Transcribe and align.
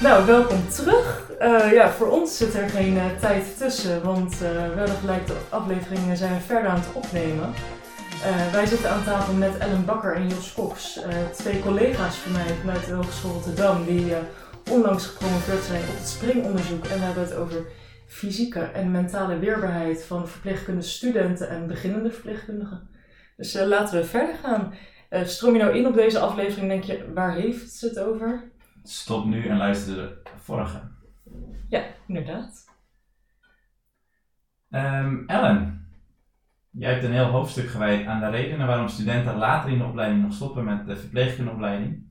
Nou, 0.00 0.26
welkom 0.26 0.68
terug. 0.68 1.30
Eh, 1.38 1.72
ja, 1.72 1.90
voor 1.90 2.06
ons 2.06 2.36
zit 2.36 2.54
er 2.54 2.68
geen 2.68 2.98
eh, 2.98 3.04
tijd 3.20 3.58
tussen, 3.58 4.02
want 4.02 4.32
uh, 4.42 4.74
wel 4.74 4.86
gelijk 4.86 5.26
de 5.26 5.36
afleveringen 5.48 6.16
zijn 6.16 6.34
we 6.34 6.40
verder 6.40 6.70
aan 6.70 6.78
het 6.78 6.92
opnemen. 6.92 7.52
wij 8.52 8.66
zitten 8.66 8.90
aan 8.90 9.04
tafel 9.04 9.34
met 9.34 9.58
Ellen 9.58 9.84
Bakker 9.84 10.14
en 10.14 10.28
Jos 10.28 10.52
Cox, 10.52 11.00
twee 11.32 11.60
collega's 11.60 12.16
van 12.16 12.32
mij 12.32 12.54
vanuit 12.60 12.86
de 12.86 12.92
Hogeschool 12.92 13.32
Rotterdam, 13.32 13.84
die 13.84 14.14
onlangs 14.70 15.06
gepromoveerd 15.06 15.64
zijn 15.64 15.80
op 15.80 15.96
het 15.96 16.08
springonderzoek. 16.08 16.84
En 16.86 16.98
we 16.98 17.04
hebben 17.04 17.22
het 17.22 17.34
over 17.34 17.66
fysieke 18.06 18.60
en 18.60 18.90
mentale 18.90 19.38
weerbaarheid 19.38 20.04
van 20.04 20.28
verpleegkundige 20.28 20.88
studenten 20.88 21.48
en 21.48 21.66
beginnende 21.66 22.10
verpleegkundigen. 22.10 22.88
Dus 23.36 23.54
laten 23.54 23.98
we 24.00 24.04
verder 24.04 24.34
gaan. 24.42 24.74
stroom 25.24 25.54
je 25.54 25.62
nou 25.62 25.76
in 25.76 25.86
op 25.86 25.94
deze 25.94 26.18
aflevering, 26.18 26.68
denk 26.68 26.84
je, 26.84 27.12
waar 27.14 27.34
heeft 27.34 27.70
ze 27.70 27.86
het 27.86 27.98
over? 27.98 28.56
Stop 28.88 29.24
nu 29.24 29.46
en 29.46 29.56
luister 29.56 29.96
de 29.96 30.22
vorige. 30.36 30.80
Ja, 31.68 31.84
inderdaad. 32.06 32.68
Um, 34.70 35.26
Ellen, 35.26 35.86
jij 36.70 36.92
hebt 36.92 37.04
een 37.04 37.12
heel 37.12 37.30
hoofdstuk 37.30 37.68
gewijd 37.68 38.06
aan 38.06 38.20
de 38.20 38.28
redenen 38.28 38.66
waarom 38.66 38.88
studenten 38.88 39.36
later 39.36 39.70
in 39.70 39.78
de 39.78 39.84
opleiding 39.84 40.22
nog 40.22 40.32
stoppen 40.32 40.64
met 40.64 40.86
de 40.86 40.96
verpleegkundeopleiding. 40.96 42.10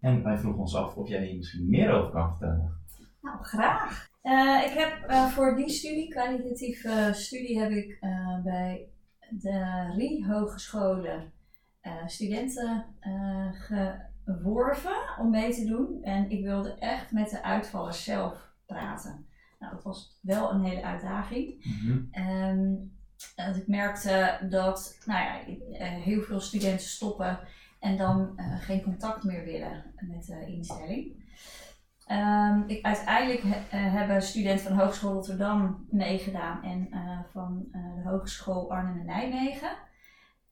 En 0.00 0.22
wij 0.22 0.38
vroegen 0.38 0.60
ons 0.60 0.74
af 0.74 0.94
of 0.94 1.08
jij 1.08 1.24
hier 1.24 1.36
misschien 1.36 1.70
meer 1.70 1.90
over 1.90 2.10
kan 2.10 2.28
vertellen. 2.28 2.80
Nou, 3.20 3.44
graag. 3.44 4.08
Uh, 4.22 4.62
ik 4.64 4.78
heb 4.78 5.10
uh, 5.10 5.26
voor 5.26 5.56
die 5.56 5.70
studie, 5.70 6.08
kwalitatieve 6.08 7.10
studie, 7.12 7.60
heb 7.60 7.70
ik 7.70 7.98
uh, 8.00 8.42
bij 8.42 8.88
de 9.28 9.92
RI 9.96 10.26
Hogescholen 10.26 11.32
studenten 12.06 12.84
ge 13.52 13.94
worven 14.42 15.18
om 15.18 15.30
mee 15.30 15.54
te 15.54 15.64
doen. 15.64 16.02
En 16.02 16.30
ik 16.30 16.44
wilde 16.44 16.74
echt 16.78 17.12
met 17.12 17.30
de 17.30 17.42
uitvallers 17.42 18.04
zelf 18.04 18.54
praten. 18.66 19.26
Nou, 19.58 19.74
dat 19.74 19.82
was 19.82 20.18
wel 20.22 20.50
een 20.50 20.64
hele 20.64 20.82
uitdaging. 20.82 21.64
Mm 21.64 22.08
-hmm. 22.12 23.56
ik 23.56 23.66
merkte 23.66 24.38
dat 24.50 24.98
nou 25.04 25.24
ja, 25.24 25.40
eh, 25.72 25.88
heel 25.88 26.22
veel 26.22 26.40
studenten 26.40 26.86
stoppen 26.86 27.38
en 27.80 27.96
dan 27.96 28.32
uh, 28.36 28.60
geen 28.60 28.82
contact 28.82 29.24
meer 29.24 29.44
willen 29.44 29.84
met 30.00 30.26
de 30.26 30.46
instelling. 30.46 31.24
Um, 32.10 32.64
ik, 32.66 32.84
uiteindelijk 32.84 33.42
he, 33.42 33.48
uh, 33.78 33.92
hebben 33.92 34.22
studenten 34.22 34.66
van 34.66 34.76
de 34.76 34.82
Hogeschool 34.82 35.12
Rotterdam 35.12 35.86
meegedaan 35.90 36.62
en 36.62 36.88
uh, 36.90 37.20
van 37.32 37.68
de 37.72 38.08
Hogeschool 38.08 38.70
Arnhem 38.70 38.98
en 38.98 39.06
Nijmegen. 39.06 39.70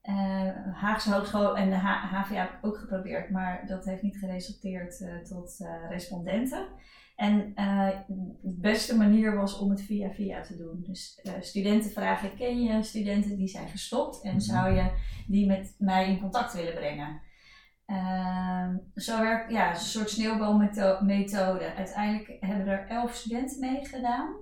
Uh, 0.09 0.49
Haagse 0.73 1.13
Hogeschool 1.13 1.57
en 1.57 1.69
de 1.69 1.75
HVA 1.75 2.41
heb 2.41 2.49
ik 2.49 2.65
ook 2.65 2.77
geprobeerd, 2.77 3.29
maar 3.29 3.63
dat 3.67 3.85
heeft 3.85 4.01
niet 4.01 4.17
geresulteerd 4.17 4.99
uh, 4.99 5.17
tot 5.17 5.59
uh, 5.59 5.89
respondenten. 5.89 6.67
En 7.15 7.53
de 8.41 8.57
beste 8.59 8.97
manier 8.97 9.35
was 9.35 9.57
om 9.59 9.69
het 9.69 9.81
via 9.81 10.09
via 10.09 10.41
te 10.41 10.57
doen. 10.57 10.83
Dus 10.87 11.21
studenten 11.39 11.91
vragen, 11.91 12.35
ken 12.35 12.63
je 12.63 12.83
studenten 12.83 13.37
die 13.37 13.47
zijn 13.47 13.69
gestopt 13.69 14.21
en 14.21 14.31
mhm. 14.31 14.39
zou 14.39 14.75
je 14.75 14.91
die 15.27 15.47
met 15.47 15.75
mij 15.77 16.09
in 16.09 16.19
contact 16.19 16.53
willen 16.53 16.73
brengen? 16.73 17.21
Ehm, 17.85 18.77
zo 18.95 19.19
werkt 19.19 19.51
ja, 19.51 19.69
een 19.69 19.75
soort 19.75 20.09
sneeuwbalmethode. 20.09 21.73
Uiteindelijk 21.75 22.37
hebben 22.39 22.67
er 22.67 22.87
elf 22.87 23.13
studenten 23.13 23.59
meegedaan. 23.59 24.35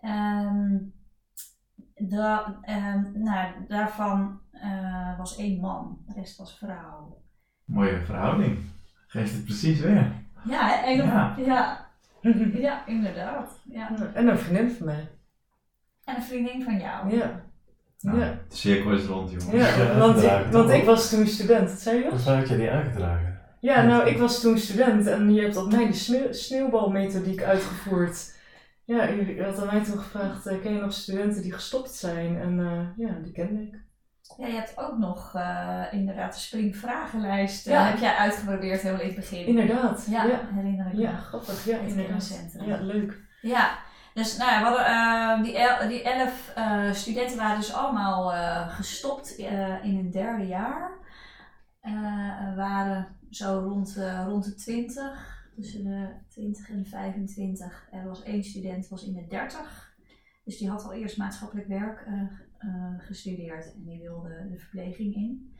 Um, 0.00 0.92
nou, 3.12 3.66
daarvan 3.68 4.40
uh, 4.64 5.18
was 5.18 5.36
één 5.36 5.60
man, 5.60 5.98
de 6.06 6.12
rest 6.16 6.36
was 6.36 6.58
vrouw. 6.58 7.22
Mooie 7.64 8.00
verhouding. 8.04 8.58
Geeft 9.06 9.32
het 9.32 9.44
precies 9.44 9.80
weer. 9.80 10.12
Ja, 10.44 10.84
en, 10.84 10.96
ja. 10.96 11.34
ja. 11.36 11.88
ja 12.66 12.86
inderdaad. 12.86 13.60
Ja. 13.64 14.12
En 14.14 14.28
een 14.28 14.38
vriendin 14.38 14.70
van 14.70 14.86
mij. 14.86 15.08
En 16.04 16.16
een 16.16 16.22
vriendin 16.22 16.62
van 16.62 16.78
jou. 16.78 17.16
Ja. 17.16 17.48
Nou, 18.00 18.18
ja. 18.18 18.38
De 18.48 18.56
cirkel 18.56 18.92
is 18.92 19.04
rond, 19.04 19.30
jongens. 19.30 19.76
Ja, 19.76 19.98
want, 19.98 20.22
ik, 20.22 20.46
want 20.50 20.70
ik 20.70 20.84
was 20.84 21.10
toen 21.10 21.26
student. 21.26 21.70
Wat 21.70 21.80
zei 21.80 22.04
je? 22.04 22.10
Wat 22.10 22.24
had 22.24 22.48
je 22.48 22.56
die 22.56 22.70
aangedragen? 22.70 23.40
Ja, 23.60 23.82
nou, 23.82 24.08
ik 24.08 24.18
was 24.18 24.40
toen 24.40 24.58
student 24.58 25.06
en 25.06 25.34
je 25.34 25.40
hebt 25.40 25.56
op 25.56 25.70
mij 25.70 25.86
die 25.90 26.32
sneeuwbalmethodiek 26.32 27.42
uitgevoerd. 27.42 28.38
Ja, 28.84 29.04
je 29.04 29.42
had 29.42 29.58
aan 29.58 29.66
mij 29.66 29.84
toen 29.84 29.98
gevraagd, 29.98 30.46
uh, 30.46 30.60
ken 30.60 30.72
je 30.72 30.80
nog 30.80 30.92
studenten 30.92 31.42
die 31.42 31.52
gestopt 31.52 31.90
zijn? 31.90 32.40
En 32.40 32.58
uh, 32.58 33.06
ja, 33.06 33.18
die 33.22 33.32
kende 33.32 33.62
ik. 33.62 33.74
Ja, 34.36 34.46
je 34.46 34.52
hebt 34.52 34.78
ook 34.78 34.98
nog 34.98 35.34
uh, 35.36 35.84
inderdaad 35.90 36.34
de 36.34 36.40
springvragenlijst. 36.40 37.64
Ja. 37.64 37.84
heb 37.84 37.98
jij 37.98 38.14
uitgeprobeerd 38.14 38.80
helemaal 38.80 39.02
in 39.02 39.06
het 39.06 39.16
begin. 39.16 39.46
Inderdaad. 39.46 40.06
Ja, 40.10 40.24
ja. 40.24 40.40
herinner 40.54 40.86
ik 40.86 40.92
me. 40.92 41.00
Ja, 41.00 41.16
grappig. 41.16 41.64
Ja, 41.64 41.78
inderdaad. 41.78 42.56
Ja, 42.64 42.78
leuk. 42.80 43.20
Ja, 43.40 43.78
dus 44.14 44.36
nou 44.36 44.50
ja, 44.50 44.58
we 44.58 44.78
hadden, 44.78 45.42
die, 45.42 45.58
el 45.58 45.88
die 45.88 46.02
elf 46.02 46.52
studenten 46.96 47.36
waren 47.36 47.58
dus 47.58 47.72
allemaal 47.72 48.30
gestopt 48.68 49.30
in 49.82 49.96
hun 49.96 50.10
derde 50.10 50.46
jaar. 50.46 50.90
waren 52.56 53.06
zo 53.30 53.58
rond, 53.58 53.96
rond 54.26 54.44
de 54.44 54.54
20 54.54 55.40
tussen 55.54 55.84
de 55.84 56.08
20 56.28 56.70
en 56.70 56.82
de 56.82 56.88
25. 56.88 57.88
Er 57.90 58.04
was 58.04 58.22
één 58.22 58.44
student, 58.44 58.88
was 58.88 59.04
in 59.04 59.14
de 59.14 59.26
30. 59.26 59.94
Dus 60.44 60.58
die 60.58 60.70
had 60.70 60.84
al 60.84 60.92
eerst 60.92 61.16
maatschappelijk 61.16 61.68
werk 61.68 62.06
uh, 62.64 62.94
gestudeerd 62.98 63.74
en 63.74 63.84
die 63.84 64.00
wilde 64.00 64.48
de 64.50 64.58
verpleging 64.58 65.14
in. 65.14 65.54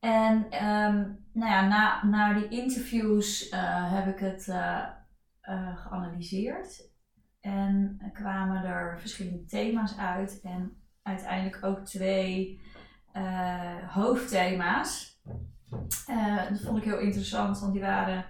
En 0.00 0.34
um, 0.36 1.24
nou 1.32 1.50
ja, 1.50 1.68
na, 1.68 2.04
na 2.04 2.32
die 2.32 2.48
interviews 2.48 3.52
uh, 3.52 3.92
heb 3.92 4.06
ik 4.06 4.18
het 4.18 4.44
geanalyseerd. 5.74 6.90
En 7.40 8.00
kwamen 8.12 8.64
er 8.64 9.00
verschillende 9.00 9.44
thema's 9.44 9.98
uit. 9.98 10.40
En 10.40 10.76
uiteindelijk 11.02 11.64
ook 11.64 11.84
twee 11.84 12.60
hoofdthema's. 13.86 15.20
dat 16.50 16.60
vond 16.60 16.78
ik 16.78 16.84
heel 16.84 16.98
interessant, 16.98 17.60
want 17.60 17.72
die 17.72 17.82
waren 17.82 18.24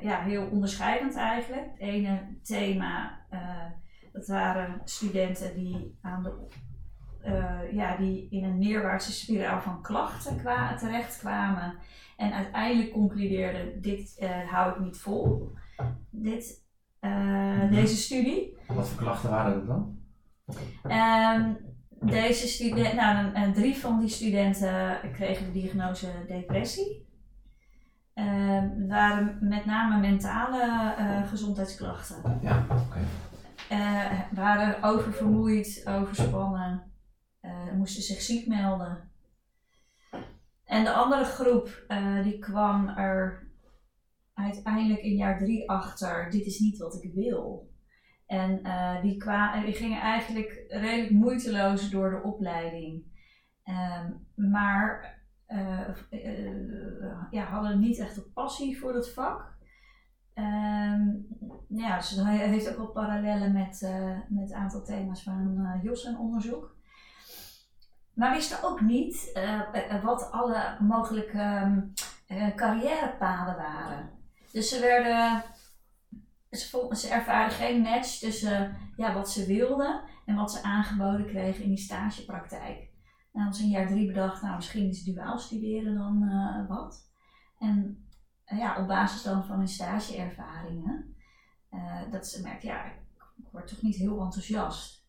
ja, 0.00 0.22
heel 0.22 0.46
onderscheidend 0.46 1.14
eigenlijk. 1.14 1.66
Het 1.70 1.80
ene 1.80 2.38
thema, 2.42 3.26
dat 4.12 4.26
waren 4.26 4.80
studenten 4.84 5.54
die, 5.54 5.98
aan 6.00 6.22
de, 6.22 6.32
uh, 7.26 7.72
ja, 7.72 7.96
die 7.96 8.26
in 8.30 8.44
een 8.44 8.58
neerwaartse 8.58 9.12
spiraal 9.12 9.60
van 9.60 9.82
klachten 9.82 10.36
kwa 10.36 10.76
terecht 10.76 11.18
kwamen. 11.18 11.74
En 12.16 12.32
uiteindelijk 12.32 12.92
concludeerden, 12.92 13.80
dit 13.80 14.26
hou 14.50 14.72
ik 14.72 14.80
niet 14.80 14.98
vol. 14.98 15.52
Dit, 16.10 16.64
mhm. 17.00 17.70
Deze 17.70 17.96
studie. 17.96 18.56
Wat 18.66 18.88
voor 18.88 19.02
klachten 19.02 19.30
waren 19.30 19.54
dat 19.54 19.66
dan? 19.66 20.00
Um, 20.84 21.56
deze 22.10 22.48
studenten, 22.48 22.96
nou, 23.32 23.52
drie 23.52 23.76
van 23.76 24.00
die 24.00 24.08
studenten 24.08 24.98
kregen 25.12 25.46
de 25.46 25.52
diagnose 25.52 26.06
depressie. 26.26 27.10
Uh, 28.14 28.62
waren 28.88 29.38
met 29.40 29.64
name 29.64 30.00
mentale 30.00 30.94
uh, 30.98 31.28
gezondheidsklachten. 31.28 32.38
Ja, 32.42 32.66
oké. 32.70 32.98
Uh, 33.72 34.20
waren 34.32 34.82
oververmoeid, 34.82 35.82
overspannen, 35.88 36.92
uh, 37.42 37.72
moesten 37.72 38.02
zich 38.02 38.20
ziek 38.20 38.46
melden. 38.46 39.10
En 40.64 40.84
de 40.84 40.92
andere 40.92 41.24
groep 41.24 41.84
die 42.22 42.38
kwam 42.38 42.88
er 42.88 43.48
uiteindelijk 44.34 45.00
in 45.00 45.16
jaar 45.16 45.38
drie 45.38 45.70
achter: 45.70 46.30
dit 46.30 46.46
is 46.46 46.58
niet 46.58 46.78
wat 46.78 47.02
ik 47.02 47.14
wil. 47.14 47.70
En 48.26 48.62
die, 49.02 49.22
gingen 49.74 50.00
eigenlijk 50.00 50.64
redelijk 50.68 51.10
moeiteloos 51.10 51.90
door 51.90 52.10
de 52.10 52.22
opleiding. 52.22 53.04
Ehm, 53.62 54.12
maar 54.34 55.20
ja, 57.30 57.44
hadden 57.44 57.80
niet 57.80 57.98
echt 57.98 58.16
een 58.16 58.32
passie 58.32 58.78
voor 58.78 58.94
het 58.94 59.12
vak. 59.12 59.51
Um, 60.34 61.26
ja, 61.68 61.96
dus 61.96 62.22
heeft 62.22 62.70
ook 62.70 62.76
wel 62.76 62.90
parallellen 63.04 63.52
met, 63.52 63.80
uh, 63.82 64.18
met 64.28 64.50
een 64.50 64.56
aantal 64.56 64.82
thema's 64.82 65.22
van 65.22 65.56
uh, 65.58 65.82
Jos 65.82 66.04
en 66.04 66.18
onderzoek. 66.18 66.76
Maar 68.14 68.34
wisten 68.34 68.62
ook 68.62 68.80
niet 68.80 69.40
wat 70.02 70.30
alle 70.30 70.76
mogelijke 70.80 71.60
um, 71.64 71.92
carrièrepaden 72.56 73.56
waren. 73.56 74.10
Dus 74.52 74.68
ze 74.68 74.80
werden, 74.80 75.42
ze, 76.50 76.88
ze 76.90 77.08
ervaren 77.08 77.50
geen 77.50 77.80
match 77.80 78.18
tussen 78.18 78.76
ja, 78.96 79.14
wat 79.14 79.30
ze 79.30 79.46
wilden 79.46 80.00
en 80.26 80.34
wat 80.34 80.52
ze 80.52 80.62
aangeboden 80.62 81.26
kregen 81.26 81.62
in 81.62 81.68
die 81.68 81.78
stagepraktijk. 81.78 82.90
Nou, 83.32 83.46
als 83.46 83.60
in 83.60 83.68
jaar 83.68 83.86
drie 83.86 84.06
bedacht, 84.06 84.42
nou 84.42 84.56
misschien 84.56 84.88
is 84.88 85.04
duaal 85.04 85.38
studeren 85.38 85.94
dan 85.94 86.66
wat. 86.68 87.10
En 87.58 88.01
ja, 88.56 88.80
op 88.80 88.86
basis 88.86 89.22
dan 89.22 89.44
van 89.44 89.58
hun 89.58 89.68
stageervaringen, 89.68 91.14
uh, 91.70 92.10
dat 92.10 92.26
ze 92.26 92.42
merkt, 92.42 92.62
ja, 92.62 92.84
ik 92.84 93.48
word 93.50 93.68
toch 93.68 93.82
niet 93.82 93.96
heel 93.96 94.20
enthousiast. 94.20 95.04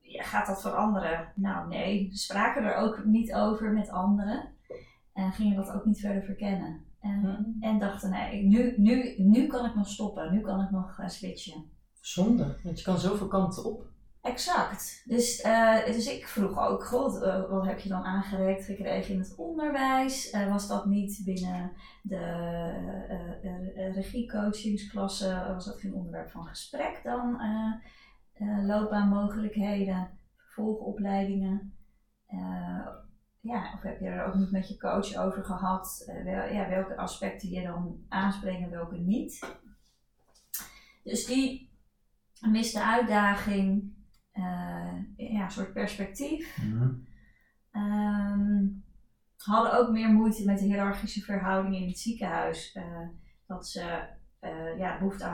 Ja, 0.00 0.22
gaat 0.22 0.46
dat 0.46 0.60
veranderen? 0.60 1.32
Nou 1.34 1.68
nee, 1.68 2.08
spraken 2.12 2.64
er 2.64 2.76
ook 2.76 3.04
niet 3.04 3.34
over 3.34 3.72
met 3.72 3.90
anderen 3.90 4.54
en 5.12 5.32
gingen 5.32 5.56
dat 5.56 5.70
ook 5.70 5.84
niet 5.84 6.00
verder 6.00 6.22
verkennen. 6.22 6.84
En 7.00 7.56
En 7.60 7.78
dachten, 7.78 8.10
nee, 8.10 8.42
nu, 8.42 8.74
nu, 8.76 9.14
nu 9.18 9.46
kan 9.46 9.64
ik 9.64 9.74
nog 9.74 9.88
stoppen, 9.88 10.32
nu 10.32 10.40
kan 10.40 10.60
ik 10.60 10.70
nog 10.70 10.98
uh, 10.98 11.08
switchen. 11.08 11.70
Zonde, 12.00 12.58
want 12.62 12.78
je 12.78 12.84
kan 12.84 12.98
zoveel 12.98 13.28
kanten 13.28 13.64
op. 13.64 13.91
Exact. 14.22 15.02
Dus, 15.04 15.44
uh, 15.44 15.84
dus 15.84 16.06
ik 16.06 16.28
vroeg 16.28 16.58
ook, 16.58 16.84
god, 16.84 17.22
uh, 17.22 17.50
wat 17.50 17.66
heb 17.66 17.78
je 17.78 17.88
dan 17.88 18.04
aangereikt 18.04 18.64
gekregen 18.64 19.14
in 19.14 19.20
het 19.20 19.34
onderwijs? 19.36 20.32
Uh, 20.32 20.50
was 20.50 20.68
dat 20.68 20.86
niet 20.86 21.20
binnen 21.24 21.72
de 22.02 23.90
regiecoachingsklasse, 23.94 25.44
was 25.54 25.64
dat 25.64 25.80
geen 25.80 25.94
onderwerp 25.94 26.30
van 26.30 26.46
gesprek 26.46 27.00
dan? 27.02 27.40
loopbaanmogelijkheden, 28.66 30.18
vervolgopleidingen? 30.36 31.76
ja, 33.40 33.72
of 33.74 33.82
heb 33.82 34.00
je 34.00 34.06
er 34.06 34.24
ook 34.24 34.34
niet 34.34 34.50
met 34.50 34.68
je 34.68 34.76
coach 34.76 35.16
over 35.16 35.44
gehad? 35.44 36.12
Wel, 36.24 36.46
ja, 36.46 36.68
welke 36.68 36.96
aspecten 36.96 37.48
je 37.48 37.62
dan 37.62 38.04
aanspreken 38.08 38.64
en 38.64 38.70
welke 38.70 38.96
niet? 38.96 39.56
Dus 41.02 41.26
die 41.26 41.70
miste 42.40 42.84
uitdaging 42.84 43.94
uh, 44.34 44.92
ja, 45.16 45.44
een 45.44 45.50
soort 45.50 45.72
perspectief. 45.72 46.58
Mm 46.62 47.10
um, 47.72 48.84
hadden 49.36 49.78
ook 49.78 49.90
meer 49.90 50.08
moeite 50.08 50.44
met 50.44 50.58
de 50.58 50.64
hiërarchische 50.64 51.20
verhouding 51.20 51.76
in 51.76 51.88
het 51.88 51.98
ziekenhuis. 51.98 52.74
Uh, 52.74 53.08
dat 53.46 53.68
ze 53.68 54.02
uh, 54.40 54.78
ja, 54.78 54.98
behoefte 54.98 55.24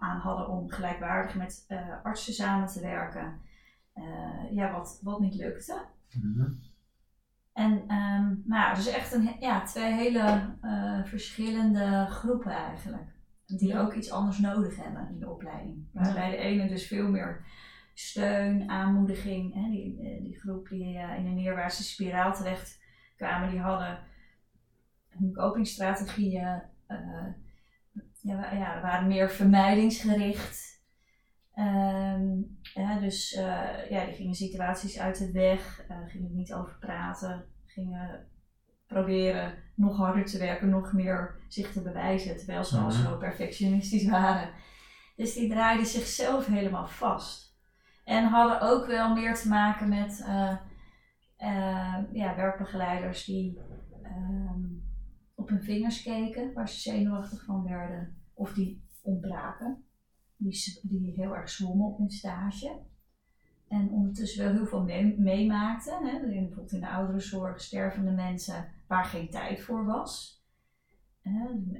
aan 0.00 0.18
hadden 0.18 0.48
om 0.48 0.70
gelijkwaardig 0.70 1.34
met 1.34 1.66
artsen 2.02 2.34
samen 2.34 2.68
te 2.68 2.80
werken. 2.80 3.40
ja, 4.50 4.72
wat, 4.72 5.00
wat 5.02 5.20
niet 5.20 5.34
lukte. 5.34 5.84
Mm 6.12 6.34
-hmm. 6.34 6.60
En 7.52 7.72
um, 7.72 8.42
nou 8.44 8.62
ja, 8.62 8.74
dus 8.74 8.86
echt 8.86 9.12
een, 9.12 9.36
ja, 9.40 9.62
twee 9.62 9.92
hele 9.92 10.54
verschillende 11.04 12.06
groepen 12.10 12.52
eigenlijk. 12.52 13.16
Die 13.46 13.78
ook 13.78 13.94
iets 13.94 14.10
anders 14.10 14.38
nodig 14.38 14.76
hebben 14.76 15.08
in 15.10 15.18
de 15.18 15.30
opleiding. 15.30 15.88
Waarbij 15.92 16.30
de 16.30 16.36
ene 16.36 16.68
dus 16.68 16.86
veel 16.86 17.08
meer 17.08 17.44
steun, 17.98 18.70
aanmoediging. 18.70 19.54
Hè, 19.54 19.70
die, 19.70 20.00
eh, 20.00 20.22
die 20.22 20.40
groep 20.40 20.68
die 20.68 20.94
uh, 20.94 21.18
in 21.18 21.26
een 21.26 21.34
neerwaartse 21.34 21.82
spiraal 21.82 22.34
terecht 22.34 22.80
kwamen, 23.16 23.50
die 23.50 23.60
hadden 23.60 23.98
hun 25.08 25.32
copingstrategieën 25.32 26.62
uh, 26.88 27.26
ja, 28.20 28.52
ja, 28.52 28.80
waren 28.80 29.08
meer 29.08 29.30
vermijdingsgericht. 29.30 30.82
Um, 31.54 32.58
ja, 32.62 32.98
dus 33.00 33.32
uh, 33.32 33.90
ja, 33.90 34.04
die 34.04 34.14
gingen 34.14 34.34
situaties 34.34 34.98
uit 34.98 35.18
de 35.18 35.32
weg, 35.32 35.84
gingen 36.06 36.28
er 36.28 36.36
niet 36.36 36.52
over 36.52 36.78
praten, 36.78 37.44
gingen 37.66 38.26
proberen 38.86 39.54
nog 39.74 39.96
harder 39.96 40.24
te 40.24 40.38
werken, 40.38 40.68
nog 40.68 40.92
meer 40.92 41.38
zich 41.48 41.72
te 41.72 41.82
bewijzen, 41.82 42.36
terwijl 42.36 42.64
ze 42.64 42.76
al 42.76 42.88
mhm. 42.88 43.02
zo 43.02 43.16
perfectionistisch 43.16 44.08
waren. 44.08 44.50
Dus 45.16 45.34
die 45.34 45.48
draaiden 45.48 45.86
zichzelf 45.86 46.46
helemaal 46.46 46.86
vast. 46.86 47.47
En 48.08 48.24
hadden 48.24 48.60
ook 48.60 48.86
wel 48.86 49.14
meer 49.14 49.34
te 49.34 49.48
maken 49.48 49.88
met 49.88 50.20
uh, 50.20 50.56
uh, 51.38 51.98
ja, 52.12 52.36
werkbegeleiders 52.36 53.24
die 53.24 53.58
uh, 54.02 54.52
op 55.34 55.48
hun 55.48 55.62
vingers 55.62 56.02
keken, 56.02 56.52
waar 56.52 56.68
ze 56.68 56.80
zenuwachtig 56.80 57.44
van 57.44 57.64
werden, 57.64 58.16
of 58.34 58.52
die 58.52 58.82
ontbraken, 59.02 59.84
die, 60.36 60.80
die 60.82 61.12
heel 61.12 61.36
erg 61.36 61.48
zwommen 61.48 61.86
op 61.86 61.98
hun 61.98 62.10
stage. 62.10 62.80
En 63.68 63.90
ondertussen 63.90 64.44
wel 64.44 64.52
heel 64.52 64.66
veel 64.66 64.84
meemaakten. 65.16 66.06
Hè? 66.06 66.20
Bijvoorbeeld 66.20 66.72
in 66.72 66.80
de 66.80 66.90
ouderenzorg 66.90 67.60
stervende 67.60 68.10
mensen 68.10 68.68
waar 68.86 69.04
geen 69.04 69.30
tijd 69.30 69.60
voor 69.60 69.84
was. 69.84 70.42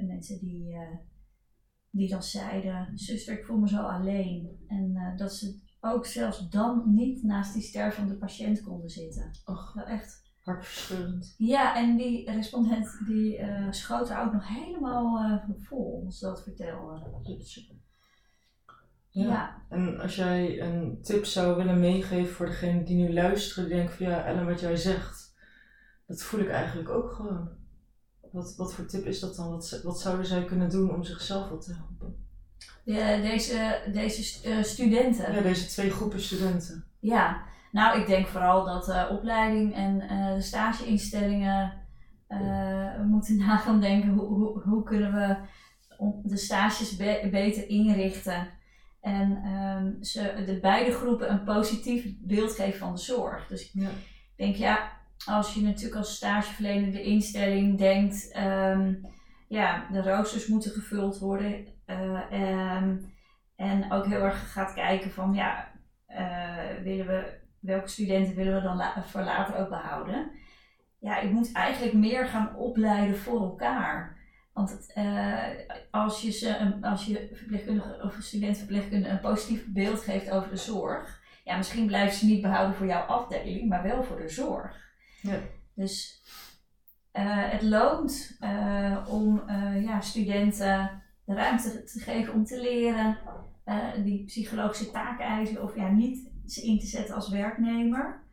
mensen 0.06 0.38
die, 0.38 0.72
uh, 0.72 0.96
die 1.90 2.08
dan 2.08 2.22
zeiden, 2.22 2.98
zuster, 2.98 3.38
ik 3.38 3.44
voel 3.44 3.58
me 3.58 3.68
zo 3.68 3.82
alleen. 3.82 4.64
En 4.66 5.14
dat 5.16 5.32
ze 5.34 5.66
ook 5.80 6.06
zelfs 6.06 6.48
dan 6.48 6.82
niet 6.86 7.22
naast 7.22 7.52
die 7.52 7.62
stervende 7.62 8.14
patiënt 8.14 8.62
konden 8.62 8.90
zitten. 8.90 9.30
Och, 9.44 9.72
wel 9.72 9.84
echt. 9.84 10.26
Hartverscheurend. 10.40 11.34
Ja, 11.38 11.76
en 11.76 11.96
die 11.96 12.30
respondent 12.30 12.98
die 13.06 13.38
uh, 13.38 13.66
schoot 13.70 14.10
er 14.10 14.20
ook 14.20 14.32
nog 14.32 14.48
helemaal 14.48 15.22
uh, 15.22 15.42
vol, 15.58 16.02
als 16.04 16.20
dat 16.20 16.42
vertelde. 16.42 17.02
Ja. 19.08 19.24
ja. 19.24 19.62
En 19.68 20.00
als 20.00 20.16
jij 20.16 20.60
een 20.60 21.02
tip 21.02 21.24
zou 21.24 21.56
willen 21.56 21.80
meegeven 21.80 22.34
voor 22.34 22.46
degene 22.46 22.82
die 22.82 22.96
nu 22.96 23.12
luisteren, 23.12 23.68
die 23.68 23.76
denken 23.76 23.94
van 23.94 24.06
ja, 24.06 24.24
Ellen, 24.24 24.46
wat 24.46 24.60
jij 24.60 24.76
zegt, 24.76 25.34
dat 26.06 26.22
voel 26.22 26.40
ik 26.40 26.48
eigenlijk 26.48 26.88
ook 26.88 27.10
gewoon. 27.10 27.48
Wat, 28.32 28.56
wat 28.56 28.74
voor 28.74 28.86
tip 28.86 29.04
is 29.04 29.20
dat 29.20 29.36
dan? 29.36 29.50
Wat, 29.50 29.80
wat 29.82 30.00
zouden 30.00 30.26
zij 30.26 30.44
kunnen 30.44 30.70
doen 30.70 30.94
om 30.94 31.04
zichzelf 31.04 31.48
wat 31.48 31.64
te 31.64 31.74
helpen? 31.74 32.27
De, 32.84 33.18
deze, 33.22 33.80
deze 33.92 34.48
uh, 34.48 34.62
studenten. 34.62 35.32
Ja, 35.32 35.40
deze 35.40 35.66
twee 35.66 35.90
groepen 35.90 36.20
studenten. 36.20 36.84
Ja, 37.00 37.42
nou 37.72 38.00
ik 38.00 38.06
denk 38.06 38.26
vooral 38.26 38.64
dat 38.64 38.88
uh, 38.88 39.04
opleiding 39.10 39.74
en 39.74 40.02
uh, 40.10 40.40
stageinstellingen 40.40 41.72
moeten 43.10 43.36
na 43.36 43.56
gaan 43.56 43.80
denken 43.80 44.10
hoe, 44.10 44.26
hoe, 44.26 44.62
hoe 44.62 44.82
kunnen 44.82 45.12
we 45.12 45.36
de 46.22 46.36
stages 46.36 46.96
be 46.96 47.28
beter 47.30 47.68
inrichten. 47.68 48.48
En 49.00 49.46
um, 49.46 50.04
ze, 50.04 50.42
de 50.46 50.58
beide 50.60 50.92
groepen 50.92 51.30
een 51.30 51.44
positief 51.44 52.14
beeld 52.18 52.52
geven 52.52 52.78
van 52.78 52.94
de 52.94 53.00
zorg. 53.00 53.46
Dus 53.46 53.70
ja. 53.72 53.88
ik 53.88 54.36
denk 54.36 54.56
ja, 54.56 54.92
als 55.26 55.54
je 55.54 55.62
natuurlijk 55.62 55.96
als 55.96 56.14
stageverlenende 56.14 57.02
instelling 57.02 57.78
denkt, 57.78 58.36
um, 58.36 59.06
ja, 59.48 59.86
de 59.92 60.02
roosters 60.02 60.46
moeten 60.46 60.70
gevuld 60.70 61.18
worden 61.18 61.76
Um, 62.30 63.14
en 63.56 63.92
ook 63.92 64.06
heel 64.06 64.20
erg 64.20 64.52
gaat 64.52 64.74
kijken 64.74 65.10
van 65.10 65.34
ja, 65.34 65.72
uh, 66.08 66.82
willen 66.82 67.06
we, 67.06 67.38
welke 67.60 67.88
studenten 67.88 68.34
willen 68.34 68.54
we 68.54 68.60
dan 68.60 68.76
la 68.76 69.02
voor 69.02 69.22
later 69.22 69.56
ook 69.56 69.68
behouden. 69.68 70.30
Ja, 70.98 71.18
je 71.18 71.28
moet 71.28 71.52
eigenlijk 71.52 71.92
meer 71.92 72.26
gaan 72.26 72.56
opleiden 72.56 73.16
voor 73.16 73.40
elkaar. 73.40 74.16
Want 74.52 74.92
uh, 74.94 75.44
als 75.90 76.22
je, 76.22 76.30
ze, 76.30 76.78
als 76.80 77.06
je 77.06 77.30
verpleegkundige 77.32 78.00
of 78.02 78.16
studentverpleegkundige 78.20 79.12
een 79.12 79.20
positief 79.20 79.66
beeld 79.66 80.00
geeft 80.00 80.30
over 80.30 80.50
de 80.50 80.56
zorg, 80.56 81.20
ja, 81.44 81.56
misschien 81.56 81.86
blijven 81.86 82.16
ze 82.16 82.26
niet 82.26 82.42
behouden 82.42 82.76
voor 82.76 82.86
jouw 82.86 83.02
afdeling, 83.02 83.68
maar 83.68 83.82
wel 83.82 84.02
voor 84.02 84.20
de 84.20 84.28
zorg. 84.28 84.76
Ja. 85.22 85.38
Dus 85.74 86.22
uh, 87.18 87.50
het 87.50 87.62
loont 87.62 88.38
uh, 88.40 89.06
om 89.08 89.42
ja, 89.80 90.00
studenten 90.00 91.02
de 91.24 91.34
ruimte 91.34 91.84
te 91.84 92.00
geven 92.00 92.34
om 92.34 92.44
te 92.44 92.60
leren, 92.60 93.18
die 94.04 94.24
psychologische 94.24 94.90
taakeisen 94.90 95.62
of 95.62 95.76
ja, 95.76 95.90
niet 95.90 96.30
ze 96.46 96.62
in 96.62 96.78
te 96.78 96.86
zetten 96.86 97.14
als 97.14 97.28
werknemer. 97.28 98.26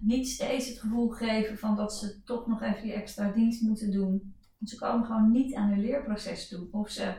Niet 0.00 0.28
steeds 0.28 0.68
het 0.68 0.78
gevoel 0.78 1.08
geven 1.08 1.58
van 1.58 1.76
dat 1.76 1.94
ze 1.94 2.22
toch 2.24 2.46
nog 2.46 2.62
even 2.62 2.82
die 2.82 2.92
extra 2.92 3.30
dienst 3.30 3.62
moeten 3.62 3.90
doen. 3.90 4.34
Want 4.58 4.70
ze 4.70 4.76
komen 4.76 5.06
gewoon 5.06 5.30
niet 5.30 5.54
aan 5.54 5.68
hun 5.68 5.80
leerproces 5.80 6.48
toe. 6.48 6.68
Of 6.70 6.90
ze 6.90 7.14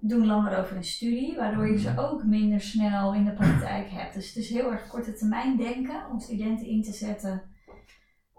doen 0.00 0.26
langer 0.26 0.58
over 0.58 0.76
een 0.76 0.84
studie, 0.84 1.36
waardoor 1.36 1.68
je 1.70 1.78
ze 1.78 1.90
mhm. 1.90 1.98
ook 1.98 2.24
minder 2.24 2.60
snel 2.60 3.14
in 3.14 3.24
de 3.24 3.32
praktijk 3.32 3.90
hebt. 3.90 4.14
Dus 4.14 4.26
het 4.26 4.36
is 4.36 4.50
heel 4.50 4.72
erg 4.72 4.88
korte 4.88 5.12
termijn 5.12 5.56
denken 5.56 6.10
om 6.10 6.20
studenten 6.20 6.66
in 6.66 6.82
te 6.82 6.92
zetten 6.92 7.42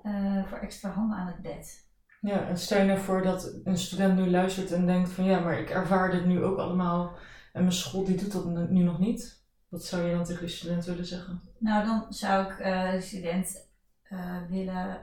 uh, 0.05 0.45
voor 0.45 0.57
extra 0.57 0.89
handen 0.89 1.17
aan 1.17 1.27
het 1.27 1.41
bed. 1.41 1.83
Ja, 2.21 2.47
en 2.47 2.57
stel 2.57 2.79
je 2.79 2.85
nou 2.85 2.99
voor 2.99 3.21
dat 3.21 3.59
een 3.63 3.77
student 3.77 4.15
nu 4.15 4.29
luistert 4.29 4.71
en 4.71 4.85
denkt 4.85 5.09
van 5.09 5.25
ja, 5.25 5.39
maar 5.39 5.59
ik 5.59 5.69
ervaar 5.69 6.11
dit 6.11 6.25
nu 6.25 6.43
ook 6.43 6.57
allemaal 6.57 7.17
en 7.53 7.61
mijn 7.61 7.73
school 7.73 8.03
die 8.03 8.17
doet 8.17 8.31
dat 8.31 8.69
nu 8.69 8.83
nog 8.83 8.99
niet. 8.99 9.43
Wat 9.69 9.83
zou 9.83 10.03
je 10.03 10.15
dan 10.15 10.23
tegen 10.23 10.45
die 10.45 10.55
student 10.55 10.85
willen 10.85 11.05
zeggen? 11.05 11.41
Nou, 11.59 11.85
dan 11.85 12.05
zou 12.09 12.45
ik 12.45 12.59
uh, 12.59 12.91
de 12.91 13.01
student 13.01 13.69
uh, 14.11 14.37
willen 14.49 14.99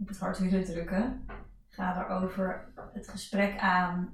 op 0.00 0.08
het 0.08 0.18
hart 0.18 0.38
willen 0.38 0.64
drukken. 0.64 1.26
Ga 1.68 2.04
erover 2.04 2.72
het 2.92 3.08
gesprek 3.08 3.58
aan 3.58 4.12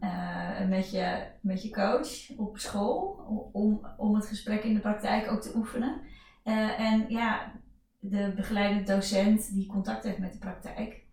met, 0.68 0.90
je, 0.90 1.26
met 1.40 1.62
je 1.62 1.70
coach 1.70 2.38
op 2.38 2.58
school, 2.58 3.00
om, 3.52 3.86
om 3.96 4.14
het 4.14 4.26
gesprek 4.26 4.62
in 4.62 4.74
de 4.74 4.80
praktijk 4.80 5.30
ook 5.30 5.40
te 5.40 5.52
oefenen. 5.54 6.00
en 6.78 7.04
ja, 7.08 7.52
de 8.04 8.32
begeleidende 8.36 8.92
docent 8.92 9.54
die 9.54 9.66
contact 9.66 10.04
heeft 10.04 10.18
met 10.18 10.32
de 10.32 10.38
praktijk, 10.38 11.04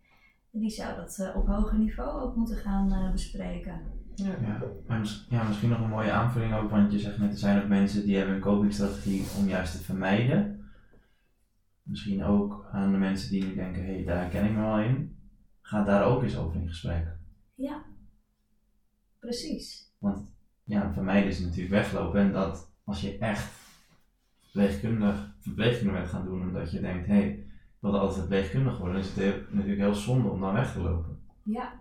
die 0.51 0.69
zou 0.69 0.95
dat 0.95 1.17
uh, 1.19 1.35
op 1.35 1.47
hoger 1.47 1.77
niveau 1.77 2.21
ook 2.21 2.35
moeten 2.35 2.57
gaan 2.57 2.93
uh, 2.93 3.11
bespreken. 3.11 3.81
Ja. 4.15 4.35
Ja, 4.87 5.01
ja, 5.29 5.43
misschien 5.43 5.69
nog 5.69 5.79
een 5.79 5.89
mooie 5.89 6.11
aanvulling 6.11 6.53
ook, 6.53 6.69
want 6.69 6.91
je 6.91 6.99
zegt 6.99 7.17
net, 7.17 7.31
er 7.31 7.37
zijn 7.37 7.61
ook 7.61 7.67
mensen 7.67 8.05
die 8.05 8.17
hebben 8.17 8.35
een 8.35 8.41
copingstrategie 8.41 9.25
om 9.37 9.47
juist 9.47 9.71
te 9.71 9.83
vermijden. 9.83 10.69
Misschien 11.83 12.23
ook 12.23 12.67
aan 12.71 12.91
de 12.91 12.97
mensen 12.97 13.29
die 13.29 13.43
nu 13.45 13.55
denken, 13.55 13.85
hé, 13.85 13.93
hey, 13.93 14.03
daar 14.03 14.29
ken 14.29 14.45
ik 14.45 14.51
me 14.51 14.61
wel 14.61 14.79
in. 14.79 15.17
Ga 15.61 15.83
daar 15.83 16.05
ook 16.05 16.23
eens 16.23 16.37
over 16.37 16.61
in 16.61 16.67
gesprek. 16.67 17.07
Ja, 17.55 17.83
precies. 19.19 19.93
Want 19.97 20.33
ja, 20.63 20.93
vermijden 20.93 21.29
is 21.29 21.39
natuurlijk 21.39 21.69
weglopen 21.69 22.19
en 22.19 22.31
dat 22.31 22.71
als 22.83 23.01
je 23.01 23.17
echt 23.17 23.51
verpleegkundig, 24.51 25.35
bent 25.91 26.09
gaan 26.09 26.25
doen 26.25 26.41
omdat 26.41 26.71
je 26.71 26.79
denkt, 26.79 27.07
hé, 27.07 27.13
hey, 27.13 27.43
wilde 27.79 27.97
altijd 27.97 28.17
verpleegkundig 28.19 28.77
worden, 28.77 28.93
dan 28.95 29.03
is 29.03 29.15
het 29.15 29.53
natuurlijk 29.53 29.79
heel 29.81 29.93
zonde 29.95 30.29
om 30.29 30.41
dan 30.41 30.53
weg 30.53 30.71
te 30.73 30.79
lopen. 30.81 31.19
Ja, 31.43 31.73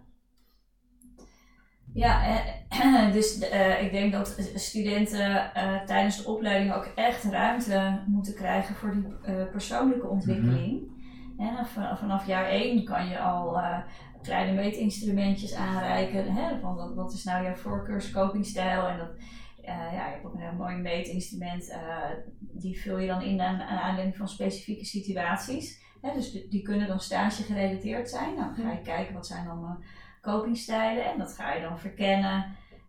Ja, 1.95 2.25
eh, 2.69 3.13
dus 3.17 3.39
eh, 3.39 3.83
ik 3.85 3.93
denk 3.93 4.13
dat 4.13 4.51
studenten 4.55 5.55
eh, 5.55 5.83
tijdens 5.85 6.17
de 6.23 6.29
opleiding 6.31 6.75
ook 6.75 6.85
echt 6.95 7.25
ruimte 7.25 8.01
moeten 8.07 8.35
krijgen 8.35 8.75
voor 8.75 8.93
die 8.95 9.07
persoonlijke 9.51 10.07
ontwikkeling. 10.07 10.97
En 11.39 11.55
dan 11.55 11.67
van- 11.67 11.99
vanaf 11.99 12.27
jaar 12.27 12.45
1 12.49 12.85
kan 12.85 13.09
je 13.09 13.19
al 13.21 13.61
kleine 14.23 14.53
meetinstrumentjes 14.53 15.55
aanreiken. 15.55 16.33
Hè, 16.33 16.61
van 16.61 16.75
wat, 16.75 16.95
wat 16.95 17.13
is 17.13 17.25
nou 17.25 17.45
jouw 17.45 17.55
voorkeurscopingstijl? 17.55 18.87
En 18.87 18.99
dat, 18.99 19.11
ja, 19.75 19.91
je 20.07 20.13
hebt 20.13 20.25
ook 20.25 20.35
een 20.35 20.41
heel 20.41 20.53
mooi 20.59 20.77
meetinstrument. 20.77 21.71
eh, 21.71 21.79
die 22.41 22.81
vul 22.81 22.99
je 22.99 23.07
dan 23.07 23.23
in 23.23 23.41
aan, 23.41 23.61
aan 23.61 23.79
aanleiding 23.79 24.17
van 24.17 24.29
specifieke 24.29 24.85
situaties. 24.85 25.87
Hè, 26.03 26.13
dus 26.13 26.33
die, 26.33 26.49
die 26.49 26.63
kunnen 26.63 26.89
dan 26.89 27.01
stage 27.01 27.43
gerelateerd 27.43 28.11
zijn. 28.11 28.35
Nou, 28.35 28.55
dan 28.55 28.65
ga 28.65 28.73
je 28.73 28.81
kijken 28.83 29.15
wat 29.15 29.27
zijn 29.27 29.45
dan 29.45 29.65
eh, 29.65 29.87
copingstijlen 30.21 31.05
en 31.13 31.19
dat 31.19 31.35
ga 31.35 31.53
je 31.53 31.63
dan 31.63 31.79
verkennen. 31.79 32.45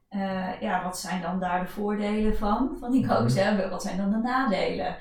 Eh, 0.10 0.62
ja, 0.62 0.84
wat 0.84 1.00
zijn 1.00 1.22
dan 1.22 1.40
daar 1.40 1.60
de 1.60 1.68
voordelen 1.72 2.36
van, 2.38 2.76
van 2.80 2.92
die 2.92 3.08
copingstijlen? 3.08 3.70
Wat 3.70 3.82
zijn 3.82 3.98
dan 3.98 4.12
de 4.12 4.18
nadelen? 4.18 4.96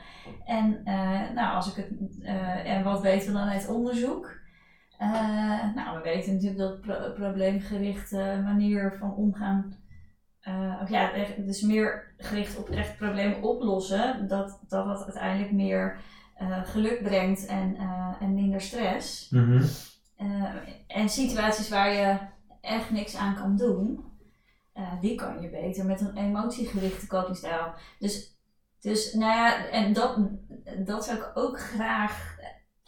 En 0.45 0.81
eh, 0.85 1.31
nou, 1.35 1.55
als 1.55 1.77
ik 1.77 1.85
het, 1.85 2.23
eh, 2.23 2.71
en 2.77 2.85
wat 2.85 3.01
weten 3.01 3.27
we 3.33 3.39
dan 3.39 3.49
uit 3.49 3.69
onderzoek? 3.69 4.37
Eh, 4.99 5.75
nou, 5.75 5.97
we 5.97 6.03
weten 6.03 6.33
natuurlijk 6.33 6.59
dat 6.61 6.81
pro- 6.81 7.13
probleemgerichte 7.13 8.41
manier 8.45 8.97
van 8.99 9.15
omgaan, 9.15 9.75
eh, 10.41 10.79
of 10.83 10.89
ja, 10.89 11.13
dus 11.39 11.61
meer 11.61 12.15
gericht 12.17 12.59
op 12.59 12.69
echt 12.69 12.97
problemen 12.97 13.43
oplossen, 13.43 14.29
dat 14.29 14.61
dat, 14.69 14.87
dat 14.87 15.05
uiteindelijk 15.05 15.53
meer 15.53 16.01
eh, 16.35 16.65
geluk 16.65 17.03
brengt 17.03 17.47
en, 17.47 17.77
eh, 17.77 18.15
en 18.21 18.35
minder 18.35 18.61
stress. 18.61 19.31
Mhm. 19.31 19.63
En 20.87 21.09
situaties 21.09 21.69
waar 21.69 21.93
je 21.93 22.19
echt 22.61 22.91
niks 22.91 23.17
aan 23.17 23.35
kan 23.35 23.57
doen, 23.57 24.05
die 25.01 25.15
kan 25.15 25.41
je 25.41 25.51
beter 25.51 25.85
met 25.85 26.01
een 26.01 26.17
emotiegerichte 26.17 27.07
copingstijl. 27.07 27.73
Dus, 27.99 28.39
dus 28.81 29.13
nou 29.13 29.33
ja, 29.33 29.67
en 29.67 29.93
dat, 29.93 30.19
dat 30.85 31.05
zou 31.05 31.19
ik 31.19 31.31
ook 31.35 31.61
graag 31.61 32.37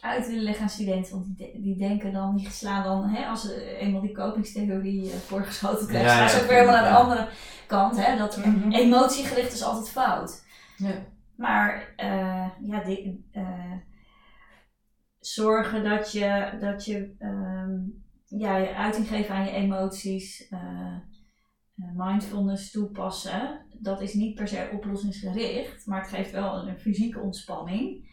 uit 0.01 0.27
willen 0.27 0.43
leggen 0.43 0.63
aan 0.63 0.69
studenten. 0.69 1.11
Want 1.11 1.25
die, 1.25 1.35
de- 1.35 1.61
die 1.61 1.77
denken 1.77 2.13
dan, 2.13 2.35
die 2.35 2.49
slaan 2.49 2.83
dan, 2.83 3.09
hè, 3.09 3.25
als 3.25 3.41
ze 3.41 3.77
eenmaal 3.77 4.01
die 4.01 4.11
kopingstheorie 4.11 5.11
eh, 5.11 5.17
voorgeschoten 5.17 5.87
krijgen, 5.87 6.09
Ja, 6.09 6.15
slaan 6.15 6.29
ze 6.29 6.41
ook 6.41 6.49
weer 6.49 6.59
helemaal 6.59 6.81
naar 6.81 6.91
de 6.91 6.97
andere 6.97 7.27
kant. 7.67 8.05
Hè, 8.05 8.17
dat 8.17 8.37
Mhm. 8.45 8.71
emotiegericht 8.71 9.53
is 9.53 9.63
altijd 9.63 9.89
fout. 9.89 10.43
Ja. 10.77 10.93
Maar 11.35 11.93
eh, 11.95 12.49
ja, 12.61 12.83
die, 12.83 13.27
eh, 13.31 13.71
zorgen 15.19 15.83
dat 15.83 16.11
je, 16.11 16.57
dat 16.59 16.85
je 16.85 17.15
ehm, 17.19 17.79
ja, 18.25 18.57
je 18.57 18.75
uiting 18.75 19.07
geven 19.07 19.35
aan 19.35 19.45
je 19.45 19.51
emoties, 19.51 20.47
eh, 20.49 20.59
eh, 21.77 21.85
mindfulness 21.95 22.71
toepassen, 22.71 23.65
dat 23.79 24.01
is 24.01 24.13
niet 24.13 24.35
per 24.35 24.47
se 24.47 24.69
oplossingsgericht, 24.73 25.85
maar 25.85 26.01
het 26.01 26.09
geeft 26.09 26.31
wel 26.31 26.55
een, 26.61 26.67
een 26.67 26.79
fysieke 26.79 27.19
ontspanning. 27.19 28.09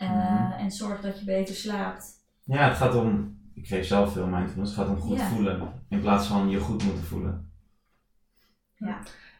Eh, 0.00 0.10
Mhm. 0.10 0.52
En 0.52 0.70
zorgt 0.70 1.02
dat 1.02 1.18
je 1.18 1.24
beter 1.24 1.54
slaapt. 1.54 2.04
Ja, 2.44 2.68
het 2.68 2.76
gaat 2.76 2.94
om, 2.94 3.38
ik 3.54 3.66
geef 3.66 3.86
zelf 3.86 4.12
veel 4.12 4.26
mindfulness, 4.26 4.76
het 4.76 4.86
gaat 4.86 4.94
om 4.96 5.00
goed 5.02 5.16
Ja. 5.18 5.26
voelen. 5.28 5.72
In 5.88 6.00
plaats 6.00 6.26
van 6.26 6.48
je 6.48 6.58
goed 6.58 6.84
moeten 6.84 7.04
voelen. 7.04 7.48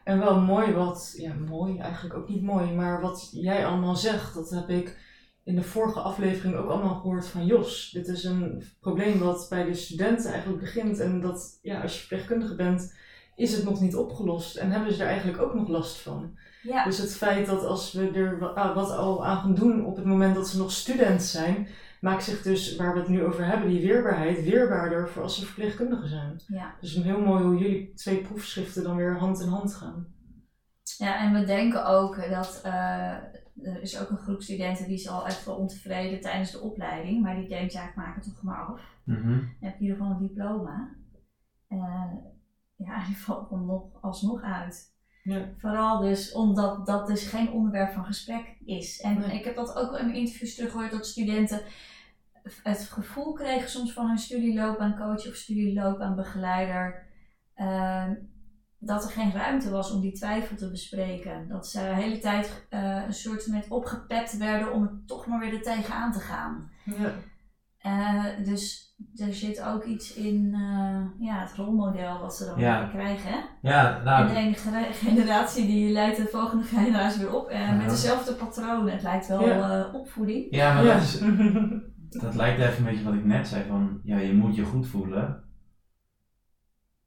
En 0.03 0.19
wel 0.19 0.41
mooi 0.41 0.73
wat, 0.73 1.13
ja 1.17 1.33
mooi, 1.33 1.77
eigenlijk 1.77 2.15
ook 2.15 2.29
niet 2.29 2.41
mooi, 2.41 2.71
maar 2.73 3.01
wat 3.01 3.29
jij 3.31 3.65
allemaal 3.65 3.95
zegt, 3.95 4.33
dat 4.33 4.49
heb 4.49 4.69
ik 4.69 4.99
in 5.43 5.55
de 5.55 5.63
vorige 5.63 5.99
aflevering 5.99 6.55
ook 6.55 6.69
allemaal 6.69 6.95
gehoord 6.95 7.27
van 7.27 7.45
Jos. 7.45 7.89
Dit 7.93 8.07
is 8.07 8.23
een 8.23 8.63
probleem 8.79 9.19
wat 9.19 9.47
bij 9.49 9.63
de 9.65 9.73
studenten 9.73 10.31
eigenlijk 10.31 10.61
begint 10.61 10.99
en 10.99 11.19
dat, 11.21 11.59
ja, 11.61 11.81
als 11.81 11.93
je 11.93 11.99
verpleegkundige 11.99 12.55
bent, 12.55 12.95
is 13.41 13.53
het 13.55 13.63
nog 13.63 13.81
niet 13.81 13.95
opgelost 13.95 14.55
en 14.55 14.71
hebben 14.71 14.93
ze 14.93 15.01
er 15.01 15.09
eigenlijk 15.09 15.41
ook 15.41 15.53
nog 15.53 15.67
last 15.67 16.01
van. 16.01 16.37
Ja, 16.63 16.83
Dus 16.83 16.97
het 16.97 17.15
feit 17.15 17.45
dat 17.45 17.65
als 17.65 17.91
we 17.91 18.09
er 18.09 18.53
ah, 18.53 18.75
wat 18.75 18.91
al 18.91 19.25
aan 19.25 19.37
gaan 19.37 19.55
doen 19.55 19.85
op 19.85 19.95
het 19.95 20.05
moment 20.05 20.35
dat 20.35 20.47
ze 20.47 20.57
nog 20.57 20.71
student 20.71 21.23
zijn, 21.23 21.67
maakt 22.01 22.23
zich 22.23 22.41
dus, 22.41 22.75
waar 22.75 22.93
we 22.93 22.99
het 22.99 23.07
nu 23.07 23.23
over 23.23 23.45
hebben, 23.45 23.69
die 23.69 23.81
weerbaarheid, 23.81 24.43
weerbaarder 24.43 25.09
voor 25.09 25.23
als 25.23 25.39
ze 25.39 25.45
verpleegkundige 25.45 26.07
zijn. 26.07 26.41
ja. 26.47 26.75
Dus 26.81 26.93
heel 26.95 27.21
mooi 27.21 27.43
hoe 27.43 27.57
jullie 27.57 27.93
twee 27.93 28.21
proefschriften 28.21 28.83
dan 28.83 28.95
weer 28.95 29.17
hand 29.17 29.41
in 29.41 29.47
hand 29.47 29.73
gaan. 29.73 30.07
ja, 30.97 31.19
en 31.25 31.33
we 31.33 31.45
denken 31.45 31.85
ook 31.85 32.29
dat 32.29 32.61
eh, 32.63 33.15
er 33.61 33.81
is 33.81 33.99
ook 34.01 34.09
een 34.09 34.17
groep 34.17 34.41
studenten 34.41 34.85
die 34.85 34.93
is 34.95 35.07
al 35.09 35.25
echt 35.25 35.45
wel 35.45 35.55
ontevreden 35.55 36.21
tijdens 36.21 36.51
de 36.51 36.59
opleiding, 36.59 37.21
maar 37.21 37.35
die 37.35 37.47
denkt 37.47 37.73
ja, 37.73 37.89
ik 37.89 37.95
maak 37.95 38.15
het 38.15 38.23
toch 38.23 38.41
maar 38.41 38.65
af. 38.65 38.81
Mhm. 39.03 39.29
Dan 39.29 39.49
heb 39.59 39.73
je 39.73 39.79
in 39.79 39.81
ieder 39.81 39.97
geval 39.97 40.11
een 40.11 40.27
diploma. 40.27 40.89
Eh, 41.67 42.13
ja, 42.85 43.03
die 43.07 43.17
valt 43.17 43.49
dan 43.49 43.65
nog, 43.65 43.83
alsnog 44.01 44.41
uit. 44.41 44.89
Ja. 45.23 45.49
Vooral 45.57 45.99
dus 45.99 46.31
omdat 46.31 46.85
dat 46.85 47.07
dus 47.07 47.27
geen 47.27 47.51
onderwerp 47.51 47.93
van 47.93 48.05
gesprek 48.05 48.55
is. 48.65 49.01
En 49.01 49.19
Nee. 49.19 49.39
ik 49.39 49.45
heb 49.45 49.55
dat 49.55 49.75
ook 49.75 49.97
in 49.97 50.05
mijn 50.05 50.17
interviews 50.17 50.55
teruggehoord 50.55 50.91
dat 50.91 51.07
studenten 51.07 51.61
het 52.63 52.81
gevoel 52.81 53.33
kregen 53.33 53.69
soms 53.69 53.93
van 53.93 54.07
hun 54.07 54.17
studieloopbaancoach 54.17 55.27
of 55.27 55.35
studieloopbaanbegeleider 55.35 57.07
eh, 57.53 58.09
dat 58.79 59.03
er 59.03 59.09
geen 59.09 59.31
ruimte 59.31 59.69
was 59.69 59.91
om 59.91 60.01
die 60.01 60.11
twijfel 60.11 60.55
te 60.55 60.69
bespreken. 60.69 61.47
Dat 61.47 61.67
ze 61.67 61.77
de 61.77 61.95
hele 61.95 62.19
tijd 62.19 62.65
eh, 62.69 63.03
een 63.05 63.13
soort 63.13 63.47
met 63.47 63.69
opgepept 63.69 64.37
werden 64.37 64.73
om 64.73 64.83
er 64.83 65.01
toch 65.05 65.25
maar 65.25 65.39
weer 65.39 65.53
er 65.53 65.61
tegenaan 65.61 66.11
te 66.11 66.19
gaan. 66.19 66.71
Ja. 66.85 67.13
Eh, 67.77 68.45
dus 68.45 68.90
er 69.15 69.33
zit 69.33 69.61
ook 69.61 69.83
iets 69.83 70.13
in 70.13 70.51
eh, 70.53 71.01
ja, 71.27 71.39
het 71.41 71.53
rolmodel 71.55 72.19
wat 72.19 72.35
ze 72.35 72.45
dan 72.45 72.59
Ja. 72.59 72.79
weer 72.79 72.89
krijgen. 72.89 73.31
Hè? 73.31 73.37
Ja, 73.61 73.97
En 73.97 74.03
nou, 74.03 74.27
de 74.27 74.35
ene 74.35 74.53
generatie 75.05 75.65
die 75.65 75.91
leidt 75.91 76.17
de 76.17 76.27
volgende 76.31 76.63
generatie 76.77 77.21
weer 77.21 77.35
op. 77.35 77.47
eh, 77.47 77.59
Ja. 77.59 77.71
Met 77.75 77.89
dezelfde 77.89 78.33
patronen. 78.33 78.93
Het 78.93 79.01
lijkt 79.03 79.27
wel 79.27 79.45
Ja. 79.47 79.85
eh, 79.85 79.93
opvoeding. 79.93 80.47
ja, 80.55 80.73
maar 80.73 80.83
Ja. 80.85 80.93
dat, 80.93 81.01
is, 81.03 81.19
dat 82.23 82.35
lijkt 82.35 82.59
eigenlijk 82.59 82.77
een 82.77 82.83
beetje 82.85 83.03
wat 83.03 83.13
ik 83.13 83.25
net 83.25 83.47
zei 83.47 83.63
van, 83.67 83.99
ja, 84.03 84.17
je 84.17 84.33
moet 84.33 84.55
je 84.55 84.63
goed 84.63 84.87
voelen. 84.87 85.43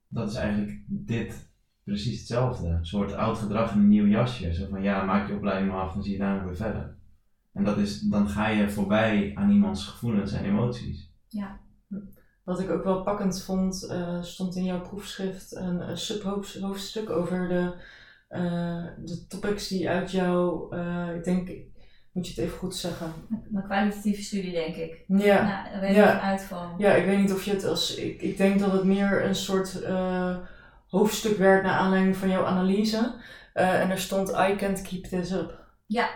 Dat 0.07 0.29
is 0.29 0.35
eigenlijk 0.35 0.79
dit 0.87 1.49
precies 1.83 2.17
hetzelfde. 2.19 2.67
Een 2.67 2.85
soort 2.85 3.13
oud 3.13 3.37
gedrag 3.37 3.73
in 3.73 3.79
een 3.79 3.87
nieuw 3.87 4.05
jasje. 4.07 4.53
Zo 4.53 4.67
van, 4.69 4.81
ja, 4.83 5.03
maak 5.03 5.27
je 5.27 5.35
opleiding 5.35 5.71
maar 5.71 5.81
af, 5.81 5.93
dan 5.93 6.03
zie 6.03 6.11
je 6.11 6.17
daarna 6.17 6.45
weer 6.45 6.55
verder. 6.55 6.95
En 7.53 7.63
dat 7.63 7.77
is, 7.77 7.99
dan 8.01 8.29
ga 8.29 8.47
je 8.47 8.69
voorbij 8.69 9.31
aan 9.35 9.51
iemands 9.51 9.87
gevoelens 9.87 10.31
en 10.31 10.43
emoties. 10.43 11.13
Wat 12.45 12.59
ik 12.59 12.69
ook 12.69 12.83
wel 12.83 13.03
pakkend 13.03 13.43
vond, 13.43 13.87
eh, 13.91 14.21
stond 14.23 14.55
in 14.55 14.63
jouw 14.63 14.81
proefschrift 14.81 15.55
een, 15.55 15.89
een 15.89 15.97
subhoofdstuk 15.97 17.09
over 17.09 17.47
de, 17.47 17.71
eh, 18.27 18.85
de 19.05 19.27
topics 19.27 19.67
die 19.67 19.89
uit 19.89 20.11
jouw, 20.11 20.69
eh, 20.71 21.15
ik 21.15 21.23
denk, 21.23 21.47
moet 22.11 22.27
je 22.27 22.33
het 22.33 22.43
even 22.43 22.57
goed 22.57 22.75
zeggen. 22.75 23.13
Mijn 23.49 23.65
kwalitatieve 23.65 24.21
studie, 24.21 24.51
denk 24.51 24.75
ik. 24.75 25.03
Ja, 25.07 25.43
Nou, 25.43 25.73
een 25.73 25.79
redelijk 25.79 25.95
Ja. 26.07 26.19
uitval. 26.21 26.73
ja, 26.77 26.91
ik 26.93 27.05
weet 27.05 27.19
niet 27.19 27.33
of 27.33 27.45
je 27.45 27.51
het 27.51 27.65
als, 27.65 27.95
ik, 27.95 28.21
ik 28.21 28.37
denk 28.37 28.59
dat 28.59 28.71
het 28.71 28.83
meer 28.83 29.25
een 29.25 29.35
soort 29.35 29.81
eh, 29.81 30.37
hoofdstuk 30.87 31.37
werd 31.37 31.63
naar 31.63 31.77
aanleiding 31.77 32.15
van 32.17 32.29
jouw 32.29 32.45
analyse. 32.45 33.13
Eh, 33.53 33.81
en 33.81 33.89
er 33.89 33.99
stond, 33.99 34.29
I 34.29 34.55
can't 34.57 34.81
keep 34.81 35.03
this 35.03 35.31
up. 35.31 35.63
Ja. 35.85 36.09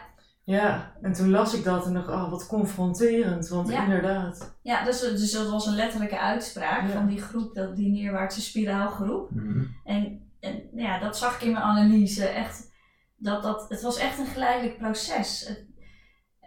Ja, 0.49 0.93
en 1.01 1.13
toen 1.13 1.29
las 1.29 1.53
ik 1.53 1.63
dat 1.63 1.85
en 1.85 1.93
dacht, 1.93 2.07
ah, 2.07 2.29
wat 2.29 2.47
confronterend, 2.47 3.47
want 3.47 3.69
Ja. 3.69 3.83
inderdaad. 3.83 4.55
Ja, 4.61 4.83
dus, 4.83 4.99
dus 4.99 5.31
dat 5.31 5.49
was 5.49 5.65
een 5.65 5.75
letterlijke 5.75 6.19
uitspraak 6.19 6.81
Ja. 6.81 6.93
van 6.93 7.07
die 7.07 7.21
groep, 7.21 7.55
dat, 7.55 7.75
die 7.75 7.91
neerwaartse 7.91 8.41
spiraalgroep. 8.41 9.29
Mhm. 9.31 9.63
En, 9.83 10.21
en 10.39 10.61
ja, 10.75 10.99
dat 10.99 11.17
zag 11.17 11.35
ik 11.35 11.41
in 11.41 11.51
mijn 11.51 11.63
analyse. 11.63 12.25
Echt, 12.27 12.71
dat, 13.15 13.43
dat, 13.43 13.69
het 13.69 13.81
was 13.81 13.97
echt 13.97 14.19
een 14.19 14.25
geleidelijk 14.25 14.77
proces. 14.77 15.47
Het, 15.47 15.65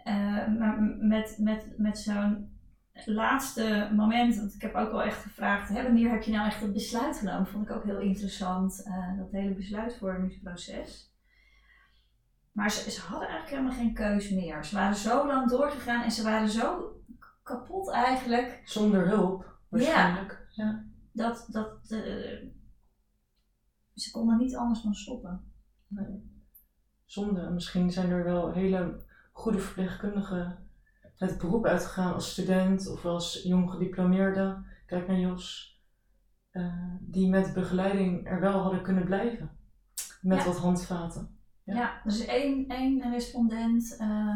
eh, 0.03 0.47
maar 0.59 0.77
met, 0.99 1.35
met, 1.39 1.65
met 1.77 1.97
zo'n 1.99 2.51
laatste 3.05 3.89
moment, 3.95 4.35
want 4.37 4.53
ik 4.53 4.61
heb 4.61 4.75
ook 4.75 4.91
wel 4.91 5.03
echt 5.03 5.21
gevraagd, 5.21 5.69
hè, 5.69 5.83
wanneer 5.83 6.09
heb 6.11 6.21
je 6.23 6.31
nou 6.31 6.47
echt 6.47 6.61
het 6.61 6.73
besluit 6.73 7.17
genomen? 7.17 7.47
Vond 7.47 7.69
ik 7.69 7.75
ook 7.75 7.83
heel 7.83 7.99
interessant, 7.99 8.83
eh, 8.85 9.17
dat 9.17 9.31
hele 9.31 9.53
besluitvormingsproces. 9.53 11.11
Maar 12.53 12.71
ze, 12.71 12.91
ze 12.91 13.01
hadden 13.01 13.27
eigenlijk 13.27 13.57
helemaal 13.59 13.77
geen 13.77 13.93
keus 13.93 14.29
meer. 14.29 14.65
Ze 14.65 14.75
waren 14.75 14.95
zo 14.95 15.27
lang 15.27 15.49
doorgegaan 15.49 16.03
en 16.03 16.11
ze 16.11 16.23
waren 16.23 16.49
zo 16.49 16.91
kapot 17.43 17.89
eigenlijk 17.91 18.61
Zonder 18.65 19.07
hulp, 19.07 19.57
waarschijnlijk. 19.69 20.47
Ja. 20.49 20.85
dat, 21.11 21.47
dat 21.51 21.91
eh, 21.91 22.47
ze 23.93 24.11
konden 24.11 24.37
niet 24.37 24.55
anders 24.55 24.81
dan 24.81 24.93
stoppen. 24.93 25.53
Zonde. 27.05 27.41
En 27.41 27.53
Misschien 27.53 27.91
zijn 27.91 28.09
er 28.09 28.23
wel 28.23 28.51
hele 28.51 29.05
goede 29.31 29.59
verpleegkundigen 29.59 30.57
het 31.15 31.37
beroep 31.37 31.65
uitgegaan 31.65 32.13
als 32.13 32.31
student 32.31 32.87
of 32.87 33.05
als 33.05 33.41
jong 33.43 33.71
gediplomeerde. 33.71 34.63
Kijk 34.85 35.07
naar 35.07 35.19
Jos. 35.19 35.71
eh, 36.49 36.93
die 36.99 37.29
met 37.29 37.53
begeleiding 37.53 38.27
er 38.27 38.39
wel 38.39 38.59
hadden 38.61 38.81
kunnen 38.83 39.05
blijven. 39.05 39.57
Met 40.21 40.37
Ja. 40.37 40.45
wat 40.45 40.57
handvaten. 40.57 41.32
Ja, 41.63 41.73
Ja. 41.75 42.01
dus 42.03 42.25
één, 42.25 42.67
één 42.67 43.11
respondent, 43.11 43.95
eh, 43.99 44.35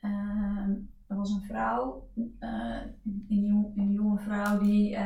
eh, 0.00 0.68
er 1.06 1.16
was 1.16 1.30
een 1.30 1.42
vrouw, 1.42 2.08
eh, 2.38 2.80
een, 3.28 3.44
jong, 3.44 3.76
een 3.76 3.92
jonge 3.92 4.18
vrouw 4.18 4.58
die 4.58 4.96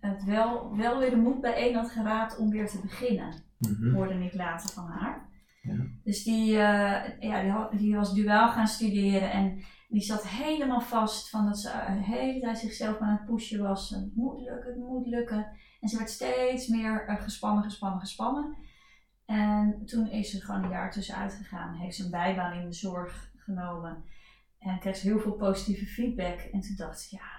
het 0.00 0.24
wel, 0.24 0.76
wel 0.76 0.98
weer 0.98 1.10
de 1.10 1.16
moed 1.16 1.40
bijeen 1.40 1.74
had 1.74 1.90
geraapt 1.90 2.36
om 2.38 2.50
weer 2.50 2.68
te 2.68 2.80
beginnen. 2.80 3.34
Mhm. 3.58 3.94
Hoorde 3.94 4.24
ik 4.24 4.34
later 4.34 4.70
van 4.70 4.84
haar. 4.86 5.30
Ja. 5.62 5.74
Dus 6.04 6.24
die, 6.24 6.46
ja, 6.52 7.06
die, 7.20 7.50
had- 7.50 7.72
die 7.78 7.96
was 7.96 8.14
duaal 8.14 8.50
gaan 8.50 8.66
studeren 8.66 9.30
en 9.32 9.58
die 9.88 10.00
zat 10.00 10.28
helemaal 10.28 10.80
vast 10.80 11.30
van 11.30 11.44
dat 11.46 11.58
ze 11.58 11.68
de 11.86 12.04
hele 12.14 12.40
tijd 12.40 12.58
zichzelf 12.58 12.98
aan 12.98 13.12
het 13.16 13.24
pushen 13.26 13.62
was. 13.62 13.90
Het 13.90 14.14
moet 14.14 14.40
lukken, 14.40 14.70
het 14.70 14.76
moet 14.76 15.06
lukken. 15.06 15.46
En 15.80 15.88
ze 15.88 15.96
werd 15.96 16.10
steeds 16.10 16.66
meer 16.68 17.18
gespannen, 17.20 17.62
gespannen, 17.64 18.00
gespannen. 18.00 18.56
En 19.26 19.82
toen 19.86 20.08
is 20.10 20.30
ze 20.30 20.40
gewoon 20.40 20.62
een 20.64 20.70
jaar 20.70 20.90
tussenuit 20.90 21.34
gegaan. 21.34 21.74
Heeft 21.74 21.96
ze 21.96 22.04
een 22.04 22.10
bijbaan 22.10 22.52
in 22.52 22.66
de 22.66 22.72
zorg 22.72 23.30
genomen. 23.36 24.04
En 24.58 24.78
kreeg 24.78 24.96
ze 24.96 25.06
heel 25.08 25.20
veel 25.20 25.32
positieve 25.32 25.86
feedback. 25.86 26.38
En 26.40 26.60
toen 26.60 26.76
dacht 26.76 27.00
ze, 27.00 27.16
ja, 27.16 27.30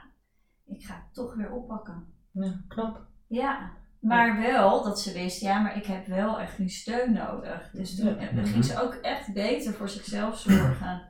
ik 0.75 0.86
ga 0.86 0.94
het 0.94 1.13
toch 1.13 1.36
weer 1.36 1.52
oppakken. 1.52 2.06
Ja, 2.32 2.62
knap. 2.68 3.06
Ja, 3.28 3.72
maar 4.00 4.40
wel 4.42 4.84
dat 4.84 5.00
ze 5.00 5.13
wist, 5.13 5.42
ja, 5.42 5.60
maar 5.60 5.78
ik 5.78 5.86
heb 5.86 6.06
wel 6.08 6.40
echt 6.40 6.60
nu 6.60 6.70
steun 6.70 7.13
nodig. 7.13 7.72
Dus 7.72 7.96
toen 7.96 8.10
Ja. 8.20 8.28
eh, 8.28 8.46
ging 8.46 8.66
ze 8.66 8.82
ook 8.82 8.94
echt 8.94 9.34
beter 9.34 9.74
voor 9.74 9.90
zichzelf 9.90 10.38
zorgen. 10.40 11.02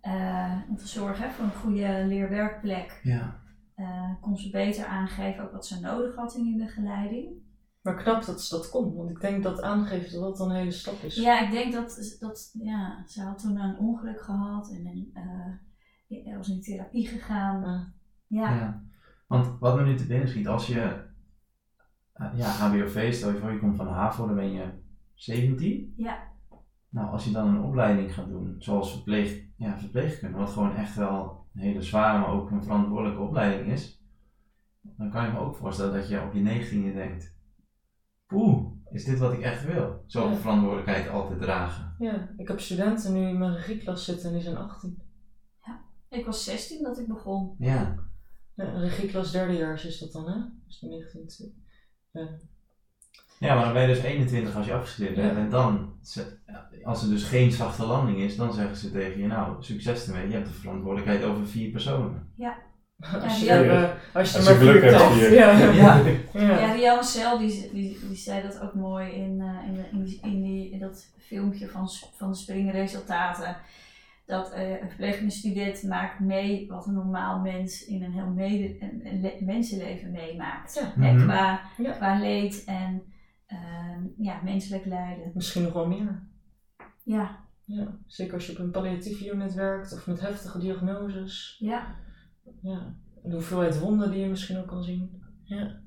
Eh, 0.00 0.60
om 0.68 0.76
te 0.76 0.86
zorgen 0.88 1.24
hè, 1.24 1.30
voor 1.30 1.44
een 1.44 1.54
goede 1.54 2.04
leerwerkplek. 2.06 3.00
Ja. 3.02 3.40
Eh, 3.74 4.10
kon 4.20 4.36
ze 4.36 4.50
beter 4.50 4.86
aangeven 4.86 5.44
ook 5.44 5.52
wat 5.52 5.66
ze 5.66 5.80
nodig 5.80 6.14
had 6.16 6.34
in 6.34 6.42
die 6.42 6.58
begeleiding. 6.64 7.28
Maar 7.82 7.94
knap 7.94 8.24
dat 8.24 8.42
ze 8.42 8.54
dat 8.54 8.70
kon, 8.70 8.94
want 8.94 9.10
ik 9.10 9.20
denk 9.20 9.42
dat 9.42 9.62
aangeven 9.62 10.12
dat 10.12 10.22
dat 10.22 10.36
dan 10.36 10.50
een 10.50 10.56
hele 10.56 10.70
stap 10.70 11.02
is. 11.02 11.16
Ja, 11.16 11.40
ik 11.40 11.50
denk 11.50 11.72
dat, 11.72 12.16
dat 12.20 12.50
ja, 12.52 13.02
ze 13.06 13.22
had 13.22 13.38
toen 13.38 13.60
een 13.60 13.78
ongeluk 13.78 14.20
gehad 14.20 14.70
en 14.70 14.86
een, 14.86 15.10
eh, 16.08 16.36
was 16.36 16.48
in 16.48 16.62
therapie 16.62 17.06
gegaan. 17.06 17.60
Ja. 18.26 18.50
Ja, 18.50 18.56
Ja. 18.56 18.82
Want 19.26 19.58
wat 19.58 19.76
me 19.76 19.84
nu 19.84 19.96
te 19.96 20.06
binnen 20.06 20.28
schiet, 20.28 20.48
als 20.48 20.66
je 20.66 21.10
eh, 22.12 22.32
ja, 22.34 22.46
HBOV, 22.46 23.12
stel 23.14 23.30
je 23.30 23.38
voor 23.38 23.52
je 23.52 23.58
komt 23.58 23.76
van 23.76 23.86
de 23.86 23.92
HAVO, 23.92 24.26
dan 24.26 24.34
ben 24.34 24.52
je 24.52 24.64
17. 25.14 25.94
Ja. 25.96 26.30
Nou, 26.88 27.10
als 27.10 27.24
je 27.24 27.30
dan 27.30 27.48
een 27.48 27.62
opleiding 27.62 28.14
gaat 28.14 28.28
doen, 28.28 28.54
zoals 28.58 28.92
verpleeg, 28.92 29.44
ja, 29.56 29.78
verpleegkunde, 29.78 30.38
wat 30.38 30.50
gewoon 30.50 30.74
echt 30.74 30.94
wel 30.94 31.46
een 31.54 31.60
hele 31.60 31.82
zware, 31.82 32.18
maar 32.18 32.28
ook 32.28 32.50
een 32.50 32.62
verantwoordelijke 32.62 33.22
opleiding 33.22 33.72
is, 33.72 34.02
dan 34.80 35.10
kan 35.10 35.24
je 35.24 35.32
me 35.32 35.38
ook 35.38 35.56
voorstellen 35.56 35.92
dat 35.92 36.08
je 36.08 36.22
op 36.22 36.32
je 36.32 36.40
19e 36.40 36.94
denkt, 36.94 37.31
poeh, 38.32 38.72
is 38.90 39.04
dit 39.04 39.18
wat 39.18 39.32
ik 39.32 39.40
echt 39.40 39.64
wil? 39.64 40.04
Ja. 40.06 40.34
verantwoordelijkheid 40.34 41.08
altijd 41.08 41.40
dragen. 41.40 41.94
Ja, 41.98 42.28
ik 42.36 42.48
heb 42.48 42.60
studenten 42.60 43.12
nu 43.12 43.28
in 43.28 43.38
mijn 43.38 43.54
regieklas 43.54 44.04
zitten 44.04 44.28
en 44.28 44.32
die 44.32 44.42
zijn 44.42 44.56
18. 44.56 45.02
ik 46.08 46.26
was 46.26 46.44
16 46.44 46.82
dat 46.82 46.98
ik 46.98 47.06
begon. 47.06 47.54
Ja, 47.58 47.94
Ja, 48.54 48.64
een 48.64 48.80
regieklas 48.80 49.32
derdejaars 49.32 49.84
is 49.84 49.98
dat 49.98 50.12
dan, 50.12 50.28
hè? 50.28 50.40
Dus 50.66 50.80
19. 50.80 51.64
Ja. 52.12 52.28
ja 53.38 53.54
maar 53.54 53.64
dan 53.64 53.72
ben 53.72 53.82
je 53.82 53.94
dus 53.94 54.02
21 54.02 54.56
als 54.56 54.66
je 54.66 54.74
afgestudeerd 54.74 55.14
bent. 55.14 55.32
Ja. 55.32 55.38
En 55.38 55.50
dan, 55.50 55.94
als 56.82 57.02
er 57.02 57.08
dus 57.08 57.24
geen 57.24 57.52
zachte 57.52 57.86
landing 57.86 58.18
is, 58.18 58.36
dan 58.36 58.52
zeggen 58.52 58.76
ze 58.76 58.90
tegen 58.90 59.20
je, 59.20 59.26
nou, 59.26 59.62
succes 59.62 60.06
ermee, 60.06 60.28
je 60.28 60.34
hebt 60.34 60.46
de 60.46 60.52
verantwoordelijkheid 60.52 61.24
over 61.24 61.46
vier 61.46 61.70
personen. 61.70 62.32
Als 63.22 63.38
je, 63.40 63.44
Ja, 63.44 63.54
er, 63.62 63.96
als 64.12 64.30
je 64.32 64.38
Als 64.38 64.46
er 64.48 64.58
je 64.58 64.64
maar 64.64 64.74
geluk 64.74 64.82
vier 64.82 64.98
hebt 64.98 65.12
hier. 65.14 65.32
Ja. 65.32 65.50
Ja. 65.58 66.02
Ja. 66.32 66.58
Ja, 66.60 66.72
Rianne 66.72 67.04
Cel 67.04 67.38
die, 67.38 67.70
die, 67.72 67.98
die 68.08 68.16
zei 68.16 68.42
dat 68.42 68.60
ook 68.60 68.74
mooi 68.74 69.10
in, 69.10 69.40
eh, 69.40 69.68
in, 69.68 69.74
de- 69.74 69.88
in, 69.92 70.04
die, 70.04 70.18
in, 70.22 70.42
die, 70.42 70.70
in 70.70 70.78
dat 70.78 71.06
filmpje 71.18 71.68
van, 71.68 71.88
van 72.16 72.30
de 72.30 72.36
springresultaten. 72.36 73.56
Dat 74.26 74.52
eh, 74.52 74.70
een 74.70 74.88
verpleegkundige 74.88 75.38
student 75.38 75.82
maakt 75.82 76.20
mee 76.20 76.66
wat 76.68 76.86
een 76.86 76.94
normaal 76.94 77.40
mens 77.40 77.84
in 77.84 78.02
een 78.02 78.12
heel 78.12 78.26
mede, 78.26 78.76
een, 78.82 79.00
een 79.04 79.20
le- 79.20 79.36
mensenleven 79.40 80.10
meemaakt. 80.10 80.74
Ja. 80.74 80.92
Mhm. 81.12 81.22
qua, 81.22 81.60
Ja. 81.76 81.90
qua 81.92 82.18
leed 82.18 82.64
en 82.66 83.02
ehm, 83.46 84.00
ja, 84.18 84.40
menselijk 84.44 84.84
lijden. 84.84 85.30
Misschien 85.34 85.62
nog 85.62 85.72
wel 85.72 85.86
meer. 85.86 86.22
Ja, 87.04 87.38
Ja. 87.64 87.86
Zeker 88.06 88.34
als 88.34 88.46
je 88.46 88.52
op 88.52 88.58
een 88.58 88.70
palliatieve 88.70 89.28
unit 89.30 89.54
werkt 89.54 89.92
of 89.92 90.06
met 90.06 90.20
heftige 90.20 90.58
diagnoses. 90.58 91.56
ja. 91.58 91.86
Ja. 92.62 92.94
De 93.22 93.32
hoeveelheid 93.32 93.78
wonden 93.78 94.10
die 94.10 94.20
je 94.20 94.28
misschien 94.28 94.58
ook 94.58 94.66
kan 94.66 94.84
zien. 94.84 95.22
Ja. 95.44 95.80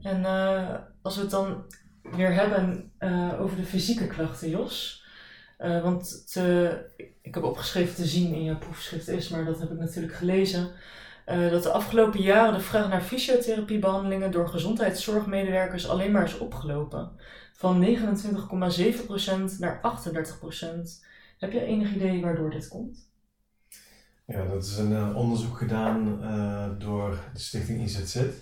En 0.00 0.24
eh, 0.24 0.74
als 1.02 1.14
we 1.16 1.20
het 1.20 1.30
dan 1.30 1.64
weer 2.02 2.34
hebben 2.34 2.92
eh, 2.98 3.40
over 3.40 3.56
de 3.56 3.64
fysieke 3.64 4.06
klachten, 4.06 4.50
Jos. 4.50 5.04
Eh, 5.58 5.82
want 5.82 6.32
te, 6.32 6.78
ik 7.22 7.34
heb 7.34 7.44
opgeschreven 7.44 7.94
te 7.94 8.04
zien 8.04 8.34
in 8.34 8.44
jouw 8.44 8.58
proefschrift 8.58 9.08
is, 9.08 9.28
maar 9.28 9.44
dat 9.44 9.60
heb 9.60 9.70
ik 9.70 9.78
natuurlijk 9.78 10.14
gelezen. 10.14 10.70
dat 11.24 11.62
de 11.62 11.72
afgelopen 11.72 12.20
jaren 12.20 12.54
de 12.54 12.60
vraag 12.60 12.88
naar 12.88 13.02
fysiotherapiebehandelingen 13.02 14.30
door 14.30 14.48
gezondheidszorgmedewerkers 14.48 15.88
alleen 15.88 16.12
maar 16.12 16.24
is 16.24 16.38
opgelopen. 16.38 17.10
Van 17.52 17.86
29,7% 17.86 19.58
naar 19.58 19.80
38%. 19.80 21.04
Heb 21.38 21.52
je 21.52 21.64
enig 21.64 21.94
idee 21.94 22.20
waardoor 22.20 22.50
dit 22.50 22.68
komt? 22.68 23.11
Ja, 24.32 24.44
dat 24.44 24.64
is 24.64 24.78
een 24.78 24.92
eh, 24.92 25.16
onderzoek 25.16 25.58
gedaan 25.58 26.22
eh, 26.22 26.68
door 26.78 27.18
de 27.32 27.38
stichting 27.38 27.80
IZZ. 27.80 28.14
Het 28.14 28.34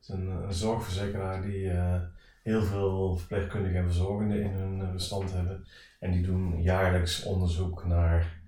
is 0.00 0.08
een, 0.08 0.26
een 0.26 0.54
zorgverzekeraar 0.54 1.42
die 1.42 1.70
eh, 1.70 2.00
heel 2.42 2.62
veel 2.62 3.16
verpleegkundigen 3.16 3.78
en 3.78 3.84
verzorgenden 3.84 4.42
in 4.42 4.50
hun 4.50 4.80
eh, 4.80 4.92
bestand 4.92 5.32
hebben. 5.32 5.64
En 5.98 6.12
die 6.12 6.22
doen 6.22 6.62
jaarlijks 6.62 7.22
onderzoek 7.22 7.84
naar 7.84 8.40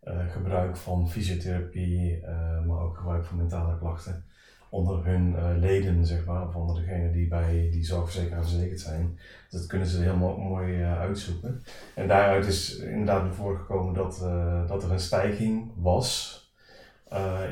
eh, 0.00 0.30
gebruik 0.30 0.76
van 0.76 1.10
fysiotherapie, 1.10 2.20
eh, 2.20 2.64
maar 2.64 2.80
ook 2.80 2.96
gebruik 2.96 3.24
van 3.24 3.36
mentale 3.36 3.78
klachten 3.78 4.24
onder 4.70 5.04
hun 5.04 5.36
eh, 5.36 5.50
leden, 5.56 6.06
zeg 6.06 6.24
maar, 6.24 6.46
of 6.48 6.54
onder 6.54 6.76
degenen 6.76 7.12
die 7.12 7.28
bij 7.28 7.68
die 7.72 7.84
zorgverzekeraar 7.84 8.42
verzekerd 8.42 8.80
zijn. 8.80 9.18
Dus 9.50 9.60
dat 9.60 9.68
kunnen 9.68 9.88
ze 9.88 10.02
helemaal 10.02 10.36
mooi 10.36 10.82
eh, 10.82 10.98
uitzoeken. 10.98 11.62
En 11.94 12.08
daaruit 12.08 12.46
is 12.46 12.76
inderdaad 12.76 13.22
naar 13.22 13.34
voren 13.34 13.58
gekomen 13.58 13.94
dat, 13.94 14.22
eh, 14.22 14.66
dat 14.66 14.82
er 14.82 14.92
een 14.92 15.00
stijging 15.00 15.72
was. 15.76 16.36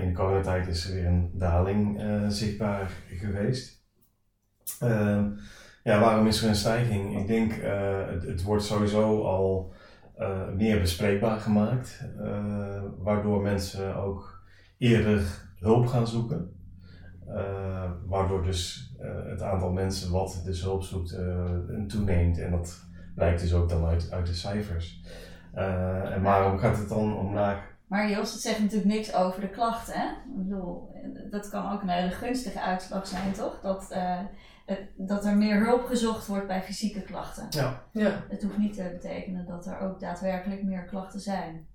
In 0.01 0.09
de 0.09 0.13
coronatijd 0.15 0.67
is 0.67 0.89
er 0.89 0.95
weer 0.95 1.07
een 1.07 1.31
daling 1.33 2.03
zichtbaar 2.29 2.91
geweest. 3.09 3.83
Ehm, 4.81 5.29
ja, 5.83 6.01
waarom 6.01 6.27
is 6.27 6.43
er 6.43 6.49
een 6.49 6.55
stijging? 6.55 7.19
Ik 7.19 7.27
denk, 7.27 7.57
uh, 7.57 8.07
het, 8.07 8.23
het 8.23 8.43
wordt 8.43 8.65
sowieso 8.65 9.23
al 9.23 9.73
uh, 10.19 10.49
meer 10.57 10.81
bespreekbaar 10.81 11.41
gemaakt, 11.41 12.05
uh, 12.21 12.83
waardoor 12.99 13.43
mensen 13.43 13.97
ook 13.97 14.41
eerder 14.79 15.23
hulp 15.59 15.87
gaan 15.87 16.07
zoeken. 16.07 16.56
Uh, 17.29 17.91
waardoor 18.07 18.43
dus 18.43 18.95
het 19.29 19.43
aantal 19.43 19.73
mensen 19.73 20.12
wat 20.12 20.43
dus 20.45 20.62
hulp 20.62 20.83
zoekt 20.83 21.19
toeneemt 21.89 22.39
en 22.39 22.51
dat 22.51 22.87
blijkt 23.15 23.41
dus 23.41 23.55
ook 23.55 23.69
dan 23.69 23.85
uit, 23.85 24.11
uit 24.11 24.27
de 24.27 24.35
cijfers. 24.35 25.01
Uh, 25.55 26.12
en 26.12 26.23
waarom 26.23 26.59
gaat 26.59 26.77
het 26.77 26.89
dan 26.89 27.17
omlaag? 27.17 27.75
Maar 27.87 28.11
Jos, 28.11 28.33
het 28.33 28.41
zegt 28.41 28.61
natuurlijk 28.61 28.95
niks 28.95 29.15
over 29.15 29.41
de 29.41 29.49
klachten. 29.49 29.95
Hè? 29.95 30.07
Ik 30.07 30.49
bedoel, 30.49 30.95
dat 31.31 31.49
kan 31.49 31.73
ook 31.73 31.83
een 31.83 31.89
hele 31.89 32.11
gunstige 32.11 32.61
uitslag 32.61 33.07
zijn, 33.07 33.33
toch? 33.33 33.61
Dat, 33.61 33.87
uh, 33.93 34.21
dat 34.97 35.25
er 35.25 35.37
meer 35.37 35.65
hulp 35.65 35.87
gezocht 35.87 36.27
wordt 36.27 36.47
bij 36.47 36.62
fysieke 36.62 37.03
klachten. 37.03 37.47
Ja. 37.51 37.83
ja. 37.93 38.25
Het 38.29 38.43
hoeft 38.43 38.59
niet 38.59 38.75
te 38.75 38.91
betekenen 38.93 39.47
dat 39.47 39.67
er 39.67 39.79
ook 39.79 40.01
daadwerkelijk 40.01 40.62
meer 40.62 40.85
klachten 40.85 41.21
zijn. 41.21 41.67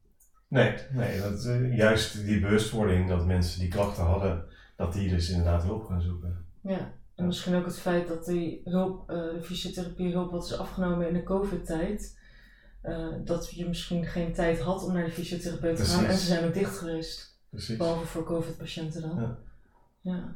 Nee, 0.48 0.76
nee 0.92 1.22
dat, 1.22 1.46
uh, 1.46 1.78
juist 1.78 2.26
die 2.26 2.40
bewustwording 2.40 3.08
dat 3.10 3.26
mensen 3.26 3.60
die 3.60 3.70
klachten 3.70 4.04
hadden, 4.04 4.44
dat 4.82 4.94
die 4.94 5.10
dus 5.10 5.30
inderdaad 5.30 5.64
hulp 5.64 5.86
gaan 5.86 6.02
zoeken. 6.02 6.46
Ja, 6.62 6.94
en 7.16 7.26
misschien 7.26 7.56
ook 7.56 7.66
het 7.66 7.80
feit 7.80 8.08
dat 8.08 8.26
die 8.26 8.62
hulp, 8.64 9.12
uh, 9.12 9.18
de 9.18 9.42
fysiotherapie 9.42 10.12
hulp 10.12 10.32
wat 10.32 10.46
is 10.46 10.58
afgenomen 10.58 11.08
in 11.08 11.14
de 11.14 11.24
covid-tijd, 11.24 12.20
uh, 12.84 13.08
dat 13.24 13.52
je 13.52 13.68
misschien 13.68 14.06
geen 14.06 14.34
tijd 14.34 14.60
had 14.60 14.84
om 14.84 14.94
naar 14.94 15.06
de 15.06 15.12
fysiotherapeut 15.12 15.78
te 15.78 15.84
gaan 15.84 16.06
en 16.06 16.18
ze 16.18 16.26
zijn 16.26 16.46
ook 16.46 16.54
dicht 16.54 16.78
geweest. 16.78 17.40
Precies. 17.50 17.78
Behalve 17.78 18.06
voor 18.06 18.24
covid-patiënten 18.24 19.02
dan. 19.02 19.20
Ja. 19.20 19.38
ja. 20.02 20.36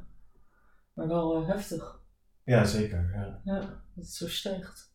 Maar 0.94 1.08
wel 1.08 1.42
uh, 1.42 1.48
heftig. 1.48 2.00
Ja, 2.44 2.66
zeker. 2.66 3.12
Ja. 3.14 3.42
ja, 3.44 3.60
dat 3.60 4.06
het 4.06 4.14
zo 4.14 4.28
stijgt. 4.28 4.94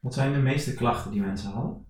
Wat 0.00 0.14
zijn 0.14 0.32
de 0.32 0.38
meeste 0.38 0.74
klachten 0.74 1.10
die 1.10 1.20
mensen 1.20 1.50
hadden? 1.50 1.86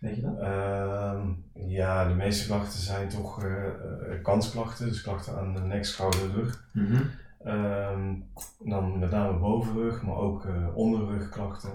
Weet 0.00 0.16
je 0.16 0.22
dat? 0.22 0.38
Uh, 0.40 1.22
ja, 1.66 2.08
de 2.08 2.14
meeste 2.14 2.46
klachten 2.46 2.80
zijn 2.80 3.08
toch 3.08 3.44
uh, 3.44 4.22
kansklachten, 4.22 4.86
dus 4.88 5.02
klachten 5.02 5.38
aan 5.38 5.54
de 5.54 5.60
nek, 5.60 5.84
schouder, 5.84 6.30
rug. 6.30 6.68
Mm 6.72 6.86
-hmm. 6.86 7.10
uh, 7.46 8.14
dan 8.58 8.98
met 8.98 9.10
name 9.10 9.38
bovenrug, 9.38 10.02
maar 10.02 10.16
ook 10.16 10.44
uh, 10.44 10.76
onderrugklachten. 10.76 11.70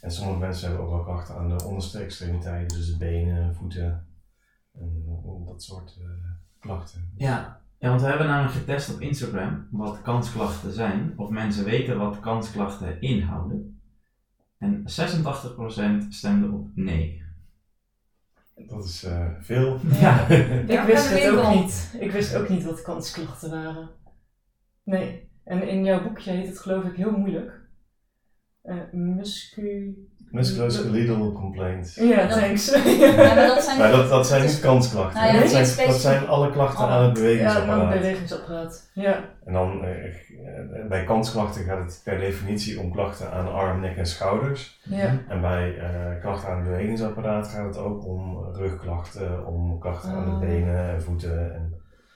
En 0.00 0.10
sommige 0.10 0.38
mensen 0.38 0.68
hebben 0.68 0.86
ook 0.86 0.92
wel 0.92 1.04
klachten 1.04 1.34
aan 1.34 1.48
de 1.48 1.64
onderste 1.64 1.98
extremiteiten, 1.98 2.76
dus 2.76 2.86
de 2.86 2.96
benen, 2.96 3.54
voeten 3.54 4.06
en 4.78 5.44
dat 5.46 5.62
soort 5.62 5.98
klachten. 6.58 7.12
Ja. 7.16 7.60
ja, 7.78 7.88
want 7.88 8.00
we 8.00 8.06
hebben 8.06 8.26
namelijk 8.26 8.54
getest 8.54 8.94
op 8.94 9.00
Instagram 9.00 9.68
wat 9.70 10.02
kansklachten 10.02 10.72
zijn, 10.72 11.12
of 11.16 11.30
mensen 11.30 11.64
weten 11.64 11.98
wat 11.98 12.20
kansklachten 12.20 13.00
inhouden. 13.00 13.80
En 14.58 14.82
86% 14.82 16.08
stemde 16.08 16.50
op 16.50 16.68
nee. 16.74 17.22
Dat 18.68 18.84
is 18.84 19.04
uh, 19.04 19.26
veel. 19.40 19.78
Ja. 20.00 20.28
ik 20.76 20.80
wist 20.80 21.10
het 21.10 21.28
ook 21.28 21.54
niet. 21.54 21.96
Ik 21.98 22.12
wist 22.12 22.34
ook 22.34 22.48
niet 22.48 22.64
wat 22.64 22.82
kansklachten 22.82 23.50
waren. 23.50 23.90
Nee. 24.82 25.30
En 25.44 25.68
in 25.68 25.84
jouw 25.84 26.02
boekje 26.02 26.30
heet 26.30 26.48
het 26.48 26.58
geloof 26.58 26.84
ik 26.84 26.96
heel 26.96 27.10
moeilijk. 27.10 27.60
Uh, 28.64 28.92
muscu... 28.92 29.94
Musculoskeletal 30.30 31.32
complaints. 31.32 31.94
Ja, 31.94 32.26
thanks. 32.26 32.74
Ja, 32.98 33.16
maar 33.16 33.34
dat 33.46 33.62
zijn 33.62 33.78
Maar 33.78 33.90
dat, 33.90 34.08
dat 34.08 34.26
zijn 34.26 34.42
niet 34.42 34.60
kansklachten. 34.60 35.20
Nou 35.22 35.34
ja, 35.34 35.40
dat, 35.40 35.50
zijn, 35.66 35.88
dat 35.88 35.96
zijn 36.00 36.26
alle 36.26 36.50
klachten 36.50 36.84
Alle. 36.84 36.92
aan 36.94 37.02
het 37.08 37.16
ja, 37.18 37.22
bewegingsapparaat. 37.22 37.78
dan 37.80 37.88
het 37.90 38.00
bewegingsapparaat. 38.00 38.90
Ja, 38.94 39.24
En 39.44 39.52
dan 39.52 39.84
eh, 39.84 40.06
eh, 40.06 40.86
bij 40.88 41.04
kansklachten 41.04 41.64
gaat 41.64 41.84
het 41.84 42.00
per 42.04 42.18
definitie 42.18 42.80
om 42.80 42.92
klachten 42.92 43.32
aan 43.32 43.52
arm, 43.52 43.80
nek 43.80 43.96
en 43.96 44.06
schouders. 44.06 44.80
ja. 44.82 45.18
En 45.28 45.40
bij 45.40 45.78
eh, 45.78 46.20
klachten 46.20 46.48
aan 46.48 46.56
het 46.60 46.64
bewegingsapparaat 46.64 47.48
gaat 47.48 47.66
het 47.66 47.78
ook 47.84 48.06
om 48.06 48.44
rugklachten, 48.54 49.46
om 49.46 49.78
klachten 49.78 50.10
aan 50.10 50.24
Ah. 50.34 50.40
de 50.40 50.46
benen 50.46 50.88
en 50.90 51.02
voeten 51.02 51.54
en 51.54 51.74